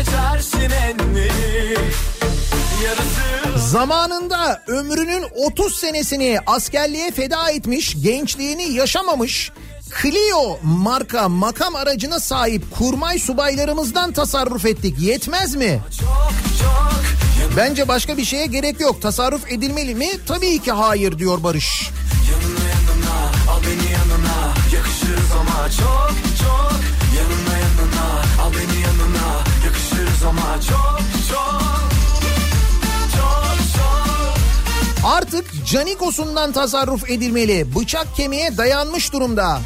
Geçersin 0.05 0.61
enleri 0.61 1.79
Yarası 2.85 3.69
Zamanında 3.71 4.63
ömrünün 4.67 5.25
30 5.47 5.75
senesini 5.75 6.39
askerliğe 6.47 7.11
feda 7.11 7.51
etmiş, 7.51 8.03
gençliğini 8.03 8.73
yaşamamış 8.73 9.53
Clio 10.03 10.59
marka 10.63 11.29
makam 11.29 11.77
aracına 11.77 12.21
sahip 12.21 12.65
kurmay 12.79 13.19
subaylarımızdan 13.19 14.13
tasarruf 14.13 14.67
ettik. 14.67 15.01
Yetmez 15.01 15.55
mi? 15.55 15.81
Bence 17.57 17.89
başka 17.89 18.17
bir 18.17 18.25
şeye 18.25 18.47
gerek 18.47 18.81
yok. 18.81 19.03
Tasarruf 19.03 19.53
edilmeli 19.53 19.95
mi? 19.95 20.09
Tabii 20.27 20.59
ki 20.59 20.73
hayır 20.73 21.19
diyor 21.19 21.43
Barış. 21.43 21.91
Yanına 22.31 22.69
yanına 22.69 23.53
al 23.53 23.61
beni 23.63 23.93
yanına 23.93 24.55
Yakışırız 24.75 25.33
ama 25.41 25.71
çok 25.71 26.13
çok 26.41 27.00
çok 30.69 31.01
çok 31.31 31.61
Artık 35.05 35.67
Canikos'undan 35.67 36.53
tasarruf 36.53 37.11
edilmeli. 37.11 37.75
Bıçak 37.75 38.17
kemiğe 38.17 38.57
dayanmış 38.57 39.13
durumda. 39.13 39.61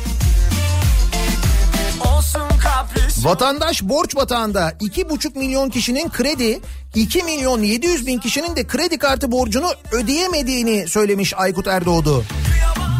Vatandaş 3.19 3.83
borç 3.83 4.17
batağında 4.17 4.71
2,5 4.71 5.39
milyon 5.39 5.71
kişinin 5.71 6.09
kredi, 6.09 6.61
2 6.95 7.23
milyon 7.23 7.63
700 7.63 8.07
bin 8.07 8.19
kişinin 8.19 8.57
de 8.57 8.67
kredi 8.67 8.99
kartı 8.99 9.33
borcunu 9.33 9.71
ödeyemediğini 9.93 10.89
söylemiş 10.89 11.35
Aykut 11.37 11.67
Erdoğdu. 11.67 12.25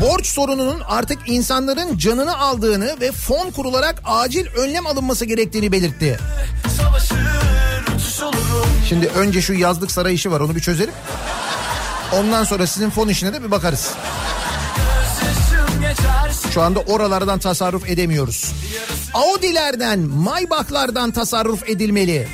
Borç 0.01 0.27
sorununun 0.27 0.81
artık 0.89 1.19
insanların 1.27 1.99
canını 1.99 2.39
aldığını 2.39 3.01
ve 3.01 3.13
fon 3.13 3.51
kurularak 3.51 4.03
acil 4.05 4.47
önlem 4.47 4.87
alınması 4.87 5.25
gerektiğini 5.25 5.73
belirtti. 5.73 6.19
Olurum 6.79 7.34
Şimdi 8.89 9.07
önce 9.07 9.43
şu 9.43 9.53
yazlık 9.53 9.91
saray 9.91 10.15
işi 10.15 10.31
var 10.31 10.41
onu 10.41 10.55
bir 10.55 10.61
çözelim. 10.61 10.95
Ondan 12.13 12.45
sonra 12.45 12.67
sizin 12.67 12.91
fon 12.91 13.09
işine 13.09 13.33
de 13.33 13.43
bir 13.43 13.51
bakarız. 13.51 13.91
Şu 16.55 16.63
anda 16.63 16.81
oralardan 16.81 17.39
tasarruf 17.39 17.89
edemiyoruz. 17.91 18.53
Audi'lerden, 19.15 19.99
Maybach'lardan 19.99 21.11
tasarruf 21.11 21.69
edilmeli. 21.69 22.29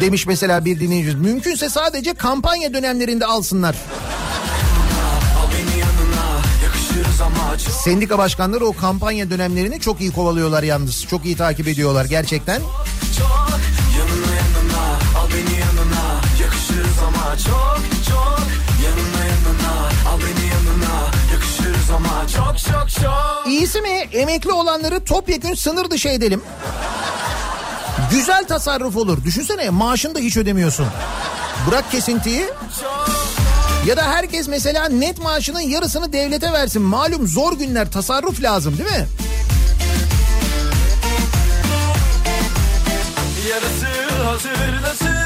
Demiş 0.00 0.26
mesela 0.26 0.64
bir 0.64 0.80
dinleyicimiz. 0.80 1.26
Mümkünse 1.26 1.68
sadece 1.68 2.14
kampanya 2.14 2.74
dönemlerinde 2.74 3.26
alsınlar. 3.26 3.76
çok 7.64 7.74
Sendika 7.74 8.18
başkanları 8.18 8.66
o 8.66 8.72
kampanya 8.72 9.30
dönemlerini 9.30 9.80
çok 9.80 10.00
iyi 10.00 10.12
kovalıyorlar 10.12 10.62
yalnız. 10.62 11.06
Çok 11.06 11.24
iyi 11.24 11.36
takip 11.36 11.68
ediyorlar 11.68 12.04
gerçekten. 12.04 12.60
çok 13.18 13.49
Yanına 13.49 13.49
çok 17.46 17.80
çok 18.08 18.40
Yanına 18.84 19.24
yanına 19.24 19.72
al 20.10 20.18
beni 20.18 20.46
yanına 20.48 21.10
Yakışırız 21.32 21.90
ama 21.96 22.26
çok 22.36 22.58
çok 22.58 22.90
çok 23.02 23.46
İyisi 23.46 23.80
mi 23.80 23.88
emekli 24.12 24.52
olanları 24.52 25.04
topyekün 25.04 25.54
sınır 25.54 25.90
dışı 25.90 26.08
edelim. 26.08 26.42
Güzel 28.10 28.44
tasarruf 28.46 28.96
olur. 28.96 29.24
Düşünsene 29.24 29.70
maaşını 29.70 30.14
da 30.14 30.18
hiç 30.18 30.36
ödemiyorsun. 30.36 30.86
Bırak 31.68 31.90
kesintiyi. 31.90 32.46
Ya 33.86 33.96
da 33.96 34.02
herkes 34.02 34.48
mesela 34.48 34.88
net 34.88 35.22
maaşının 35.22 35.60
yarısını 35.60 36.12
devlete 36.12 36.52
versin. 36.52 36.82
Malum 36.82 37.26
zor 37.26 37.52
günler 37.52 37.92
tasarruf 37.92 38.42
lazım 38.42 38.78
değil 38.78 38.90
mi? 38.90 39.06
Yarası 43.50 44.14
hazırlatır 44.24 45.19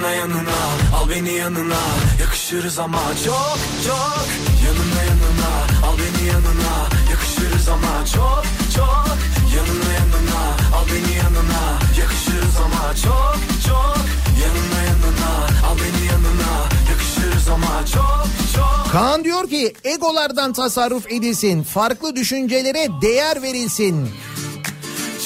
Yanına 0.00 0.14
yanına 0.16 0.56
al. 0.96 1.10
Beni 1.10 1.32
yanına 1.32 1.78
Yakışırız 2.20 2.78
ama 2.78 3.02
çok 3.24 3.58
çok. 3.86 4.26
Yanına 4.66 5.02
yanına 5.02 5.50
al 5.86 5.96
beni 5.98 6.28
yanına 6.28 6.88
Yakışırız 7.10 7.68
ama 7.68 8.06
çok 8.14 8.44
çok. 8.76 9.16
Yanına 9.56 9.92
yanına 9.92 10.42
al 10.76 10.84
beni 10.88 11.16
yanına 11.16 11.78
Yakışırız 12.00 12.56
ama 12.64 12.94
çok 12.94 13.38
çok. 13.66 13.96
Yanına 14.42 14.82
yanına 14.90 15.32
al 15.68 15.76
beni 15.76 16.06
yanına 16.06 16.52
Yakışırız 16.90 17.48
ama 17.48 17.86
çok 17.86 18.26
çok. 18.56 18.92
Kaan 18.92 19.24
diyor 19.24 19.48
ki 19.48 19.74
egolardan 19.84 20.52
tasarruf 20.52 21.12
edilsin. 21.12 21.62
Farklı 21.62 22.16
düşüncelere 22.16 22.88
değer 23.02 23.42
verilsin. 23.42 24.10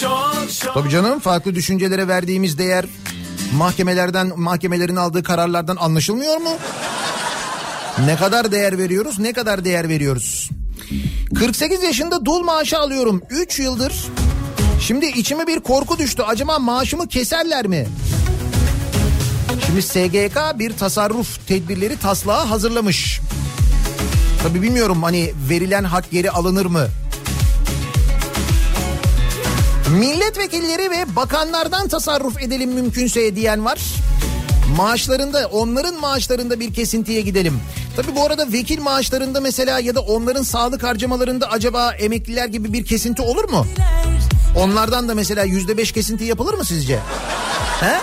çok 0.00 0.34
çok. 0.62 0.74
Tabii 0.74 0.90
canım 0.90 1.20
farklı 1.20 1.54
düşüncelere 1.54 2.08
verdiğimiz 2.08 2.58
değer 2.58 2.84
mahkemelerden 3.54 4.32
mahkemelerin 4.36 4.96
aldığı 4.96 5.22
kararlardan 5.22 5.76
anlaşılmıyor 5.76 6.36
mu? 6.36 6.50
Ne 8.06 8.16
kadar 8.16 8.52
değer 8.52 8.78
veriyoruz? 8.78 9.18
Ne 9.18 9.32
kadar 9.32 9.64
değer 9.64 9.88
veriyoruz? 9.88 10.50
48 11.38 11.82
yaşında 11.82 12.24
dul 12.24 12.40
maaşı 12.40 12.78
alıyorum 12.78 13.22
3 13.30 13.58
yıldır. 13.58 13.92
Şimdi 14.80 15.06
içime 15.06 15.46
bir 15.46 15.60
korku 15.60 15.98
düştü. 15.98 16.22
Acaba 16.22 16.58
maaşımı 16.58 17.08
keserler 17.08 17.66
mi? 17.66 17.86
Şimdi 19.66 19.82
SGK 19.82 20.58
bir 20.58 20.76
tasarruf 20.76 21.46
tedbirleri 21.48 21.98
taslağı 21.98 22.44
hazırlamış. 22.44 23.20
Tabii 24.42 24.62
bilmiyorum 24.62 25.02
hani 25.02 25.32
verilen 25.50 25.84
hak 25.84 26.10
geri 26.10 26.30
alınır 26.30 26.66
mı? 26.66 26.86
Milletvekilleri 29.98 30.90
ve 30.90 31.16
bakanlardan 31.16 31.88
tasarruf 31.88 32.42
edelim 32.42 32.72
mümkünse 32.72 33.36
diyen 33.36 33.64
var. 33.64 33.80
Maaşlarında 34.76 35.46
onların 35.46 36.00
maaşlarında 36.00 36.60
bir 36.60 36.74
kesintiye 36.74 37.20
gidelim. 37.20 37.60
Tabi 37.96 38.16
bu 38.16 38.24
arada 38.24 38.52
vekil 38.52 38.80
maaşlarında 38.80 39.40
mesela 39.40 39.80
ya 39.80 39.94
da 39.94 40.00
onların 40.00 40.42
sağlık 40.42 40.82
harcamalarında 40.82 41.50
acaba 41.50 41.92
emekliler 41.92 42.46
gibi 42.46 42.72
bir 42.72 42.84
kesinti 42.84 43.22
olur 43.22 43.48
mu? 43.48 43.66
Onlardan 44.58 45.08
da 45.08 45.14
mesela 45.14 45.44
yüzde 45.44 45.76
beş 45.76 45.92
kesinti 45.92 46.24
yapılır 46.24 46.54
mı 46.54 46.64
sizce? 46.64 46.98
He? 47.80 48.00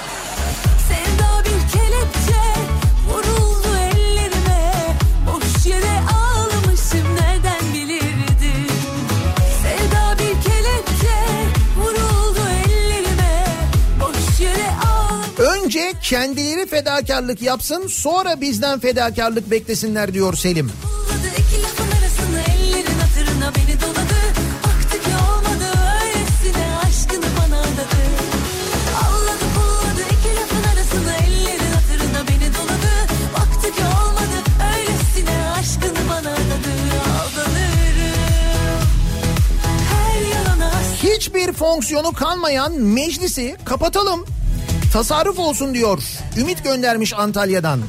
Kendileri 16.12 16.68
fedakarlık 16.68 17.41
yapsın 17.41 17.88
sonra 17.88 18.41
bizden 18.41 18.80
fedakarlık 18.80 19.51
beklesinler 19.51 20.14
diyor 20.14 20.34
Selim. 20.34 20.72
Hiçbir 41.03 41.53
fonksiyonu 41.53 42.14
kalmayan 42.14 42.82
meclisi 42.82 43.57
kapatalım. 43.66 44.26
Tasarruf 44.94 45.39
olsun 45.39 45.74
diyor. 45.74 46.04
Ümit 46.38 46.64
göndermiş 46.64 47.14
Antalya'dan. 47.14 47.80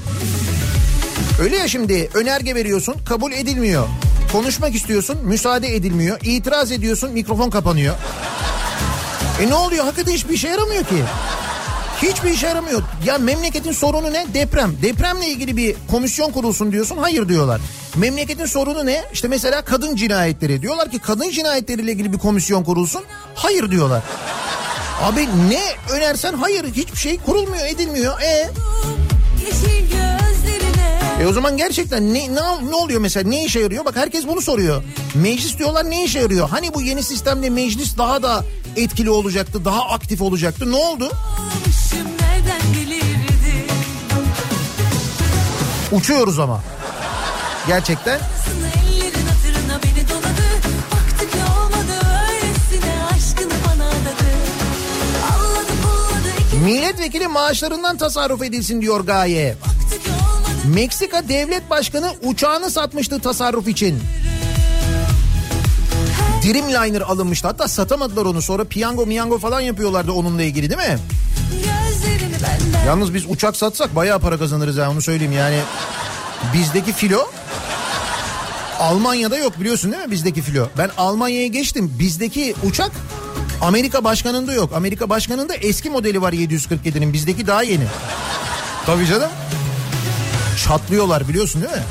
Öyle 1.41 1.57
ya 1.57 1.69
şimdi 1.69 2.11
önerge 2.15 2.55
veriyorsun 2.55 2.97
kabul 3.09 3.33
edilmiyor. 3.33 3.87
Konuşmak 4.33 4.75
istiyorsun 4.75 5.19
müsaade 5.25 5.77
edilmiyor. 5.77 6.19
İtiraz 6.23 6.73
ediyorsun 6.73 7.13
mikrofon 7.13 7.51
kapanıyor. 7.51 7.95
E 9.43 9.49
ne 9.49 9.55
oluyor 9.55 9.85
hakikaten 9.85 10.13
hiçbir 10.13 10.35
işe 10.35 10.49
yaramıyor 10.49 10.85
ki. 10.85 11.03
Hiçbir 12.03 12.31
işe 12.31 12.47
yaramıyor. 12.47 12.83
Ya 13.05 13.19
memleketin 13.19 13.73
sorunu 13.73 14.13
ne? 14.13 14.27
Deprem. 14.35 14.77
Depremle 14.83 15.27
ilgili 15.29 15.57
bir 15.57 15.75
komisyon 15.91 16.31
kurulsun 16.33 16.73
diyorsun. 16.73 16.97
Hayır 16.97 17.29
diyorlar. 17.29 17.61
Memleketin 17.97 18.47
sorunu 18.47 18.87
ne? 18.87 19.05
İşte 19.13 19.29
mesela 19.29 19.63
kadın 19.63 19.97
cinayetleri. 19.97 20.63
Diyorlar 20.63 20.91
ki 20.91 20.99
kadın 20.99 21.31
cinayetleriyle 21.31 21.93
ilgili 21.93 22.13
bir 22.13 22.19
komisyon 22.19 22.65
kurulsun. 22.65 23.03
Hayır 23.35 23.71
diyorlar. 23.71 24.03
Abi 25.03 25.29
ne 25.51 25.63
önersen 25.91 26.35
hayır 26.35 26.65
hiçbir 26.65 26.99
şey 26.99 27.19
kurulmuyor 27.19 27.67
edilmiyor. 27.67 28.21
E, 28.21 28.51
e 31.23 31.27
o 31.27 31.33
zaman 31.33 31.57
gerçekten 31.57 32.15
ne, 32.15 32.35
ne 32.35 32.71
ne 32.71 32.75
oluyor 32.75 33.01
mesela 33.01 33.29
ne 33.29 33.45
işe 33.45 33.61
yarıyor? 33.61 33.85
Bak 33.85 33.97
herkes 33.97 34.27
bunu 34.27 34.41
soruyor. 34.41 34.83
Meclis 35.15 35.59
diyorlar 35.59 35.91
ne 35.91 36.05
işe 36.05 36.19
yarıyor? 36.19 36.49
Hani 36.49 36.75
bu 36.75 36.83
yeni 36.83 37.03
sistemde 37.03 37.51
meclis 37.51 37.99
daha 37.99 38.23
da 38.23 38.45
etkili 38.77 39.11
olacaktı, 39.11 39.65
daha 39.65 39.81
aktif 39.89 40.23
olacaktı. 40.23 40.71
Ne 40.71 40.77
oldu? 40.77 41.11
Uçuyoruz 45.93 46.39
ama. 46.39 46.63
Gerçekten 47.67 48.21
milletvekili 56.65 57.29
maaşlarından 57.29 57.97
tasarruf 57.97 58.43
edilsin 58.43 58.81
diyor 58.81 59.01
Gaye. 59.01 59.57
Meksika 60.75 61.29
devlet 61.29 61.71
başkanı 61.71 62.13
uçağını 62.23 62.71
satmıştı 62.71 63.21
tasarruf 63.21 63.69
için. 63.69 64.01
Dreamliner 66.45 67.01
alınmıştı. 67.01 67.49
Hatta 67.49 67.69
satamadılar 67.69 68.25
onu. 68.27 68.43
Sonra 68.43 68.65
piyango 68.65 69.07
miyango 69.07 69.39
falan 69.39 69.61
yapıyorlardı 69.61 70.13
onunla 70.13 70.43
ilgili 70.43 70.71
değil 70.71 70.91
mi? 70.91 70.99
Yalnız 72.87 73.15
biz 73.15 73.25
uçak 73.29 73.57
satsak 73.57 73.97
bayağı 73.97 74.19
para 74.19 74.39
kazanırız 74.39 74.79
ha 74.79 74.91
onu 74.91 75.03
söyleyeyim 75.03 75.33
yani. 75.33 75.59
Bizdeki 76.55 76.93
filo 76.93 77.31
Almanya'da 78.79 79.37
yok 79.37 79.61
biliyorsun 79.61 79.93
değil 79.93 80.05
mi 80.05 80.11
bizdeki 80.11 80.43
filo? 80.43 80.67
Ben 80.79 80.91
Almanya'ya 80.99 81.47
geçtim. 81.47 81.93
Bizdeki 81.99 82.55
uçak 82.65 82.91
Amerika 83.63 84.05
başkanında 84.05 84.53
yok. 84.53 84.73
Amerika 84.75 85.09
başkanında 85.09 85.55
eski 85.55 85.91
modeli 85.91 86.23
var 86.23 86.33
747'nin. 86.33 87.13
Bizdeki 87.13 87.47
daha 87.47 87.63
yeni. 87.63 87.85
Tabii 88.87 89.07
canım. 89.07 89.31
Çatlıyorlar 90.65 91.29
biliyorsun 91.29 91.63
değil 91.63 91.73
mi? 91.75 91.83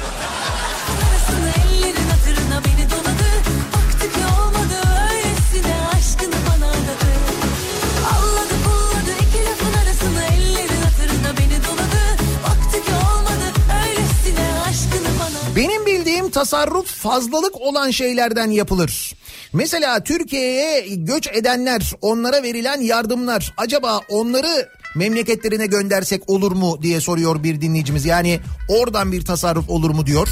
Benim 15.56 15.86
bildiğim 15.86 16.30
tasarruf 16.30 16.88
fazlalık 16.88 17.62
olan 17.62 17.92
şeylerden 17.92 18.52
yapılır. 18.52 19.21
Mesela 19.54 20.04
Türkiye'ye 20.04 20.96
göç 20.96 21.28
edenler, 21.34 21.92
onlara 22.02 22.44
verilen 22.44 22.82
yardımlar 22.82 23.54
acaba 23.58 24.00
onları 24.10 24.70
memleketlerine 24.96 25.66
göndersek 25.66 26.30
olur 26.30 26.52
mu 26.52 26.78
diye 26.82 27.02
soruyor 27.02 27.44
bir 27.44 27.62
dinleyicimiz. 27.62 28.06
Yani 28.06 28.40
oradan 28.68 29.12
bir 29.12 29.26
tasarruf 29.26 29.70
olur 29.70 29.90
mu 29.90 30.06
diyor. 30.06 30.28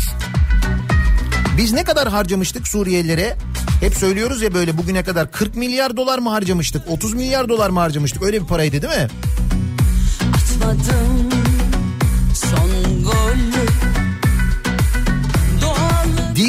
Biz 1.57 1.73
ne 1.73 1.83
kadar 1.83 2.07
harcamıştık 2.07 2.67
Suriyelilere? 2.67 3.35
Hep 3.81 3.95
söylüyoruz 3.95 4.41
ya 4.41 4.53
böyle 4.53 4.77
bugüne 4.77 5.03
kadar 5.03 5.31
40 5.31 5.55
milyar 5.55 5.97
dolar 5.97 6.19
mı 6.19 6.29
harcamıştık? 6.29 6.81
30 6.89 7.13
milyar 7.13 7.49
dolar 7.49 7.69
mı 7.69 7.79
harcamıştık? 7.79 8.23
Öyle 8.23 8.41
bir 8.41 8.47
paraydı 8.47 8.81
değil 8.81 8.93
mi? 8.93 9.07
Atmadım 10.33 11.29
son 12.33 13.03
golü 13.03 13.88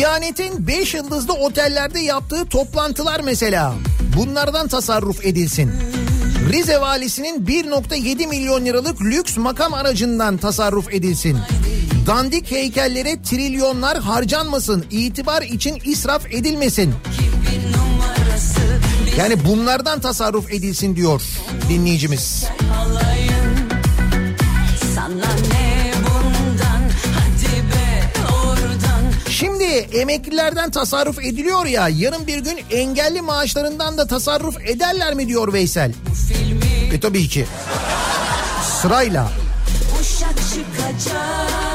Diyanet'in 0.00 0.66
5 0.66 0.94
yıldızlı 0.94 1.32
otellerde 1.32 2.00
yaptığı 2.00 2.46
toplantılar 2.46 3.20
mesela. 3.24 3.74
Bunlardan 4.16 4.68
tasarruf 4.68 5.26
edilsin. 5.26 5.70
Rize 6.52 6.80
valisinin 6.80 7.46
1.7 7.46 8.26
milyon 8.28 8.64
liralık 8.64 9.00
lüks 9.02 9.36
makam 9.36 9.74
aracından 9.74 10.36
tasarruf 10.36 10.94
edilsin. 10.94 11.38
Dandik 12.06 12.50
heykellere 12.50 13.22
trilyonlar 13.22 13.98
harcanmasın. 13.98 14.84
itibar 14.90 15.42
için 15.42 15.78
israf 15.84 16.26
edilmesin. 16.26 16.94
Yani 19.18 19.44
bunlardan 19.44 20.00
tasarruf 20.00 20.52
edilsin 20.52 20.96
diyor 20.96 21.22
dinleyicimiz. 21.68 22.44
alayım 22.74 23.19
Şimdi 29.40 29.64
emeklilerden 29.64 30.70
tasarruf 30.70 31.18
ediliyor 31.18 31.66
ya 31.66 31.88
yarın 31.88 32.26
bir 32.26 32.38
gün 32.38 32.60
engelli 32.70 33.20
maaşlarından 33.20 33.98
da 33.98 34.06
tasarruf 34.06 34.60
ederler 34.60 35.14
mi 35.14 35.28
diyor 35.28 35.52
Veysel. 35.52 35.92
filmi 36.28 36.94
E 36.94 37.00
tabii 37.00 37.28
ki. 37.28 37.46
Sırayla. 38.82 39.28
uşak 40.00 40.36
çıkacak 40.36 41.69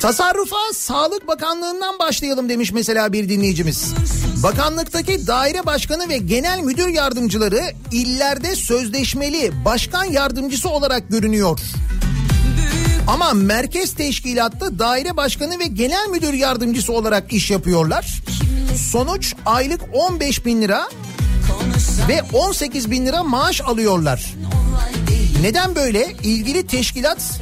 Tasarrufa 0.00 0.56
Sağlık 0.74 1.26
Bakanlığı'ndan 1.26 1.98
başlayalım 1.98 2.48
demiş 2.48 2.72
mesela 2.72 3.12
bir 3.12 3.28
dinleyicimiz. 3.28 3.94
Bakanlıktaki 4.42 5.26
daire 5.26 5.66
başkanı 5.66 6.08
ve 6.08 6.18
genel 6.18 6.60
müdür 6.60 6.88
yardımcıları 6.88 7.60
illerde 7.92 8.56
sözleşmeli 8.56 9.52
başkan 9.64 10.04
yardımcısı 10.04 10.68
olarak 10.68 11.08
görünüyor. 11.08 11.60
Ama 13.06 13.32
merkez 13.32 13.94
teşkilatta 13.94 14.78
daire 14.78 15.16
başkanı 15.16 15.58
ve 15.58 15.66
genel 15.66 16.08
müdür 16.08 16.32
yardımcısı 16.32 16.92
olarak 16.92 17.32
iş 17.32 17.50
yapıyorlar. 17.50 18.22
Sonuç 18.90 19.34
aylık 19.46 19.80
15 19.92 20.46
bin 20.46 20.62
lira 20.62 20.88
ve 22.08 22.22
18 22.32 22.90
bin 22.90 23.06
lira 23.06 23.22
maaş 23.22 23.60
alıyorlar. 23.60 24.34
Neden 25.42 25.74
böyle? 25.74 26.12
İlgili 26.22 26.66
teşkilat 26.66 27.40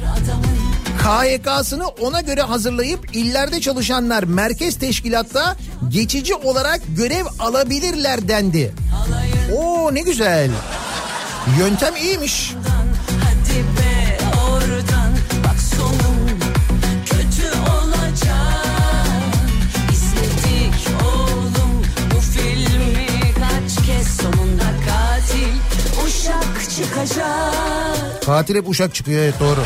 KHK'sını 0.99 1.87
ona 1.87 2.21
göre 2.21 2.41
hazırlayıp 2.41 3.15
illerde 3.15 3.61
çalışanlar 3.61 4.23
merkez 4.23 4.79
teşkilatta 4.79 5.57
geçici 5.89 6.35
olarak 6.35 6.81
görev 6.97 7.25
alabilirler 7.39 8.27
dendi. 8.27 8.73
Oo 9.57 9.93
ne 9.93 10.01
güzel. 10.01 10.49
Yöntem 11.59 11.95
iyiymiş. 11.95 12.53
Katil 28.25 28.55
hep 28.55 28.69
uşak 28.69 28.95
çıkıyor 28.95 29.21
evet 29.23 29.39
doğru. 29.39 29.63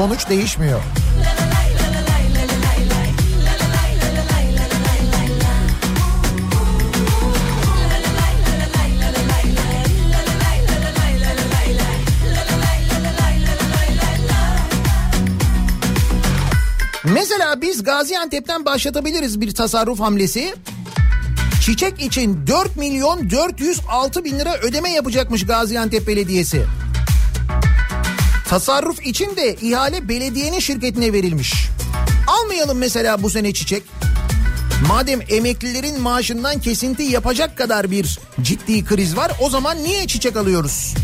Sonuç 0.00 0.28
değişmiyor. 0.28 0.80
Mesela 17.04 17.60
biz 17.60 17.82
Gaziantep'ten 17.82 18.64
başlatabiliriz 18.64 19.40
bir 19.40 19.54
tasarruf 19.54 20.00
hamlesi. 20.00 20.54
Çiçek 21.62 22.00
için 22.00 22.46
4 22.46 22.76
milyon 22.76 23.30
406 23.30 24.24
bin 24.24 24.38
lira 24.38 24.56
ödeme 24.56 24.90
yapacakmış 24.90 25.46
Gaziantep 25.46 26.06
Belediyesi. 26.06 26.66
Tasarruf 28.50 29.06
için 29.06 29.36
de 29.36 29.54
ihale 29.54 30.08
belediyenin 30.08 30.58
şirketine 30.58 31.12
verilmiş. 31.12 31.54
Almayalım 32.26 32.78
mesela 32.78 33.22
bu 33.22 33.30
sene 33.30 33.52
çiçek. 33.52 33.82
Madem 34.88 35.20
emeklilerin 35.28 36.00
maaşından 36.00 36.60
kesinti 36.60 37.02
yapacak 37.02 37.58
kadar 37.58 37.90
bir 37.90 38.18
ciddi 38.42 38.84
kriz 38.84 39.16
var 39.16 39.32
o 39.40 39.50
zaman 39.50 39.84
niye 39.84 40.06
çiçek 40.06 40.36
alıyoruz? 40.36 40.94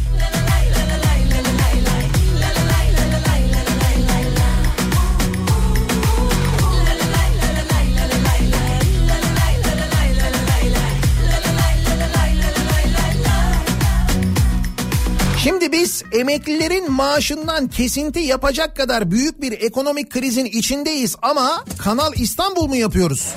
Şimdi 15.47 15.73
biz 15.73 16.03
emeklilerin 16.13 16.93
maaşından 16.93 17.69
kesinti 17.69 18.21
yapacak 18.21 18.77
kadar 18.77 19.11
büyük 19.11 19.43
bir 19.43 19.53
ekonomik 19.53 20.11
krizin 20.11 20.45
içindeyiz 20.45 21.17
ama 21.23 21.65
Kanal 21.79 22.13
İstanbul 22.15 22.67
mu 22.67 22.77
yapıyoruz? 22.77 23.35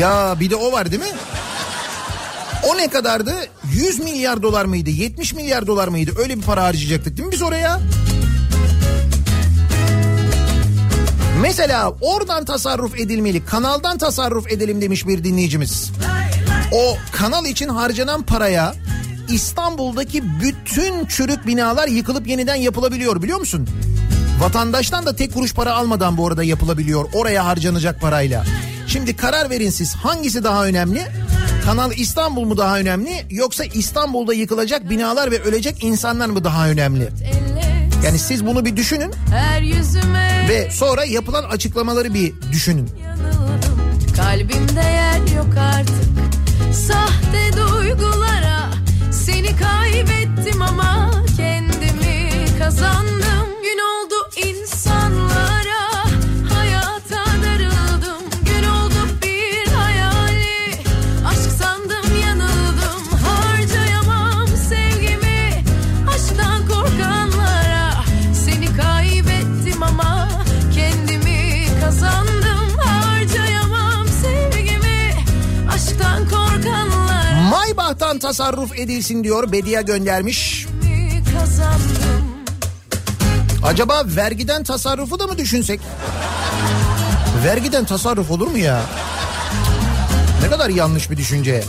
Ya 0.00 0.36
bir 0.40 0.50
de 0.50 0.56
o 0.56 0.72
var 0.72 0.90
değil 0.90 1.02
mi? 1.02 1.16
O 2.68 2.76
ne 2.76 2.88
kadardı? 2.88 3.34
100 3.72 3.98
milyar 3.98 4.42
dolar 4.42 4.64
mıydı? 4.64 4.90
70 4.90 5.34
milyar 5.34 5.66
dolar 5.66 5.88
mıydı? 5.88 6.10
Öyle 6.18 6.36
bir 6.36 6.42
para 6.42 6.64
harcayacaktık 6.64 7.16
değil 7.16 7.26
mi 7.26 7.32
biz 7.32 7.42
oraya? 7.42 7.80
Mesela 11.42 11.90
oradan 12.00 12.44
tasarruf 12.44 13.00
edilmeli, 13.00 13.44
kanaldan 13.44 13.98
tasarruf 13.98 14.52
edelim 14.52 14.80
demiş 14.80 15.06
bir 15.06 15.24
dinleyicimiz. 15.24 15.90
O 16.72 16.96
kanal 17.12 17.46
için 17.46 17.68
harcanan 17.68 18.22
paraya 18.22 18.74
İstanbul'daki 19.28 20.22
bütün 20.40 21.06
çürük 21.06 21.46
binalar 21.46 21.88
yıkılıp 21.88 22.26
yeniden 22.26 22.54
yapılabiliyor 22.54 23.22
biliyor 23.22 23.38
musun? 23.38 23.68
Vatandaştan 24.40 25.06
da 25.06 25.16
tek 25.16 25.34
kuruş 25.34 25.54
para 25.54 25.72
almadan 25.74 26.16
bu 26.16 26.26
arada 26.26 26.44
yapılabiliyor 26.44 27.08
oraya 27.12 27.46
harcanacak 27.46 28.00
parayla. 28.00 28.44
Şimdi 28.86 29.16
karar 29.16 29.50
verin 29.50 29.70
siz 29.70 29.94
hangisi 29.94 30.44
daha 30.44 30.66
önemli? 30.66 31.06
Kanal 31.64 31.92
İstanbul 31.92 32.44
mu 32.44 32.56
daha 32.56 32.78
önemli 32.78 33.26
yoksa 33.30 33.64
İstanbul'da 33.64 34.34
yıkılacak 34.34 34.90
binalar 34.90 35.30
ve 35.30 35.42
ölecek 35.42 35.84
insanlar 35.84 36.26
mı 36.26 36.44
daha 36.44 36.68
önemli? 36.68 37.08
Yani 38.04 38.18
siz 38.18 38.46
bunu 38.46 38.64
bir 38.64 38.76
düşünün 38.76 39.12
ve 40.48 40.70
sonra 40.70 41.04
yapılan 41.04 41.44
açıklamaları 41.44 42.14
bir 42.14 42.34
düşünün. 42.52 42.90
yanıldım 43.02 43.80
Kalbimde 44.16 44.80
yer 44.80 45.36
yok 45.36 45.56
artık 45.58 46.08
Sahte 46.72 47.56
duygulara 47.56 47.67
Seni 49.28 49.56
kaybettim 49.56 50.62
ama 50.62 51.10
Kendimi 51.36 52.30
kazandım 52.58 53.17
tasarruf 78.28 78.78
edilsin 78.78 79.24
diyor 79.24 79.52
Bediye 79.52 79.82
göndermiş. 79.82 80.66
Acaba 83.62 84.02
vergiden 84.06 84.64
tasarrufu 84.64 85.18
da 85.18 85.26
mı 85.26 85.38
düşünsek? 85.38 85.80
Vergiden 87.44 87.84
tasarruf 87.84 88.30
olur 88.30 88.46
mu 88.46 88.58
ya? 88.58 88.82
Ne 90.42 90.50
kadar 90.50 90.68
yanlış 90.68 91.10
bir 91.10 91.16
düşünce. 91.16 91.64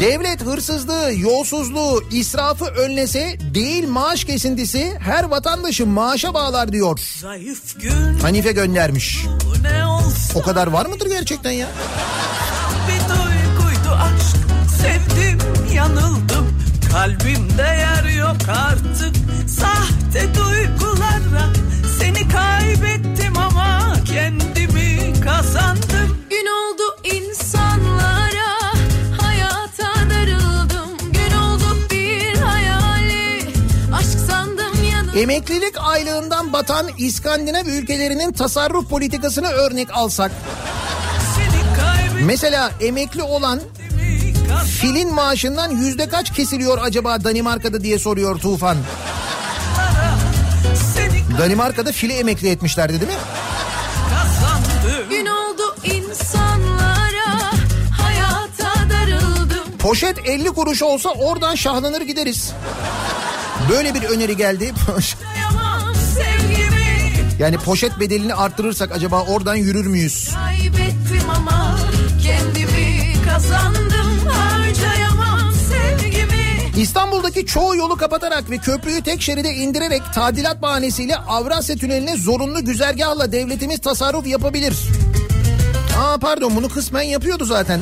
Devlet 0.00 0.35
hırsızlığı, 0.56 1.12
yolsuzluğu, 1.16 2.04
israfı 2.10 2.64
önlese 2.64 3.38
değil 3.54 3.88
maaş 3.88 4.24
kesintisi 4.24 4.98
her 4.98 5.24
vatandaşı 5.24 5.86
maaşa 5.86 6.34
bağlar 6.34 6.72
diyor. 6.72 7.00
Gün 7.78 8.18
Hanife 8.22 8.52
göndermiş. 8.52 9.26
O 10.34 10.42
kadar 10.42 10.66
var 10.66 10.86
mıdır 10.86 11.06
gerçekten 11.06 11.50
ya? 11.50 11.68
bir 12.88 13.00
duyguydu 13.08 13.90
aşk 13.90 14.36
Sevdim 14.80 15.38
yanıldım 15.74 16.58
kalbimde 16.92 17.62
yer 17.62 18.04
yok 18.18 18.36
artık 18.48 19.16
Sahte 19.48 20.34
duygulara 20.34 21.52
seni 22.00 22.28
kaybettim 22.28 23.38
ama 23.38 23.94
kendimi 24.06 25.20
kazandım 25.20 25.95
Emeklilik 35.16 35.74
aylığından 35.78 36.52
batan 36.52 36.86
İskandinav 36.98 37.66
ülkelerinin 37.66 38.32
tasarruf 38.32 38.88
politikasını 38.88 39.48
örnek 39.48 39.88
alsak. 39.92 40.30
Mesela 42.24 42.70
emekli 42.80 43.22
olan 43.22 43.60
filin 44.80 45.14
maaşından 45.14 45.70
yüzde 45.70 46.08
kaç 46.08 46.32
kesiliyor 46.32 46.78
acaba 46.82 47.24
Danimarka'da 47.24 47.82
diye 47.82 47.98
soruyor 47.98 48.38
Tufan. 48.38 48.76
Danimarka'da 51.38 51.92
fili 51.92 52.12
emekli 52.12 52.48
etmişlerdi 52.48 53.00
değil 53.00 53.12
mi? 53.12 53.18
Gün 55.10 55.26
oldu 55.26 55.76
insanlara 55.84 57.52
hayata 58.02 58.90
darıldım. 58.90 59.78
Poşet 59.78 60.18
50 60.28 60.48
kuruş 60.48 60.82
olsa 60.82 61.08
oradan 61.10 61.54
şahlanır 61.54 62.00
gideriz. 62.00 62.52
Böyle 63.70 63.94
bir 63.94 64.02
öneri 64.02 64.36
geldi. 64.36 64.72
Yani 67.38 67.58
poşet 67.58 68.00
bedelini 68.00 68.34
arttırırsak 68.34 68.92
acaba 68.92 69.22
oradan 69.22 69.54
yürür 69.54 69.86
müyüz? 69.86 70.30
kaybettim 70.34 71.30
ama 71.36 71.78
kendimi 72.22 73.12
kazandım. 73.30 74.26
Harcayamam 74.28 75.52
sevgimi. 75.70 76.82
İstanbul'daki 76.82 77.46
çoğu 77.46 77.76
yolu 77.76 77.96
kapatarak 77.96 78.50
ve 78.50 78.58
köprüyü 78.58 79.02
tek 79.02 79.22
şeride 79.22 79.50
indirerek 79.54 80.02
tadilat 80.14 80.62
bahanesiyle 80.62 81.16
Avrasya 81.16 81.76
Tüneli'ne 81.76 82.16
zorunlu 82.16 82.64
güzergahla 82.64 83.32
devletimiz 83.32 83.80
tasarruf 83.80 84.26
yapabilir. 84.26 84.76
Aa 85.98 86.18
pardon 86.18 86.56
bunu 86.56 86.68
kısmen 86.68 87.02
yapıyordu 87.02 87.44
zaten. 87.44 87.80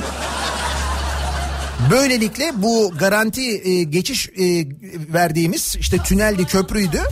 Böylelikle 1.90 2.52
bu 2.56 2.92
garanti 2.98 3.68
e, 3.68 3.82
geçiş 3.82 4.28
e, 4.28 4.66
verdiğimiz 5.12 5.76
işte 5.80 5.98
tüneldi 5.98 6.44
köprüydü. 6.44 7.02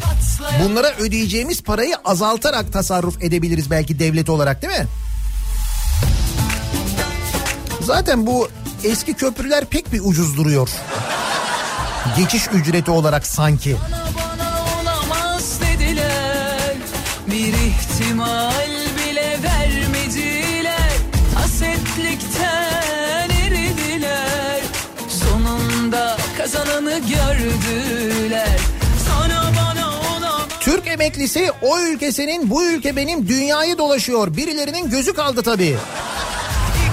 Bunlara 0.65 0.93
ödeyeceğimiz 0.93 1.63
parayı 1.63 1.95
azaltarak 2.05 2.73
tasarruf 2.73 3.23
edebiliriz 3.23 3.71
belki 3.71 3.99
devlet 3.99 4.31
olarak 4.31 4.63
değil 4.63 4.79
mi? 4.79 4.87
Zaten 7.81 8.27
bu 8.27 8.49
eski 8.85 9.15
köprüler 9.15 9.65
pek 9.65 9.93
bir 9.93 10.01
ucuz 10.05 10.37
duruyor. 10.37 10.69
Geçiş 12.17 12.43
ücreti 12.55 12.91
olarak 12.91 13.27
sanki. 13.27 13.77
Bana 13.91 14.02
emeklisi 31.03 31.51
o 31.63 31.79
ülke 31.79 32.13
senin 32.13 32.51
bu 32.51 32.65
ülke 32.65 32.97
benim 32.97 33.29
dünyayı 33.29 33.79
dolaşıyor. 33.79 34.37
Birilerinin 34.37 34.91
gözü 34.91 35.15
kaldı 35.15 35.43
tabii. 35.43 35.77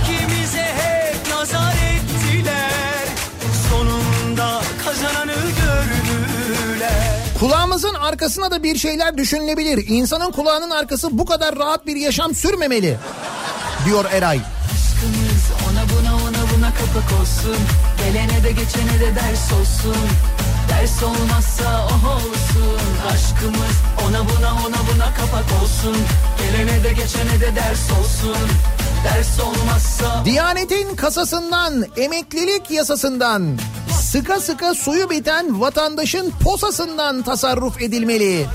İkimize 0.04 0.64
hep 0.64 1.34
nazar 1.34 1.74
ettiler 1.74 3.06
Sonunda 3.70 4.62
kazananı 4.86 5.34
gördüler 5.34 7.20
Kulağımızın 7.40 7.94
arkasına 7.94 8.52
da 8.52 8.64
bir 8.64 8.78
şeyler 8.78 9.18
düşünülebilir. 9.18 9.86
İnsanın 9.88 10.32
kulağının 10.32 10.70
arkası 10.70 11.18
bu 11.18 11.26
kadar 11.26 11.56
rahat 11.56 11.88
bir 11.88 11.96
yaşam 11.96 12.36
sürmemeli. 12.36 12.98
Diyor 13.86 14.06
Eray. 14.12 14.40
Aşkımız 14.40 15.44
ona 15.72 15.84
buna 15.90 16.16
ona 16.16 16.58
buna 16.58 16.74
kapak 16.74 17.20
olsun 17.22 17.58
Gelene 17.98 18.44
de 18.44 18.52
geçene 18.52 19.00
de 19.00 19.16
ders 19.16 19.54
olsun 19.54 19.96
Ders 20.70 21.04
olmazsa 21.04 21.88
o 21.88 22.10
olsun 22.10 22.80
Aşkımız 23.14 23.76
ona 24.08 24.20
buna 24.30 24.52
ona 24.52 24.78
buna 24.94 25.14
kapak 25.14 25.62
olsun 25.64 25.98
Gelene 26.40 26.84
de 26.84 26.90
geçene 26.90 27.40
de 27.42 27.56
ders 27.56 27.92
olsun 27.92 28.48
Ders 29.04 29.40
olmazsa 29.40 30.26
Diyanetin 30.26 30.96
kasasından, 30.96 31.86
emeklilik 31.98 32.72
yasasından, 32.72 33.58
sıka 34.02 34.40
sıka 34.40 34.74
suyu 34.74 35.10
biten 35.10 35.62
vatandaşın 35.62 36.34
posasından 36.44 37.22
tasarruf 37.22 37.82
edilmeli. 37.82 38.46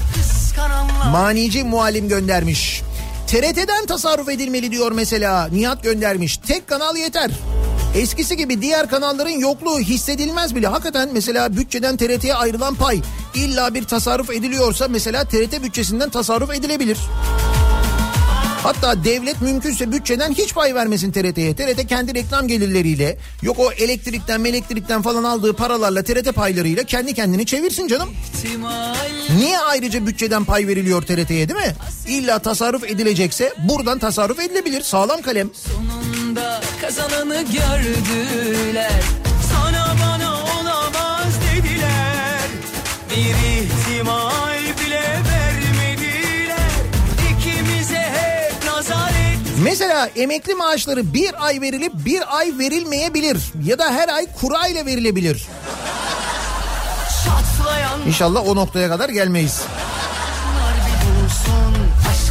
Manici 1.12 1.64
muallim 1.64 2.08
göndermiş. 2.08 2.82
TRT'den 3.26 3.86
tasarruf 3.86 4.28
edilmeli 4.28 4.70
diyor 4.70 4.92
mesela. 4.92 5.48
Nihat 5.52 5.82
göndermiş. 5.82 6.36
Tek 6.36 6.68
kanal 6.68 6.96
yeter. 6.96 7.30
Eskisi 7.94 8.36
gibi 8.36 8.62
diğer 8.62 8.88
kanalların 8.88 9.38
yokluğu 9.38 9.80
hissedilmez 9.80 10.54
bile. 10.54 10.66
Hakikaten 10.66 11.08
mesela 11.12 11.56
bütçeden 11.56 11.96
TRT'ye 11.96 12.34
ayrılan 12.34 12.74
pay 12.74 13.00
illa 13.34 13.74
bir 13.74 13.84
tasarruf 13.84 14.30
ediliyorsa 14.30 14.88
mesela 14.88 15.24
TRT 15.24 15.62
bütçesinden 15.62 16.10
tasarruf 16.10 16.50
edilebilir. 16.54 16.98
Hatta 18.62 19.04
devlet 19.04 19.42
mümkünse 19.42 19.92
bütçeden 19.92 20.32
hiç 20.32 20.54
pay 20.54 20.74
vermesin 20.74 21.12
TRT'ye. 21.12 21.56
TRT 21.56 21.86
kendi 21.86 22.14
reklam 22.14 22.48
gelirleriyle 22.48 23.18
yok 23.42 23.58
o 23.58 23.72
elektrikten 23.72 24.44
elektrikten 24.44 25.02
falan 25.02 25.24
aldığı 25.24 25.52
paralarla 25.52 26.02
TRT 26.02 26.34
paylarıyla 26.34 26.82
kendi 26.82 27.14
kendini 27.14 27.46
çevirsin 27.46 27.88
canım. 27.88 28.08
Niye 29.38 29.58
ayrıca 29.58 30.06
bütçeden 30.06 30.44
pay 30.44 30.66
veriliyor 30.66 31.02
TRT'ye 31.02 31.48
değil 31.48 31.60
mi? 31.60 31.74
İlla 32.08 32.38
tasarruf 32.38 32.84
edilecekse 32.84 33.54
buradan 33.68 33.98
tasarruf 33.98 34.40
edilebilir. 34.40 34.82
Sağlam 34.82 35.22
kalem. 35.22 35.50
Sonunda 35.54 36.13
kazananı 36.80 37.42
gördüler 37.42 39.02
Sana 39.52 39.94
bana 40.02 40.34
olamaz 40.34 41.34
dediler 41.52 42.40
Bir 43.10 43.60
ihtimal 43.60 44.58
bile 44.80 45.02
vermediler 45.02 46.70
İkimize 47.32 47.98
hep 47.98 48.64
nazar 48.66 49.08
et 49.08 49.38
Mesela 49.62 50.10
emekli 50.16 50.54
maaşları 50.54 51.14
bir 51.14 51.46
ay 51.46 51.60
verilip 51.60 51.92
bir 51.94 52.38
ay 52.38 52.52
verilmeyebilir. 52.58 53.38
Ya 53.64 53.78
da 53.78 53.92
her 53.92 54.08
ay 54.08 54.26
kura 54.40 54.66
ile 54.66 54.86
verilebilir. 54.86 55.46
İnşallah 58.06 58.48
o 58.48 58.56
noktaya 58.56 58.88
kadar 58.88 59.08
gelmeyiz. 59.08 59.62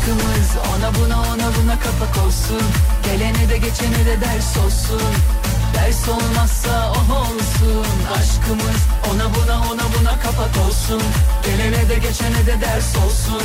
Aşkımız 0.04 0.49
ona 0.76 0.95
buna 0.95 1.22
ona 1.22 1.51
buna 1.56 1.80
kapak 1.80 2.26
olsun 2.26 2.62
Gelene 3.04 3.49
de 3.49 3.58
geçene 3.58 4.06
de 4.06 4.22
ders 4.22 4.58
olsun 4.66 5.01
Ders 5.74 6.10
olmazsa 6.10 6.91
o 6.91 7.14
olsun 7.16 7.86
Aşkımız 8.14 8.82
ona 9.14 9.36
buna 9.36 9.56
ona 9.56 9.84
buna 9.99 10.20
kapak 10.20 10.68
olsun 10.68 11.01
Gelene 11.45 11.89
de 11.89 11.95
geçene 11.95 12.45
de 12.45 12.62
ders 12.62 12.97
olsun 12.97 13.43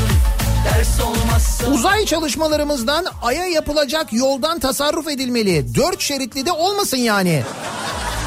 Ders 0.64 1.00
olmazsa 1.00 1.66
Uzay 1.66 2.04
çalışmalarımızdan 2.04 3.06
Ay'a 3.22 3.46
yapılacak 3.46 4.12
yoldan 4.12 4.58
tasarruf 4.58 5.08
edilmeli. 5.08 5.74
Dört 5.74 6.00
şeritli 6.00 6.46
de 6.46 6.52
olmasın 6.52 6.96
yani. 6.96 7.42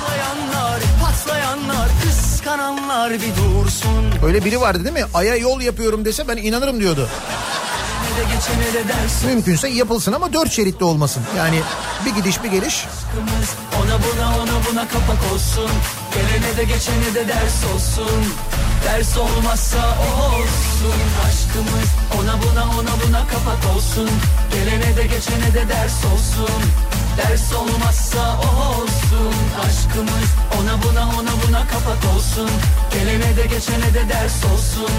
patlayanlar 0.06 0.82
Patlayanlar 1.04 1.90
kıskananlar 2.04 3.14
bir 3.14 3.20
dursun 3.20 4.26
Öyle 4.26 4.46
biri 4.46 4.62
vardı 4.62 4.84
değil 4.84 4.96
mi? 4.96 5.06
Ay'a 5.14 5.36
yol 5.36 5.62
yapıyorum 5.62 6.06
dese 6.06 6.28
ben 6.28 6.38
inanırım 6.38 6.80
diyordu. 6.80 7.10
Mümkünse 9.26 9.68
yapılsın 9.68 10.14
ama 10.14 10.34
dört 10.34 10.52
şeritli 10.52 10.84
olmasın. 10.84 11.24
Yani 11.38 11.60
bir 12.06 12.16
gidiş 12.16 12.44
bir 12.44 12.52
geliş. 12.52 12.86
Ona 13.82 13.98
buna 14.04 14.28
ona 14.38 14.66
buna 14.72 14.88
kapak 14.88 15.34
olsun. 15.34 15.70
Gelene 16.14 16.58
de 16.58 16.64
geçene 16.64 17.16
de 17.16 17.28
ders 17.28 17.64
olsun. 17.74 18.26
Ders 18.86 19.18
olmazsa 19.18 19.78
olsun. 19.78 21.00
Aşkımız 21.28 21.90
ona 22.20 22.34
buna 22.44 22.64
ona 22.64 22.94
buna 23.08 23.28
kapak 23.28 23.76
olsun. 23.76 24.10
Gelene 24.52 24.96
de 24.96 25.04
geçene 25.04 25.54
de 25.54 25.70
ders 25.70 26.06
olsun. 26.14 26.62
Ders 27.18 27.54
olmazsa 27.54 28.38
olsun. 28.38 29.34
Aşkımız 29.66 30.30
ona 30.62 30.84
buna 30.84 31.04
ona 31.04 31.48
buna 31.48 31.68
kapak 31.68 32.16
olsun. 32.16 32.50
Gelene 32.94 33.38
de 33.38 33.44
geçene 33.44 33.94
de 33.94 34.10
ders 34.10 34.46
olsun 34.54 34.92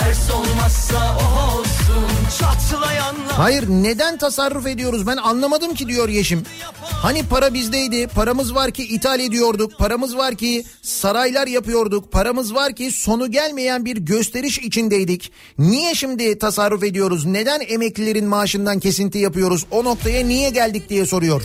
Ders 0.00 0.30
olmazsa 0.30 1.16
o 1.18 1.58
olsun 1.58 2.08
Çatlayanlar 2.38 3.32
Hayır 3.36 3.68
neden 3.68 4.18
tasarruf 4.18 4.66
ediyoruz 4.66 5.06
ben 5.06 5.16
anlamadım 5.16 5.74
ki 5.74 5.88
diyor 5.88 6.08
Yeşim. 6.08 6.42
Hani 6.82 7.22
para 7.22 7.54
bizdeydi 7.54 8.06
paramız 8.06 8.54
var 8.54 8.70
ki 8.70 8.84
ithal 8.84 9.20
ediyorduk 9.20 9.78
paramız 9.78 10.16
var 10.16 10.34
ki 10.34 10.64
saraylar 10.82 11.46
yapıyorduk 11.46 12.12
paramız 12.12 12.54
var 12.54 12.74
ki 12.74 12.90
sonu 12.90 13.30
gelmeyen 13.30 13.84
bir 13.84 13.96
gösteriş 13.96 14.58
içindeydik. 14.58 15.32
Niye 15.58 15.94
şimdi 15.94 16.38
tasarruf 16.38 16.82
ediyoruz 16.82 17.26
neden 17.26 17.60
emeklilerin 17.68 18.26
maaşından 18.26 18.80
kesinti 18.80 19.18
yapıyoruz 19.18 19.66
o 19.70 19.84
noktaya 19.84 20.26
niye 20.26 20.50
geldik 20.50 20.88
diye 20.88 21.06
soruyor. 21.06 21.42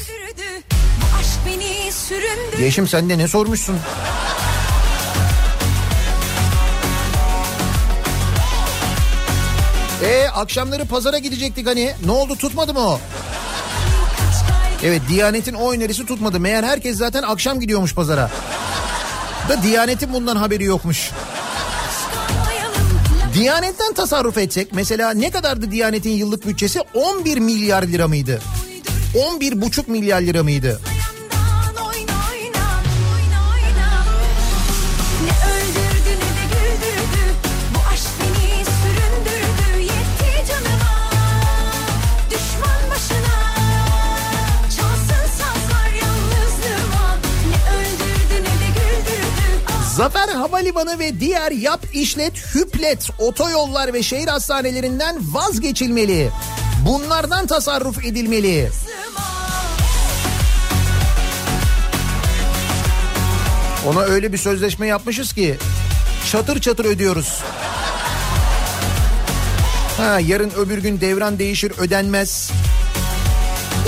Yeşim 2.60 2.88
sen 2.88 3.10
de 3.10 3.18
ne 3.18 3.28
sormuşsun? 3.28 3.76
E 10.04 10.28
akşamları 10.28 10.86
pazara 10.86 11.18
gidecektik 11.18 11.68
hani. 11.68 11.94
Ne 12.06 12.12
oldu 12.12 12.36
tutmadı 12.36 12.74
mı 12.74 12.80
o? 12.80 13.00
Evet 14.84 15.02
Diyanet'in 15.10 15.54
o 15.54 15.72
önerisi 15.74 16.06
tutmadı. 16.06 16.40
Meğer 16.40 16.64
herkes 16.64 16.98
zaten 16.98 17.24
akşam 17.24 17.60
gidiyormuş 17.60 17.96
pazara. 17.96 18.32
Da 19.50 19.64
Diyanet'in 19.64 20.14
bundan 20.14 20.36
haberi 20.36 20.64
yokmuş. 20.64 21.12
Diyanetten 23.34 23.94
tasarruf 23.94 24.38
etsek 24.38 24.74
mesela 24.74 25.14
ne 25.14 25.32
kadardı 25.32 25.72
Diyanet'in 25.72 26.10
yıllık 26.10 26.48
bütçesi 26.48 26.80
11 26.94 27.38
milyar 27.38 27.84
lira 27.84 28.08
mıydı? 28.08 28.42
11 29.34 29.62
buçuk 29.62 29.88
milyar 29.88 30.22
lira 30.22 30.44
mıydı? 30.44 30.82
Zafer 49.98 50.30
Havalimanı 50.30 51.00
ve 51.00 51.20
diğer 51.20 51.52
yap 51.52 51.80
işlet 51.94 52.56
hüplet 52.56 53.10
otoyollar 53.20 53.94
ve 53.94 54.04
şehir 54.04 54.28
hastanelerinden 54.28 55.34
vazgeçilmeli. 55.34 56.30
Bunlardan 56.86 57.48
tasarruf 57.48 58.06
edilmeli. 58.06 58.70
Ona 63.88 64.02
öyle 64.02 64.34
bir 64.34 64.38
sözleşme 64.38 64.88
yapmışız 64.88 65.34
ki 65.34 65.58
çatır 66.32 66.62
çatır 66.62 66.86
ödüyoruz. 66.86 67.40
Ha 69.98 70.20
yarın 70.20 70.52
öbür 70.58 70.78
gün 70.78 71.02
devran 71.02 71.40
değişir 71.40 71.74
ödenmez. 71.78 72.52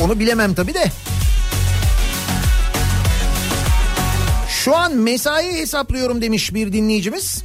Onu 0.01 0.19
bilemem 0.19 0.53
tabii 0.53 0.73
de. 0.73 0.91
Şu 4.65 4.75
an 4.75 4.95
mesai 4.95 5.53
hesaplıyorum 5.53 6.21
demiş 6.21 6.53
bir 6.53 6.73
dinleyicimiz. 6.73 7.43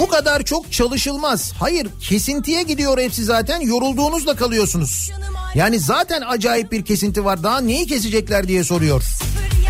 Bu 0.00 0.08
kadar 0.08 0.42
çok 0.42 0.72
çalışılmaz. 0.72 1.52
Hayır 1.58 1.88
kesintiye 2.00 2.62
gidiyor 2.62 2.98
hepsi 2.98 3.24
zaten 3.24 3.60
yorulduğunuzda 3.60 4.36
kalıyorsunuz. 4.36 5.10
Yani 5.54 5.78
zaten 5.78 6.22
acayip 6.28 6.72
bir 6.72 6.84
kesinti 6.84 7.24
var 7.24 7.42
daha 7.42 7.60
neyi 7.60 7.86
kesecekler 7.86 8.48
diye 8.48 8.64
soruyor. 8.64 9.02
Sıfır 9.02 9.61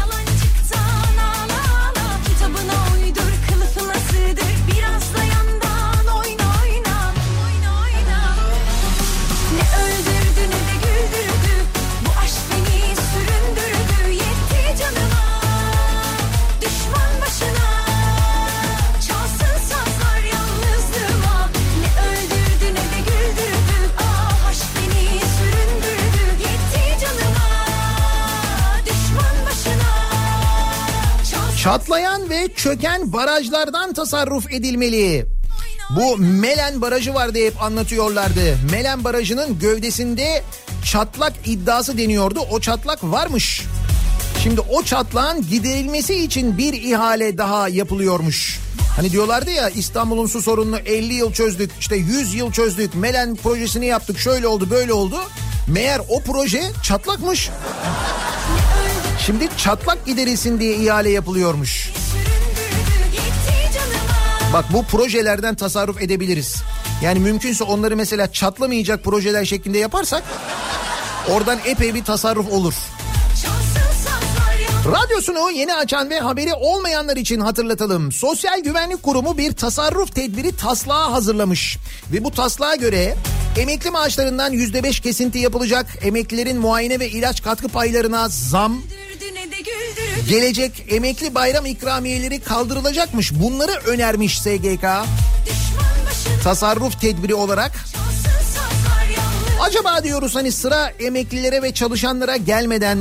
Çatlayan 31.62 32.30
ve 32.30 32.48
çöken 32.56 33.12
barajlardan 33.12 33.92
tasarruf 33.92 34.52
edilmeli. 34.52 35.26
Bu 35.90 36.16
Melen 36.16 36.80
Barajı 36.80 37.14
vardı 37.14 37.38
hep 37.46 37.62
anlatıyorlardı. 37.62 38.58
Melen 38.70 39.04
Barajı'nın 39.04 39.58
gövdesinde 39.58 40.42
çatlak 40.84 41.32
iddiası 41.46 41.98
deniyordu. 41.98 42.40
O 42.50 42.60
çatlak 42.60 43.04
varmış. 43.04 43.62
Şimdi 44.42 44.60
o 44.60 44.82
çatlağın 44.82 45.48
giderilmesi 45.50 46.14
için 46.14 46.58
bir 46.58 46.72
ihale 46.72 47.38
daha 47.38 47.68
yapılıyormuş. 47.68 48.60
Hani 48.96 49.12
diyorlardı 49.12 49.50
ya 49.50 49.68
İstanbul'un 49.68 50.26
su 50.26 50.42
sorununu 50.42 50.78
50 50.78 51.14
yıl 51.14 51.32
çözdük, 51.32 51.70
işte 51.80 51.96
100 51.96 52.34
yıl 52.34 52.52
çözdük, 52.52 52.94
Melen 52.94 53.36
projesini 53.36 53.86
yaptık, 53.86 54.18
şöyle 54.18 54.46
oldu, 54.46 54.70
böyle 54.70 54.92
oldu. 54.92 55.16
Meğer 55.68 56.00
o 56.08 56.20
proje 56.22 56.62
çatlakmış. 56.82 57.50
Şimdi 59.26 59.48
çatlak 59.56 60.06
giderilsin 60.06 60.60
diye 60.60 60.76
ihale 60.76 61.10
yapılıyormuş. 61.10 61.92
Bak 64.52 64.64
bu 64.72 64.84
projelerden 64.84 65.54
tasarruf 65.54 66.02
edebiliriz. 66.02 66.62
Yani 67.02 67.18
mümkünse 67.18 67.64
onları 67.64 67.96
mesela 67.96 68.32
çatlamayacak 68.32 69.04
projeler 69.04 69.44
şeklinde 69.44 69.78
yaparsak 69.78 70.22
oradan 71.28 71.58
epey 71.64 71.94
bir 71.94 72.04
tasarruf 72.04 72.52
olur. 72.52 72.74
Radyosunu 74.92 75.50
yeni 75.50 75.74
açan 75.74 76.10
ve 76.10 76.20
haberi 76.20 76.54
olmayanlar 76.54 77.16
için 77.16 77.40
hatırlatalım. 77.40 78.12
Sosyal 78.12 78.60
Güvenlik 78.60 79.02
Kurumu 79.02 79.38
bir 79.38 79.52
tasarruf 79.52 80.14
tedbiri 80.14 80.56
taslağı 80.56 81.10
hazırlamış. 81.10 81.78
Ve 82.12 82.24
bu 82.24 82.30
taslağa 82.30 82.74
göre 82.74 83.16
emekli 83.58 83.90
maaşlarından 83.90 84.52
%5 84.52 85.02
kesinti 85.02 85.38
yapılacak. 85.38 85.86
Emeklilerin 86.02 86.58
muayene 86.58 87.00
ve 87.00 87.08
ilaç 87.08 87.42
katkı 87.42 87.68
paylarına 87.68 88.28
zam, 88.28 88.82
gelecek 90.28 90.86
emekli 90.88 91.34
bayram 91.34 91.66
ikramiyeleri 91.66 92.40
kaldırılacakmış. 92.40 93.32
Bunları 93.34 93.72
önermiş 93.72 94.40
SGK. 94.40 94.84
Tasarruf 96.44 97.00
tedbiri 97.00 97.34
olarak 97.34 97.72
Acaba 99.60 100.04
diyoruz 100.04 100.34
hani 100.34 100.52
sıra 100.52 100.88
emeklilere 100.88 101.62
ve 101.62 101.74
çalışanlara 101.74 102.36
gelmeden 102.36 102.98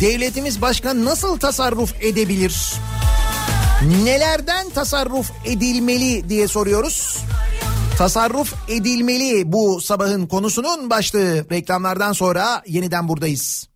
devletimiz 0.00 0.62
başka 0.62 1.04
nasıl 1.04 1.38
tasarruf 1.38 1.94
edebilir? 2.00 2.74
Nelerden 4.04 4.70
tasarruf 4.70 5.30
edilmeli 5.46 6.28
diye 6.28 6.48
soruyoruz. 6.48 7.18
Tasarruf 7.98 8.54
edilmeli 8.68 9.52
bu 9.52 9.80
sabahın 9.80 10.26
konusunun 10.26 10.90
başlığı. 10.90 11.46
Reklamlardan 11.50 12.12
sonra 12.12 12.62
yeniden 12.66 13.08
buradayız. 13.08 13.68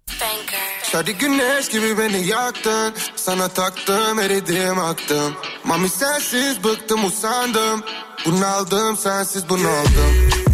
Sarı 0.92 1.10
güneş 1.10 1.68
gibi 1.68 1.98
beni 1.98 2.26
yaktın 2.26 2.94
Sana 3.16 3.48
taktım 3.48 4.18
eridim 4.18 4.78
aktım 4.78 5.34
Mami 5.64 5.88
sensiz 5.88 6.64
bıktım 6.64 7.04
usandım 7.04 7.82
Bunaldım 8.26 8.96
sensiz 8.96 9.48
bunaldım 9.48 10.26
Düştüm 10.26 10.45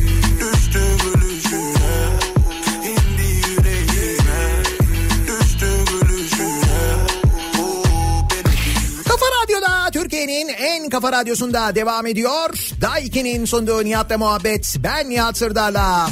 En 10.82 10.90
kafa 10.90 11.12
radyosunda 11.12 11.74
devam 11.74 12.06
ediyor. 12.06 12.70
Daiki'nin 12.80 13.44
sunduğu 13.44 13.84
Nihat'la 13.84 14.18
muhabbet. 14.18 14.76
Ben 14.78 15.10
Nihat 15.10 15.36
Sırdar'la. 15.36 16.10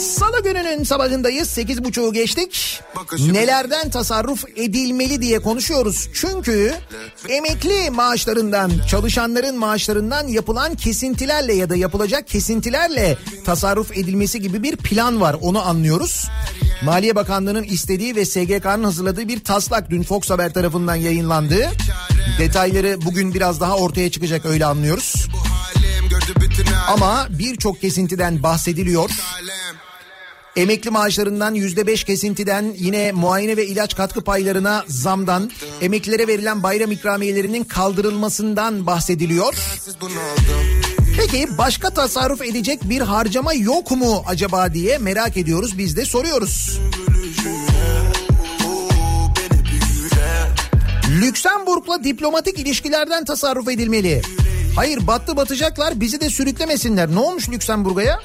Salı 0.00 0.42
gününün 0.42 0.84
sabahındayız. 0.84 1.58
8.30'u 1.58 2.12
geçtik. 2.12 2.80
Nelerden 3.32 3.90
tasarruf 3.90 4.44
edilmeli 4.56 5.22
diye 5.22 5.38
konuşuyoruz. 5.38 6.08
Çünkü 6.14 6.74
emekli 7.28 7.90
maaşlarından, 7.90 8.72
çalışanların 8.90 9.58
maaşlarından 9.58 10.28
yapılan 10.28 10.74
kesintilerle 10.74 11.54
ya 11.54 11.70
da 11.70 11.76
yapılacak 11.76 12.28
kesintilerle 12.28 13.18
tasarruf 13.44 13.92
edilmesi 13.92 14.40
gibi 14.40 14.62
bir 14.62 14.76
plan 14.76 15.20
var. 15.20 15.36
Onu 15.40 15.68
anlıyoruz. 15.68 16.28
Maliye 16.84 17.14
Bakanlığı'nın 17.16 17.62
istediği 17.62 18.16
ve 18.16 18.24
SGK'nın 18.24 18.84
hazırladığı 18.84 19.28
bir 19.28 19.44
taslak 19.44 19.90
dün 19.90 20.02
Fox 20.02 20.30
Haber 20.30 20.54
tarafından 20.54 20.94
yayınlandı. 20.94 21.68
Detayları 22.38 22.96
bugün 23.04 23.34
biraz 23.34 23.60
daha 23.60 23.76
ortaya 23.76 24.10
çıkacak 24.10 24.46
öyle 24.46 24.66
anlıyoruz. 24.66 25.28
Ama 26.88 27.26
birçok 27.30 27.80
kesintiden 27.80 28.42
bahsediliyor. 28.42 29.10
Emekli 30.56 30.90
maaşlarından 30.90 31.54
yüzde 31.54 31.86
beş 31.86 32.04
kesintiden 32.04 32.74
yine 32.78 33.12
muayene 33.12 33.56
ve 33.56 33.66
ilaç 33.66 33.96
katkı 33.96 34.24
paylarına 34.24 34.84
zamdan 34.88 35.50
emeklilere 35.80 36.28
verilen 36.28 36.62
bayram 36.62 36.92
ikramiyelerinin 36.92 37.64
kaldırılmasından 37.64 38.86
bahsediliyor. 38.86 39.54
Peki 41.16 41.48
başka 41.58 41.90
tasarruf 41.90 42.42
edecek 42.42 42.80
bir 42.84 43.00
harcama 43.00 43.54
yok 43.54 43.90
mu 43.90 44.24
acaba 44.26 44.74
diye 44.74 44.98
merak 44.98 45.36
ediyoruz 45.36 45.78
biz 45.78 45.96
de 45.96 46.04
soruyoruz. 46.04 46.78
Lüksemburg'la 51.20 52.04
diplomatik 52.04 52.58
ilişkilerden 52.58 53.24
tasarruf 53.24 53.68
edilmeli. 53.68 54.22
Hayır 54.76 55.06
battı 55.06 55.36
batacaklar 55.36 56.00
bizi 56.00 56.20
de 56.20 56.30
sürüklemesinler. 56.30 57.10
Ne 57.10 57.18
olmuş 57.18 57.48
Lüksemburg'a 57.48 58.02
ya? 58.02 58.20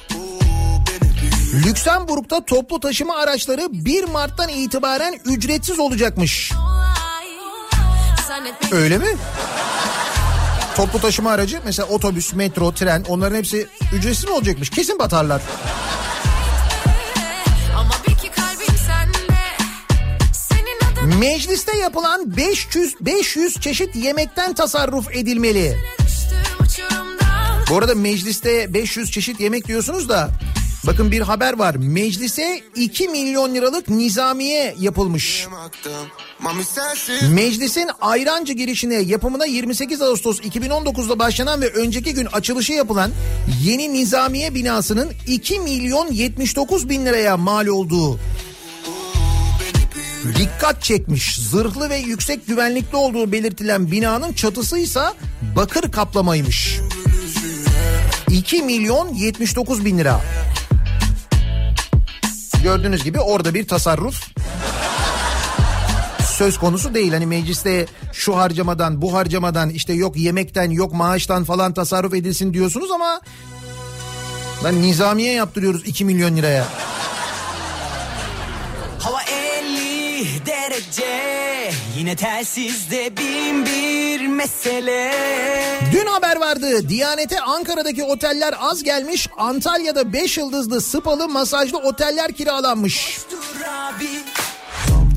Lüksemburg'da 1.54 2.44
toplu 2.44 2.80
taşıma 2.80 3.16
araçları 3.16 3.68
1 3.70 4.04
Mart'tan 4.04 4.48
itibaren 4.48 5.20
ücretsiz 5.24 5.78
olacakmış. 5.78 6.52
Öyle 8.72 8.98
mi? 8.98 9.06
Toplu 10.76 11.00
taşıma 11.00 11.30
aracı 11.30 11.60
mesela 11.64 11.88
otobüs, 11.88 12.34
metro, 12.34 12.72
tren 12.72 13.04
onların 13.08 13.36
hepsi 13.36 13.66
ücretsiz 13.94 14.24
mi 14.24 14.30
olacakmış? 14.30 14.70
Kesin 14.70 14.98
batarlar. 14.98 15.42
Mecliste 21.18 21.76
yapılan 21.76 22.36
500 22.36 22.94
500 23.00 23.60
çeşit 23.60 23.96
yemekten 23.96 24.54
tasarruf 24.54 25.16
edilmeli. 25.16 25.76
Bu 27.70 27.76
arada 27.78 27.94
mecliste 27.94 28.74
500 28.74 29.10
çeşit 29.10 29.40
yemek 29.40 29.68
diyorsunuz 29.68 30.08
da 30.08 30.30
bakın 30.86 31.10
bir 31.10 31.20
haber 31.20 31.58
var. 31.58 31.74
Meclise 31.74 32.60
2 32.74 33.08
milyon 33.08 33.54
liralık 33.54 33.88
nizamiye 33.88 34.74
yapılmış. 34.80 35.46
Meclisin 37.30 37.90
Ayrancı 38.00 38.52
girişine 38.52 38.94
yapımına 38.94 39.44
28 39.46 40.02
Ağustos 40.02 40.40
2019'da 40.40 41.18
başlanan 41.18 41.62
ve 41.62 41.68
önceki 41.68 42.14
gün 42.14 42.26
açılışı 42.26 42.72
yapılan 42.72 43.10
yeni 43.62 43.92
nizamiye 43.92 44.54
binasının 44.54 45.12
2 45.26 45.60
milyon 45.60 46.12
79 46.12 46.88
bin 46.88 47.06
liraya 47.06 47.36
mal 47.36 47.66
olduğu 47.66 48.18
dikkat 50.38 50.82
çekmiş. 50.82 51.36
Zırhlı 51.36 51.90
ve 51.90 51.96
yüksek 51.96 52.46
güvenlikli 52.46 52.96
olduğu 52.96 53.32
belirtilen 53.32 53.90
binanın 53.90 54.32
çatısı 54.32 54.78
ise 54.78 55.02
bakır 55.56 55.92
kaplamaymış. 55.92 56.80
2 58.30 58.62
milyon 58.62 59.14
79 59.14 59.84
bin 59.84 59.98
lira. 59.98 60.20
Gördüğünüz 62.66 63.04
gibi 63.04 63.20
orada 63.20 63.54
bir 63.54 63.68
tasarruf 63.68 64.20
söz 66.24 66.58
konusu 66.58 66.94
değil. 66.94 67.12
Hani 67.12 67.26
mecliste 67.26 67.86
şu 68.12 68.36
harcamadan 68.36 69.02
bu 69.02 69.14
harcamadan 69.14 69.70
işte 69.70 69.92
yok 69.92 70.16
yemekten 70.16 70.70
yok 70.70 70.92
maaştan 70.92 71.44
falan 71.44 71.74
tasarruf 71.74 72.14
edilsin 72.14 72.54
diyorsunuz 72.54 72.90
ama 72.90 73.20
lan 74.64 74.82
nizamiye 74.82 75.32
yaptırıyoruz 75.32 75.82
2 75.86 76.04
milyon 76.04 76.36
liraya. 76.36 76.64
50 80.16 80.46
derece 80.46 81.72
Yine 81.96 82.16
telsizde 82.16 83.16
bin 83.16 83.66
bir 83.66 84.26
mesele 84.26 85.12
Dün 85.92 86.06
haber 86.06 86.36
vardı. 86.36 86.88
Diyanete 86.88 87.40
Ankara'daki 87.40 88.04
oteller 88.04 88.54
az 88.60 88.82
gelmiş. 88.82 89.28
Antalya'da 89.38 90.12
5 90.12 90.38
yıldızlı 90.38 90.80
spalı 90.80 91.28
masajlı 91.28 91.78
oteller 91.78 92.32
kiralanmış. 92.32 93.18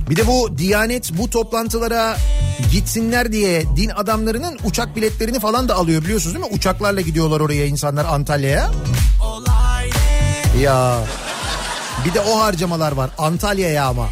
Bir 0.09 0.15
de 0.15 0.27
bu 0.27 0.57
Diyanet 0.57 1.11
bu 1.17 1.29
toplantılara 1.29 2.17
gitsinler 2.71 3.31
diye 3.31 3.63
din 3.75 3.89
adamlarının 3.89 4.59
uçak 4.63 4.95
biletlerini 4.95 5.39
falan 5.39 5.69
da 5.69 5.75
alıyor 5.75 6.01
biliyorsunuz 6.03 6.35
değil 6.35 6.45
mi? 6.45 6.51
Uçaklarla 6.57 7.01
gidiyorlar 7.01 7.39
oraya 7.39 7.65
insanlar 7.65 8.05
Antalya'ya. 8.05 8.71
Ya 10.61 10.99
bir 12.05 12.13
de 12.13 12.19
o 12.21 12.39
harcamalar 12.39 12.91
var 12.91 13.09
Antalya'ya 13.17 13.85
ama. 13.85 14.09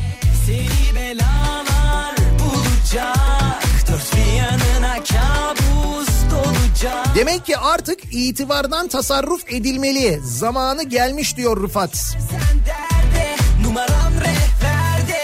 Demek 7.17 7.45
ki 7.45 7.57
artık 7.57 7.99
itibardan 8.11 8.87
tasarruf 8.87 9.41
edilmeli. 9.53 10.19
Zamanı 10.23 10.83
gelmiş 10.83 11.37
diyor 11.37 11.63
Rıfat. 11.63 11.95
Sen 11.95 12.59
derde 12.65 13.35
numaram 13.63 14.13
rehberde 14.13 15.21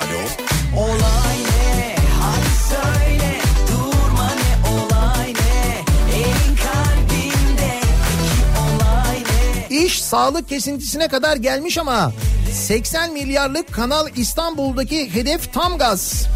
Alo 0.00 0.82
Olay 0.84 1.36
ne 1.38 1.94
hadi 2.20 2.74
söyle 2.74 3.40
Durma 3.68 4.30
ne 4.34 4.68
olay 4.70 5.34
ne 5.34 5.84
Elin 6.16 6.56
kalbinde 6.56 7.80
Peki 7.80 8.60
olay 8.60 9.22
ne 9.70 9.84
İş 9.84 10.02
sağlık 10.02 10.48
kesintisine 10.48 11.08
kadar 11.08 11.36
gelmiş 11.36 11.78
ama 11.78 12.12
80 12.52 13.12
milyarlık 13.12 13.74
Kanal 13.74 14.08
İstanbul'daki 14.16 15.14
hedef 15.14 15.52
tam 15.52 15.78
gaz. 15.78 16.26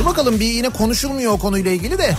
Dur 0.00 0.06
bakalım 0.06 0.40
bir 0.40 0.46
yine 0.46 0.68
konuşulmuyor 0.68 1.32
o 1.32 1.38
konuyla 1.38 1.70
ilgili 1.70 1.98
de. 1.98 2.16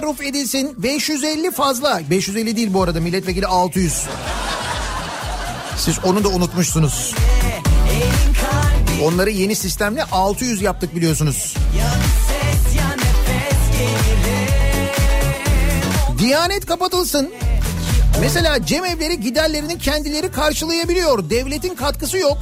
Tasarruf 0.00 0.20
edilsin 0.20 0.82
550 0.82 1.50
fazla. 1.50 2.00
550 2.10 2.56
değil 2.56 2.72
bu 2.72 2.82
arada 2.82 3.00
milletvekili 3.00 3.46
600. 3.46 4.02
Siz 5.76 5.98
onu 6.04 6.24
da 6.24 6.28
unutmuşsunuz. 6.28 7.14
Onları 9.04 9.30
yeni 9.30 9.54
sistemle 9.56 10.04
600 10.04 10.62
yaptık 10.62 10.94
biliyorsunuz. 10.94 11.54
Diyanet 16.18 16.66
kapatılsın. 16.66 17.30
Mesela 18.20 18.66
cemevleri 18.66 19.20
giderlerini 19.20 19.78
kendileri 19.78 20.32
karşılayabiliyor. 20.32 21.30
Devletin 21.30 21.74
katkısı 21.74 22.18
yok. 22.18 22.38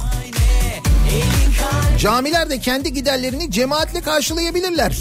Camiler 1.99 2.49
de 2.49 2.59
kendi 2.59 2.93
giderlerini 2.93 3.51
cemaatle 3.51 4.01
karşılayabilirler. 4.01 4.97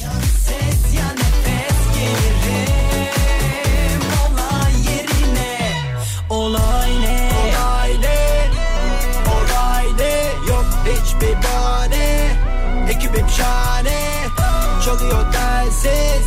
Ekibim 12.99 13.27
şahane 13.37 14.25
Çalıyor 14.85 15.33
telsiz 15.33 16.27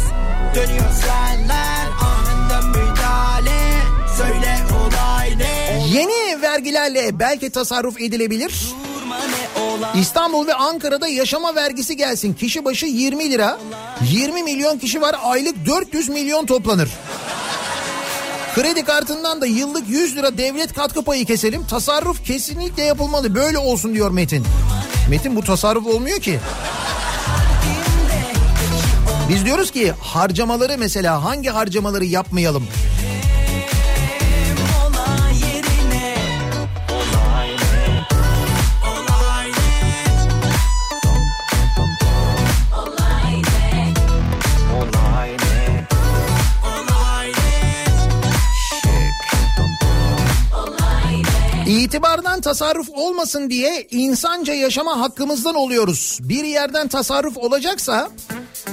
Dönüyor 0.56 0.92
senler 0.92 1.88
Anında 2.02 2.68
müdahale 2.68 3.74
Söyle 4.18 4.58
olay 4.82 5.38
ne 5.38 5.88
Yeni 5.88 6.42
vergilerle 6.42 7.20
belki 7.20 7.50
tasarruf 7.50 8.02
edilebilir. 8.02 8.54
Durma 8.96 9.18
İstanbul 9.96 10.48
ve 10.48 10.54
Ankara'da 10.54 11.08
yaşama 11.08 11.56
vergisi 11.56 11.98
gelsin. 11.98 12.34
Kişi 12.34 12.66
başı 12.66 12.86
20 12.86 13.32
lira. 13.32 13.60
20 14.12 14.44
milyon 14.44 14.78
kişi 14.78 15.02
var 15.02 15.16
aylık 15.24 15.66
400 15.66 16.10
milyon 16.10 16.46
toplanır. 16.46 16.90
Kredi 18.56 18.84
kartından 18.84 19.42
da 19.42 19.46
yıllık 19.46 19.90
100 19.90 20.16
lira 20.16 20.38
devlet 20.38 20.74
katkı 20.74 21.04
payı 21.04 21.26
keselim. 21.26 21.68
Tasarruf 21.68 22.26
kesinlikle 22.26 22.84
yapılmalı. 22.84 23.36
Böyle 23.36 23.58
olsun 23.58 23.94
diyor 23.94 24.12
Metin. 24.12 24.46
Metin 25.10 25.36
bu 25.36 25.42
tasarruf 25.44 25.88
olmuyor 25.88 26.20
ki. 26.20 26.40
Biz 29.30 29.46
diyoruz 29.46 29.72
ki 29.72 29.94
harcamaları 30.02 30.78
mesela 30.78 31.24
hangi 31.24 31.50
harcamaları 31.50 32.06
yapmayalım? 32.06 32.68
İtibardan 51.92 52.42
tasarruf 52.42 52.90
olmasın 52.90 53.50
diye 53.50 53.88
insanca 53.92 54.54
yaşama 54.54 55.00
hakkımızdan 55.00 55.56
oluyoruz. 55.56 56.20
Bir 56.22 56.44
yerden 56.44 56.88
tasarruf 56.88 57.38
olacaksa 57.38 58.10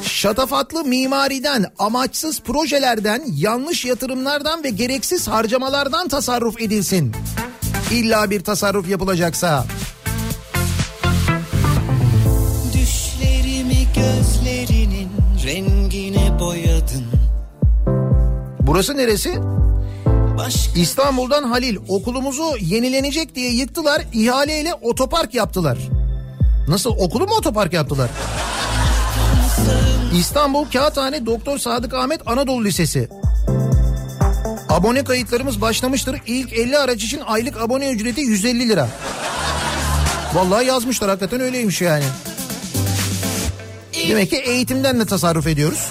şatafatlı 0.03 0.85
mimariden, 0.85 1.66
amaçsız 1.78 2.40
projelerden, 2.40 3.23
yanlış 3.36 3.85
yatırımlardan 3.85 4.65
ve 4.65 4.70
gereksiz 4.70 5.28
harcamalardan 5.28 6.09
tasarruf 6.09 6.61
edilsin. 6.61 7.12
İlla 7.93 8.31
bir 8.31 8.45
tasarruf 8.45 8.89
yapılacaksa. 8.89 9.65
Düşlerimi 12.74 13.86
gözlerinin 13.95 15.09
rengine 15.47 16.40
boyadın 16.40 17.05
Burası 18.61 18.97
neresi? 18.97 19.57
İstanbul'dan 20.77 21.43
Halil 21.43 21.77
okulumuzu 21.89 22.57
yenilenecek 22.61 23.35
diye 23.35 23.51
yıktılar. 23.53 24.03
ihaleyle 24.12 24.75
otopark 24.75 25.35
yaptılar. 25.35 25.79
Nasıl 26.69 26.91
okulu 26.91 27.27
mu 27.27 27.35
otopark 27.35 27.73
yaptılar? 27.73 28.11
İstanbul 30.19 30.65
Kağıthane 30.65 31.27
Doktor 31.27 31.59
Sadık 31.59 31.95
Ahmet 31.95 32.20
Anadolu 32.29 32.65
Lisesi. 32.65 33.09
Abone 34.69 35.05
kayıtlarımız 35.05 35.61
başlamıştır. 35.61 36.20
İlk 36.27 36.53
50 36.53 36.79
araç 36.79 37.03
için 37.05 37.20
aylık 37.27 37.61
abone 37.61 37.91
ücreti 37.91 38.20
150 38.20 38.69
lira. 38.69 38.89
Vallahi 40.35 40.66
yazmışlar 40.66 41.11
hakikaten 41.11 41.41
öyleymiş 41.41 41.81
yani. 41.81 42.05
Demek 44.09 44.31
ki 44.31 44.37
eğitimden 44.37 45.01
de 45.01 45.07
tasarruf 45.07 45.47
ediyoruz. 45.47 45.87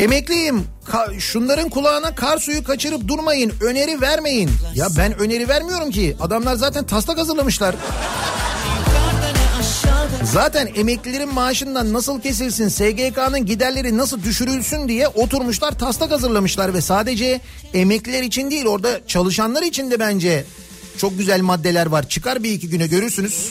Emekliyim. 0.00 0.64
Ka- 0.86 1.20
şunların 1.20 1.68
kulağına 1.68 2.14
kar 2.14 2.38
suyu 2.38 2.64
kaçırıp 2.64 3.08
durmayın. 3.08 3.52
Öneri 3.60 4.00
vermeyin. 4.00 4.50
Ya 4.74 4.88
ben 4.98 5.18
öneri 5.18 5.48
vermiyorum 5.48 5.90
ki. 5.90 6.16
Adamlar 6.20 6.54
zaten 6.56 6.86
taslak 6.86 7.18
hazırlamışlar. 7.18 7.74
Zaten 10.24 10.68
emeklilerin 10.74 11.34
maaşından 11.34 11.92
nasıl 11.92 12.20
kesilsin, 12.20 12.68
SGK'nın 12.68 13.46
giderleri 13.46 13.96
nasıl 13.96 14.22
düşürülsün 14.22 14.88
diye 14.88 15.08
oturmuşlar 15.08 15.78
taslak 15.78 16.10
hazırlamışlar 16.10 16.74
ve 16.74 16.80
sadece 16.80 17.40
emekliler 17.74 18.22
için 18.22 18.50
değil 18.50 18.66
orada 18.66 19.06
çalışanlar 19.06 19.62
için 19.62 19.90
de 19.90 20.00
bence 20.00 20.44
çok 20.98 21.18
güzel 21.18 21.40
maddeler 21.40 21.86
var. 21.86 22.08
Çıkar 22.08 22.42
bir 22.42 22.52
iki 22.52 22.68
güne 22.68 22.86
görürsünüz. 22.86 23.50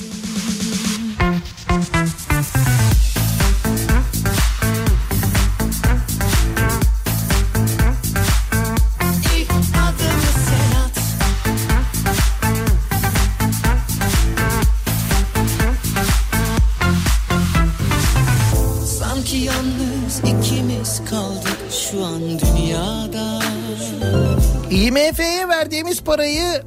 Verdiğimiz 25.99 26.03
parayı 26.03 26.63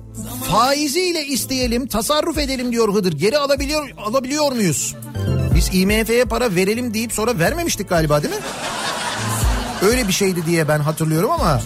faiziyle 0.50 1.26
isteyelim, 1.26 1.86
tasarruf 1.86 2.38
edelim 2.38 2.72
diyor 2.72 2.94
Hıdır. 2.94 3.12
Geri 3.12 3.38
alabiliyor 3.38 3.90
alabiliyor 3.96 4.52
muyuz? 4.52 4.94
Biz 5.54 5.70
IMF'ye 5.72 6.24
para 6.24 6.54
verelim 6.54 6.94
deyip 6.94 7.12
sonra 7.12 7.38
vermemiştik 7.38 7.88
galiba 7.88 8.22
değil 8.22 8.34
mi? 8.34 8.40
Öyle 9.82 10.09
bir 10.09 10.12
şeydi 10.12 10.46
diye 10.46 10.68
ben 10.68 10.80
hatırlıyorum 10.80 11.30
ama 11.30 11.60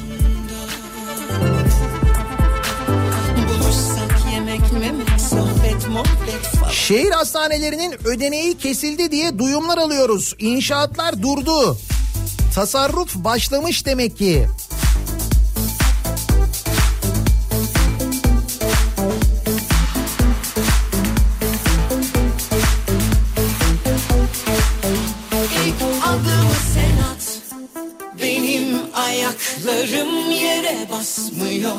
şehir 6.73 7.11
hastanelerinin 7.11 7.95
ödeneği 8.05 8.59
kesildi 8.59 9.11
diye 9.11 9.39
duyumlar 9.39 9.79
alıyoruz. 9.79 10.35
İnşaatlar 10.39 11.23
durdu. 11.23 11.79
Tasarruf 12.55 13.15
başlamış 13.15 13.87
demek 13.87 14.19
ki. 14.19 14.47
Basmıyor 30.99 31.77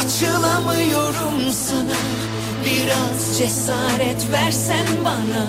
Açılamıyorum 0.00 1.52
sana 1.52 1.98
Biraz 2.64 3.38
cesaret 3.38 4.32
versen 4.32 4.86
bana 5.04 5.46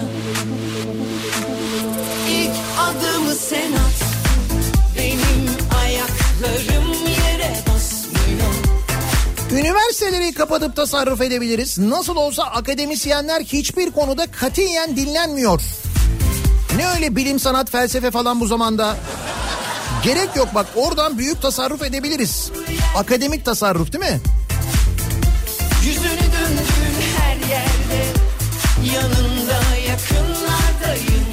İlk 2.30 2.52
adımı 2.80 3.36
sen 3.36 3.72
at 3.72 4.04
Benim 4.98 5.50
ayaklarım 5.84 6.92
yere 7.08 7.54
basmıyor 7.68 8.54
Üniversiteleri 9.52 10.34
kapatıp 10.34 10.76
tasarruf 10.76 11.22
edebiliriz. 11.22 11.78
Nasıl 11.78 12.16
olsa 12.16 12.44
akademisyenler 12.44 13.42
hiçbir 13.42 13.92
konuda 13.92 14.32
katiyen 14.32 14.96
dinlenmiyor. 14.96 15.62
Ne 16.78 16.88
öyle 16.88 17.16
bilim, 17.16 17.40
sanat, 17.40 17.72
felsefe 17.72 18.12
falan 18.12 18.40
bu 18.40 18.46
zamanda. 18.48 18.96
Gerek 20.04 20.36
yok 20.36 20.56
bak 20.56 20.68
oradan 20.76 21.18
büyük 21.18 21.42
tasarruf 21.42 21.84
edebiliriz. 21.84 22.52
Akademik 22.98 23.46
tasarruf 23.46 23.94
değil 23.94 24.04
mi? 24.04 24.20
Yüzünü 25.86 26.04
döndür 26.10 26.70
her 27.18 27.36
yerde 27.36 28.06
Yanında 28.94 29.60
yakınlardayım 29.90 31.26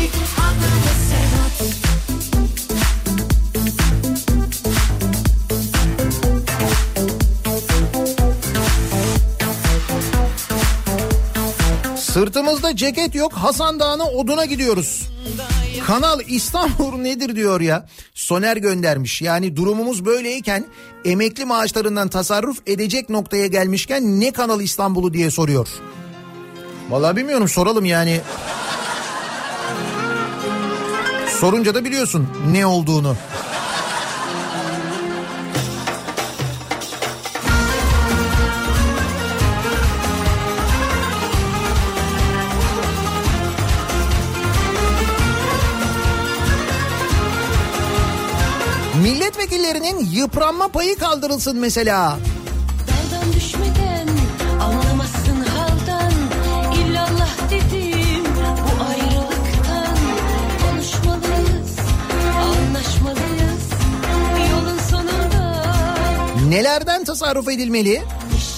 İlk 0.00 0.14
adımı 0.38 0.92
sen 1.10 1.30
at 1.46 1.56
Sırtımızda 12.00 12.76
ceket 12.76 13.14
yok 13.14 13.32
Hasan 13.32 13.80
Dağı'na 13.80 14.04
oduna 14.04 14.44
gidiyoruz. 14.44 15.15
Kanal 15.86 16.20
İstanbul 16.28 16.98
nedir 16.98 17.36
diyor 17.36 17.60
ya. 17.60 17.86
Soner 18.14 18.56
göndermiş. 18.56 19.22
Yani 19.22 19.56
durumumuz 19.56 20.04
böyleyken 20.04 20.64
emekli 21.04 21.44
maaşlarından 21.44 22.08
tasarruf 22.08 22.58
edecek 22.66 23.08
noktaya 23.08 23.46
gelmişken 23.46 24.20
ne 24.20 24.32
Kanal 24.32 24.60
İstanbul'u 24.60 25.14
diye 25.14 25.30
soruyor. 25.30 25.68
Vallahi 26.90 27.16
bilmiyorum 27.16 27.48
soralım 27.48 27.84
yani. 27.84 28.20
Sorunca 31.40 31.74
da 31.74 31.84
biliyorsun 31.84 32.28
ne 32.52 32.66
olduğunu. 32.66 33.16
Milletvekillerinin 49.76 50.10
yıpranma 50.12 50.68
payı 50.68 50.96
kaldırılsın 50.98 51.58
mesela. 51.58 52.18
Düşmeden 53.36 54.08
haldan 55.44 56.12
dedim 57.50 58.24
konuşmalıyız 60.62 61.78
anlaşmalıyız 62.38 63.66
Nelerden 66.48 67.04
tasarruf 67.04 67.48
edilmeli? 67.48 68.02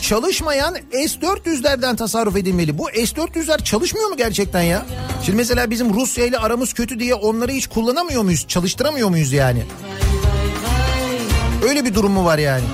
Çalışmayan 0.02 0.74
S-400'lerden 0.92 1.96
tasarruf 1.96 2.36
edilmeli. 2.36 2.78
Bu 2.78 2.88
S-400'ler 2.94 3.64
çalışmıyor 3.64 4.08
mu 4.08 4.16
gerçekten 4.16 4.62
ya? 4.62 4.86
Şimdi 5.22 5.36
mesela 5.36 5.70
bizim 5.70 5.94
Rusya 5.94 6.26
ile 6.26 6.38
aramız 6.38 6.72
kötü 6.72 7.00
diye 7.00 7.14
onları 7.14 7.52
hiç 7.52 7.66
kullanamıyor 7.66 8.22
muyuz? 8.22 8.46
Çalıştıramıyor 8.48 9.08
muyuz 9.08 9.32
yani? 9.32 9.64
Öyle 11.62 11.84
bir 11.84 11.94
durum 11.94 12.12
mu 12.12 12.24
var 12.24 12.38
yani? 12.38 12.64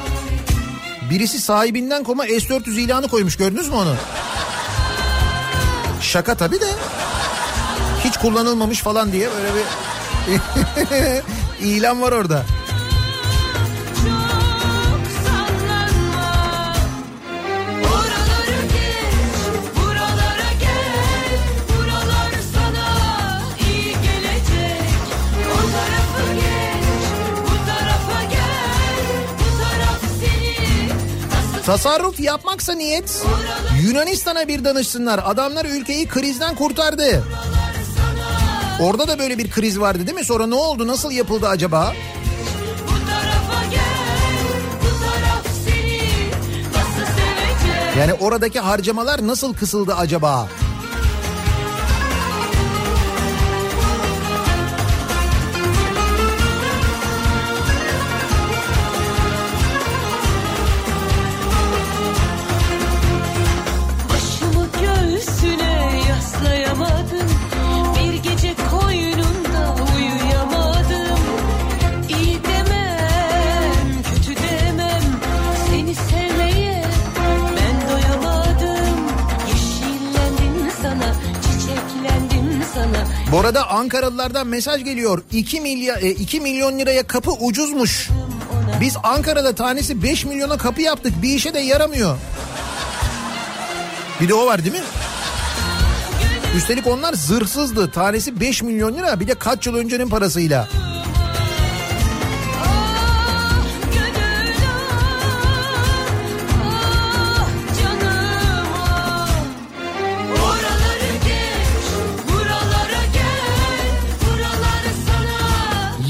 Birisi 1.11 1.41
sahibinden 1.41 2.05
koma 2.05 2.25
S-400 2.25 2.71
ilanı 2.81 3.09
koymuş 3.09 3.37
gördünüz 3.37 3.69
mü 3.69 3.75
onu? 3.75 3.95
Şaka 6.01 6.35
tabii 6.35 6.61
de. 6.61 6.69
Hiç 8.05 8.17
kullanılmamış 8.17 8.81
falan 8.81 9.13
diye 9.13 9.29
böyle 9.31 9.49
bir 9.55 9.65
ilan 11.67 12.03
var 12.03 12.13
orada. 12.13 12.43
Tasarruf 31.67 32.21
yapmaksa 32.21 32.73
niyet 32.73 33.23
Yunanistan'a 33.83 34.49
bir 34.49 34.65
danışsınlar. 34.65 35.21
Adamlar 35.25 35.65
ülkeyi 35.65 36.09
krizden 36.09 36.55
kurtardı. 36.55 37.25
Orada 38.81 39.09
da 39.09 39.19
böyle 39.19 39.39
bir 39.39 39.51
kriz 39.51 39.81
vardı 39.81 40.07
değil 40.07 40.19
mi? 40.19 40.25
Sonra 40.25 40.47
ne 40.47 40.55
oldu? 40.55 40.87
Nasıl 40.87 41.11
yapıldı 41.11 41.49
acaba? 41.49 41.93
gel? 43.71 43.81
Yani 48.01 48.15
oradaki 48.15 48.61
harcamalar 48.61 49.27
nasıl 49.27 49.55
kısıldı 49.55 49.95
acaba? 49.95 50.49
Arada 83.55 83.71
Ankaralılardan 83.71 84.47
mesaj 84.47 84.85
geliyor. 84.85 85.23
2 85.33 85.61
milyar 85.61 85.99
2 86.01 86.41
milyon 86.41 86.79
liraya 86.79 87.07
kapı 87.07 87.31
ucuzmuş. 87.31 88.09
Biz 88.81 88.97
Ankara'da 89.03 89.55
tanesi 89.55 90.03
5 90.03 90.25
milyona 90.25 90.57
kapı 90.57 90.83
yaptık. 90.83 91.13
Bir 91.23 91.29
işe 91.29 91.55
de 91.55 91.59
yaramıyor. 91.59 92.17
Bir 94.21 94.29
de 94.29 94.35
o 94.35 94.47
var 94.47 94.65
değil 94.65 94.75
mi? 94.75 94.81
Üstelik 96.57 96.87
onlar 96.87 97.13
zırhsızdı. 97.13 97.91
Tanesi 97.91 98.41
5 98.41 98.63
milyon 98.63 98.95
lira. 98.95 99.21
Bir 99.21 99.29
de 99.29 99.35
kaç 99.35 99.67
yıl 99.67 99.75
öncenin 99.75 100.09
parasıyla. 100.09 100.69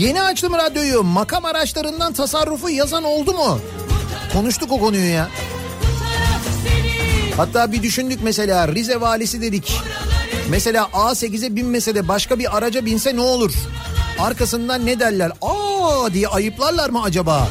Yeni 0.04 0.22
açtım 0.22 0.52
radyoyu. 0.54 1.02
Makam 1.02 1.44
araçlarından 1.44 2.12
tasarrufu 2.12 2.70
yazan 2.70 3.04
oldu 3.04 3.32
mu? 3.32 3.60
Konuştuk 4.32 4.72
o 4.72 4.80
konuyu 4.80 5.12
ya. 5.12 5.28
Hatta 7.36 7.72
bir 7.72 7.82
düşündük 7.82 8.20
mesela 8.22 8.68
Rize 8.68 9.00
valisi 9.00 9.42
dedik. 9.42 9.80
Mesela 10.50 10.84
A8'e 10.92 11.56
binmese 11.56 11.94
de 11.94 12.08
başka 12.08 12.38
bir 12.38 12.56
araca 12.56 12.86
binse 12.86 13.16
ne 13.16 13.20
olur? 13.20 13.52
Arkasından 14.18 14.86
ne 14.86 15.00
derler? 15.00 15.32
Aa 15.42 16.12
diye 16.14 16.28
ayıplarlar 16.28 16.90
mı 16.90 17.02
acaba? 17.02 17.48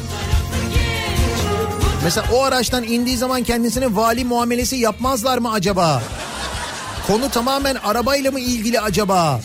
Mesela 2.04 2.26
o 2.32 2.42
araçtan 2.42 2.84
indiği 2.84 3.16
zaman 3.16 3.42
kendisine 3.42 3.96
vali 3.96 4.24
muamelesi 4.24 4.76
yapmazlar 4.76 5.38
mı 5.38 5.52
acaba? 5.52 6.02
Konu 7.06 7.30
tamamen 7.30 7.74
arabayla 7.74 8.30
mı 8.30 8.40
ilgili 8.40 8.80
acaba? 8.80 9.40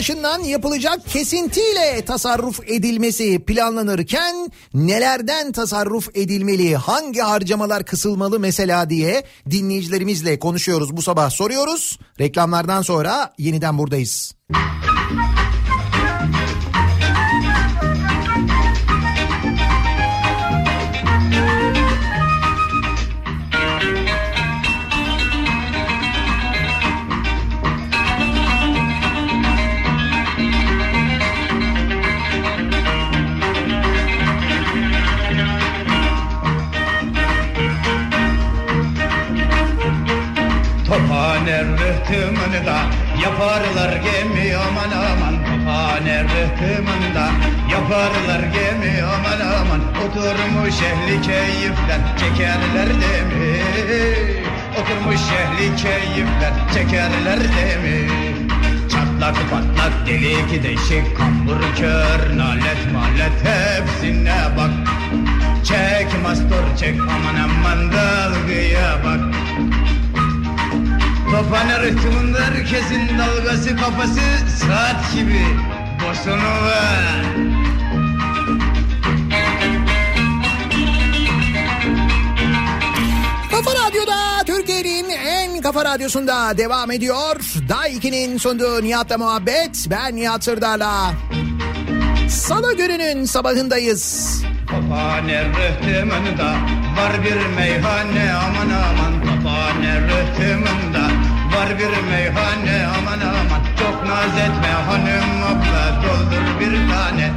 Maaşından 0.00 0.40
yapılacak 0.40 1.06
kesintiyle 1.06 2.04
tasarruf 2.06 2.60
edilmesi 2.66 3.38
planlanırken 3.38 4.50
nelerden 4.74 5.52
tasarruf 5.52 6.08
edilmeli, 6.14 6.76
hangi 6.76 7.20
harcamalar 7.20 7.84
kısılmalı 7.84 8.40
mesela 8.40 8.90
diye 8.90 9.24
dinleyicilerimizle 9.50 10.38
konuşuyoruz 10.38 10.96
bu 10.96 11.02
sabah 11.02 11.30
soruyoruz. 11.30 11.98
Reklamlardan 12.20 12.82
sonra 12.82 13.32
yeniden 13.38 13.78
buradayız. 13.78 14.34
Rıhtımında 42.10 42.76
yaparlar 43.22 43.92
gemi 43.96 44.56
aman 44.56 44.90
aman. 44.90 45.34
Tophane 45.44 46.24
rıhtımında 46.24 47.30
yaparlar 47.70 48.40
gemi 48.40 49.02
aman 49.02 49.40
aman. 49.40 49.80
Oturmuş 50.04 50.82
ehli 50.82 51.22
keyifler 51.22 52.00
çekerler 52.18 52.88
demi 52.88 53.60
Oturmuş 54.80 55.20
ehli 55.20 55.76
keyifler 55.76 56.52
çekerler 56.74 57.38
demi 57.38 58.08
Çatlak 58.88 59.36
patlak 59.50 60.06
delik 60.06 60.62
deşik 60.62 61.16
kambur 61.16 61.60
kör 61.76 62.36
nalet 62.38 62.92
malet 62.92 63.44
hepsine 63.44 64.38
bak. 64.56 64.70
Çek 65.64 66.22
mastur 66.22 66.76
çek 66.78 67.00
aman 67.00 67.34
aman 67.34 67.92
dalgaya 67.92 69.04
bak 69.04 69.20
Tophane 71.30 71.78
rıhtımında 71.78 72.38
herkesin 72.40 73.18
dalgası 73.18 73.76
kafası 73.76 74.20
saat 74.58 75.12
gibi 75.14 75.44
Bosonu 76.00 76.64
ver 76.64 77.24
Kafa 83.50 83.70
Radyo'da 83.70 84.44
Türkiye'nin 84.46 85.10
en 85.10 85.60
kafa 85.60 85.84
radyosunda 85.84 86.58
devam 86.58 86.90
ediyor. 86.90 87.36
Day 87.68 87.96
2'nin 87.96 88.38
sunduğu 88.38 88.82
Nihat'la 88.82 89.18
muhabbet. 89.18 89.86
Ben 89.90 90.16
Nihat 90.16 90.44
Sırdar'la. 90.44 91.12
Salı 92.28 92.76
gününün 92.76 93.24
sabahındayız. 93.24 94.42
Tophane 94.70 95.44
rıhtımında 95.44 96.52
var 96.96 97.24
bir 97.24 97.56
meyhane 97.56 98.32
aman 98.32 98.70
aman 98.70 99.39
Tophane 99.60 100.00
rıhtımında 100.00 101.02
var 101.56 101.78
bir 101.78 102.10
meyhane 102.10 102.86
aman 102.98 103.20
aman 103.20 103.62
Çok 103.78 104.08
naz 104.08 104.38
etme 104.38 104.68
hanım 104.68 105.42
abla 105.42 106.02
doldur 106.02 106.60
bir 106.60 106.90
tane 106.92 107.32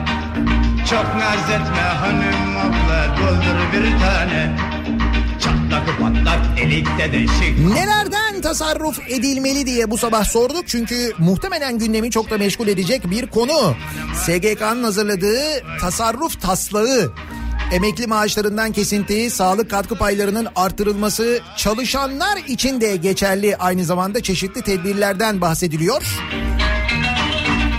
Çok 0.90 1.16
naz 1.16 1.50
etme 1.50 1.82
hanım 1.82 2.58
abla 2.58 3.18
doldur 3.18 3.74
bir 3.74 4.00
tane 4.00 4.56
Çatlak 5.40 6.00
patlak 6.00 6.58
delikte 6.58 7.12
deşik 7.14 7.60
Nelerden 7.74 8.41
tasarruf 8.41 9.00
edilmeli 9.10 9.66
diye 9.66 9.91
bu 9.91 9.98
sabah 9.98 10.26
sorduk. 10.26 10.64
Çünkü 10.68 11.14
muhtemelen 11.18 11.78
gündemi 11.78 12.12
çok 12.12 12.30
da 12.30 12.38
meşgul 12.38 12.68
edecek 12.68 13.12
bir 13.12 13.28
konu. 13.28 13.76
SGK'nın 14.16 14.84
hazırladığı 14.84 15.64
tasarruf 15.82 16.41
taslağı. 16.41 17.12
Emekli 17.72 18.07
maaşlarından 18.07 18.72
kesinti, 18.72 19.30
sağlık 19.30 19.69
katkı 19.69 19.95
paylarının 19.95 20.48
artırılması, 20.56 21.40
çalışanlar 21.57 22.38
için 22.48 22.81
de 22.81 22.95
geçerli 22.95 23.57
aynı 23.57 23.85
zamanda 23.85 24.23
çeşitli 24.23 24.61
tedbirlerden 24.61 25.41
bahsediliyor. 25.41 26.03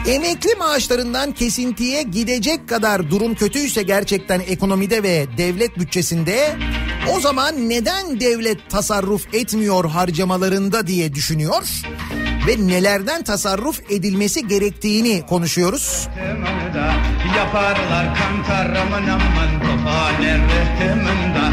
Emekli 0.09 0.55
maaşlarından 0.59 1.32
kesintiye 1.32 2.02
gidecek 2.02 2.69
kadar 2.69 3.11
durum 3.11 3.35
kötüyse 3.35 3.82
gerçekten 3.82 4.40
ekonomide 4.40 5.02
ve 5.02 5.27
devlet 5.39 5.78
bütçesinde 5.78 6.56
o 7.16 7.20
zaman 7.20 7.69
neden 7.69 8.20
devlet 8.20 8.70
tasarruf 8.70 9.35
etmiyor 9.35 9.85
harcamalarında 9.85 10.86
diye 10.86 11.15
düşünüyor 11.15 11.62
ve 12.47 12.66
nelerden 12.66 13.24
tasarruf 13.24 13.81
edilmesi 13.90 14.48
gerektiğini 14.48 15.27
konuşuyoruz. 15.27 16.09
Yaparlar 17.36 18.06
kantar 18.19 18.69
aman 18.82 19.09
aman 19.09 19.51
Tophane 19.65 20.32
rıhtımında 20.35 21.47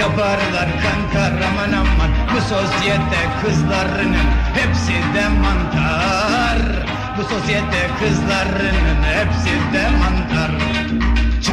Yaparlar 0.00 0.68
kantar 0.82 1.32
aman 1.48 1.72
aman 1.72 2.10
Bu 2.34 2.40
sosyete 2.40 3.22
kızlarının 3.42 4.28
hepsi 4.54 4.92
de 4.92 5.28
mantar. 5.28 6.58
Bu 7.18 7.22
sosyete 7.22 7.82
kızlarının 8.00 9.02
hepsi 9.02 9.54
de 9.72 9.84
mantar 9.98 10.65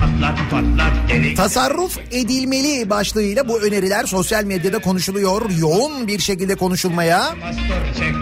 Çatlak 0.04 0.52
patlak 0.52 1.10
delik 1.10 1.38
Tasarruf 1.38 2.00
edilmeli 2.12 2.90
başlığıyla 2.90 3.48
bu 3.48 3.60
öneriler 3.60 4.06
sosyal 4.06 4.44
medyada 4.44 4.80
konuşuluyor. 4.80 5.50
Yoğun 5.50 6.08
bir 6.08 6.20
şekilde 6.20 6.56
konuşulmaya 6.56 7.36
çek 8.00 8.14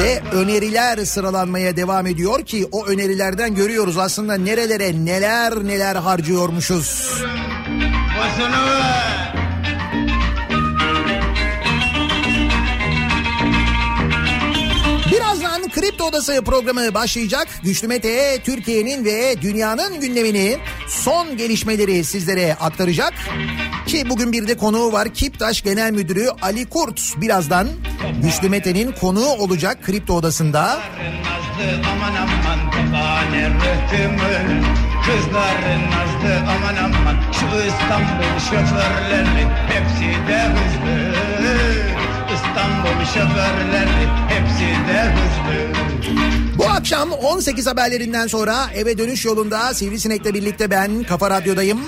ve 0.00 0.22
öneriler 0.32 1.04
sıralanmaya 1.04 1.76
devam 1.76 2.06
ediyor 2.06 2.44
ki 2.44 2.66
o 2.72 2.86
önerilerden 2.86 3.54
görüyoruz 3.54 3.98
aslında 3.98 4.34
nerelere 4.34 5.04
neler 5.04 5.54
neler 5.54 5.96
harcıyormuşuz. 5.96 7.10
Bosunu 8.18 8.66
ver 8.66 9.35
Kripto 15.96 16.08
Odası 16.08 16.42
programı 16.44 16.94
başlayacak. 16.94 17.48
Güçlü 17.62 17.88
Mete 17.88 18.38
Türkiye'nin 18.44 19.04
ve 19.04 19.42
dünyanın 19.42 20.00
gündemini 20.00 20.58
son 20.88 21.36
gelişmeleri 21.36 22.04
sizlere 22.04 22.54
aktaracak. 22.54 23.14
Ki 23.86 24.10
bugün 24.10 24.32
bir 24.32 24.48
de 24.48 24.56
konuğu 24.56 24.92
var. 24.92 25.14
Kiptaş 25.14 25.62
Genel 25.62 25.90
Müdürü 25.92 26.28
Ali 26.42 26.66
Kurt 26.66 27.00
birazdan 27.16 27.68
Güçlü 28.22 28.48
Mete'nin 28.48 28.92
konuğu 28.92 29.28
olacak 29.28 29.78
Kripto 29.82 30.14
Odası'nda. 30.14 30.80
Kızların 35.06 35.82
nazlı 35.90 36.36
aman 36.38 36.76
aman 36.76 37.16
Şu 37.32 37.46
İstanbul 37.46 38.38
şoförleri 38.50 39.46
hepsi 39.68 40.28
de 40.28 40.42
hızlı 40.42 41.12
İstanbul 42.34 43.04
şoförleri 43.04 44.08
hepsi 44.28 44.88
de 44.88 45.02
hızlı 45.02 45.75
Bu 46.58 46.64
akşam 46.64 46.86
Akşam 46.86 47.12
18 47.12 47.66
haberlerinden 47.66 48.26
sonra 48.26 48.70
eve 48.74 48.98
dönüş 48.98 49.24
yolunda 49.24 49.74
Sivrisinek'le 49.74 50.34
birlikte 50.34 50.70
ben 50.70 51.02
Kafa 51.02 51.30
Radyo'dayım. 51.30 51.80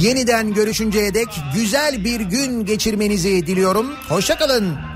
Yeniden 0.00 0.54
görüşünceye 0.54 1.14
dek 1.14 1.28
güzel 1.54 2.04
bir 2.04 2.20
gün 2.20 2.64
geçirmenizi 2.64 3.46
diliyorum. 3.46 3.86
Hoşçakalın. 4.08 4.91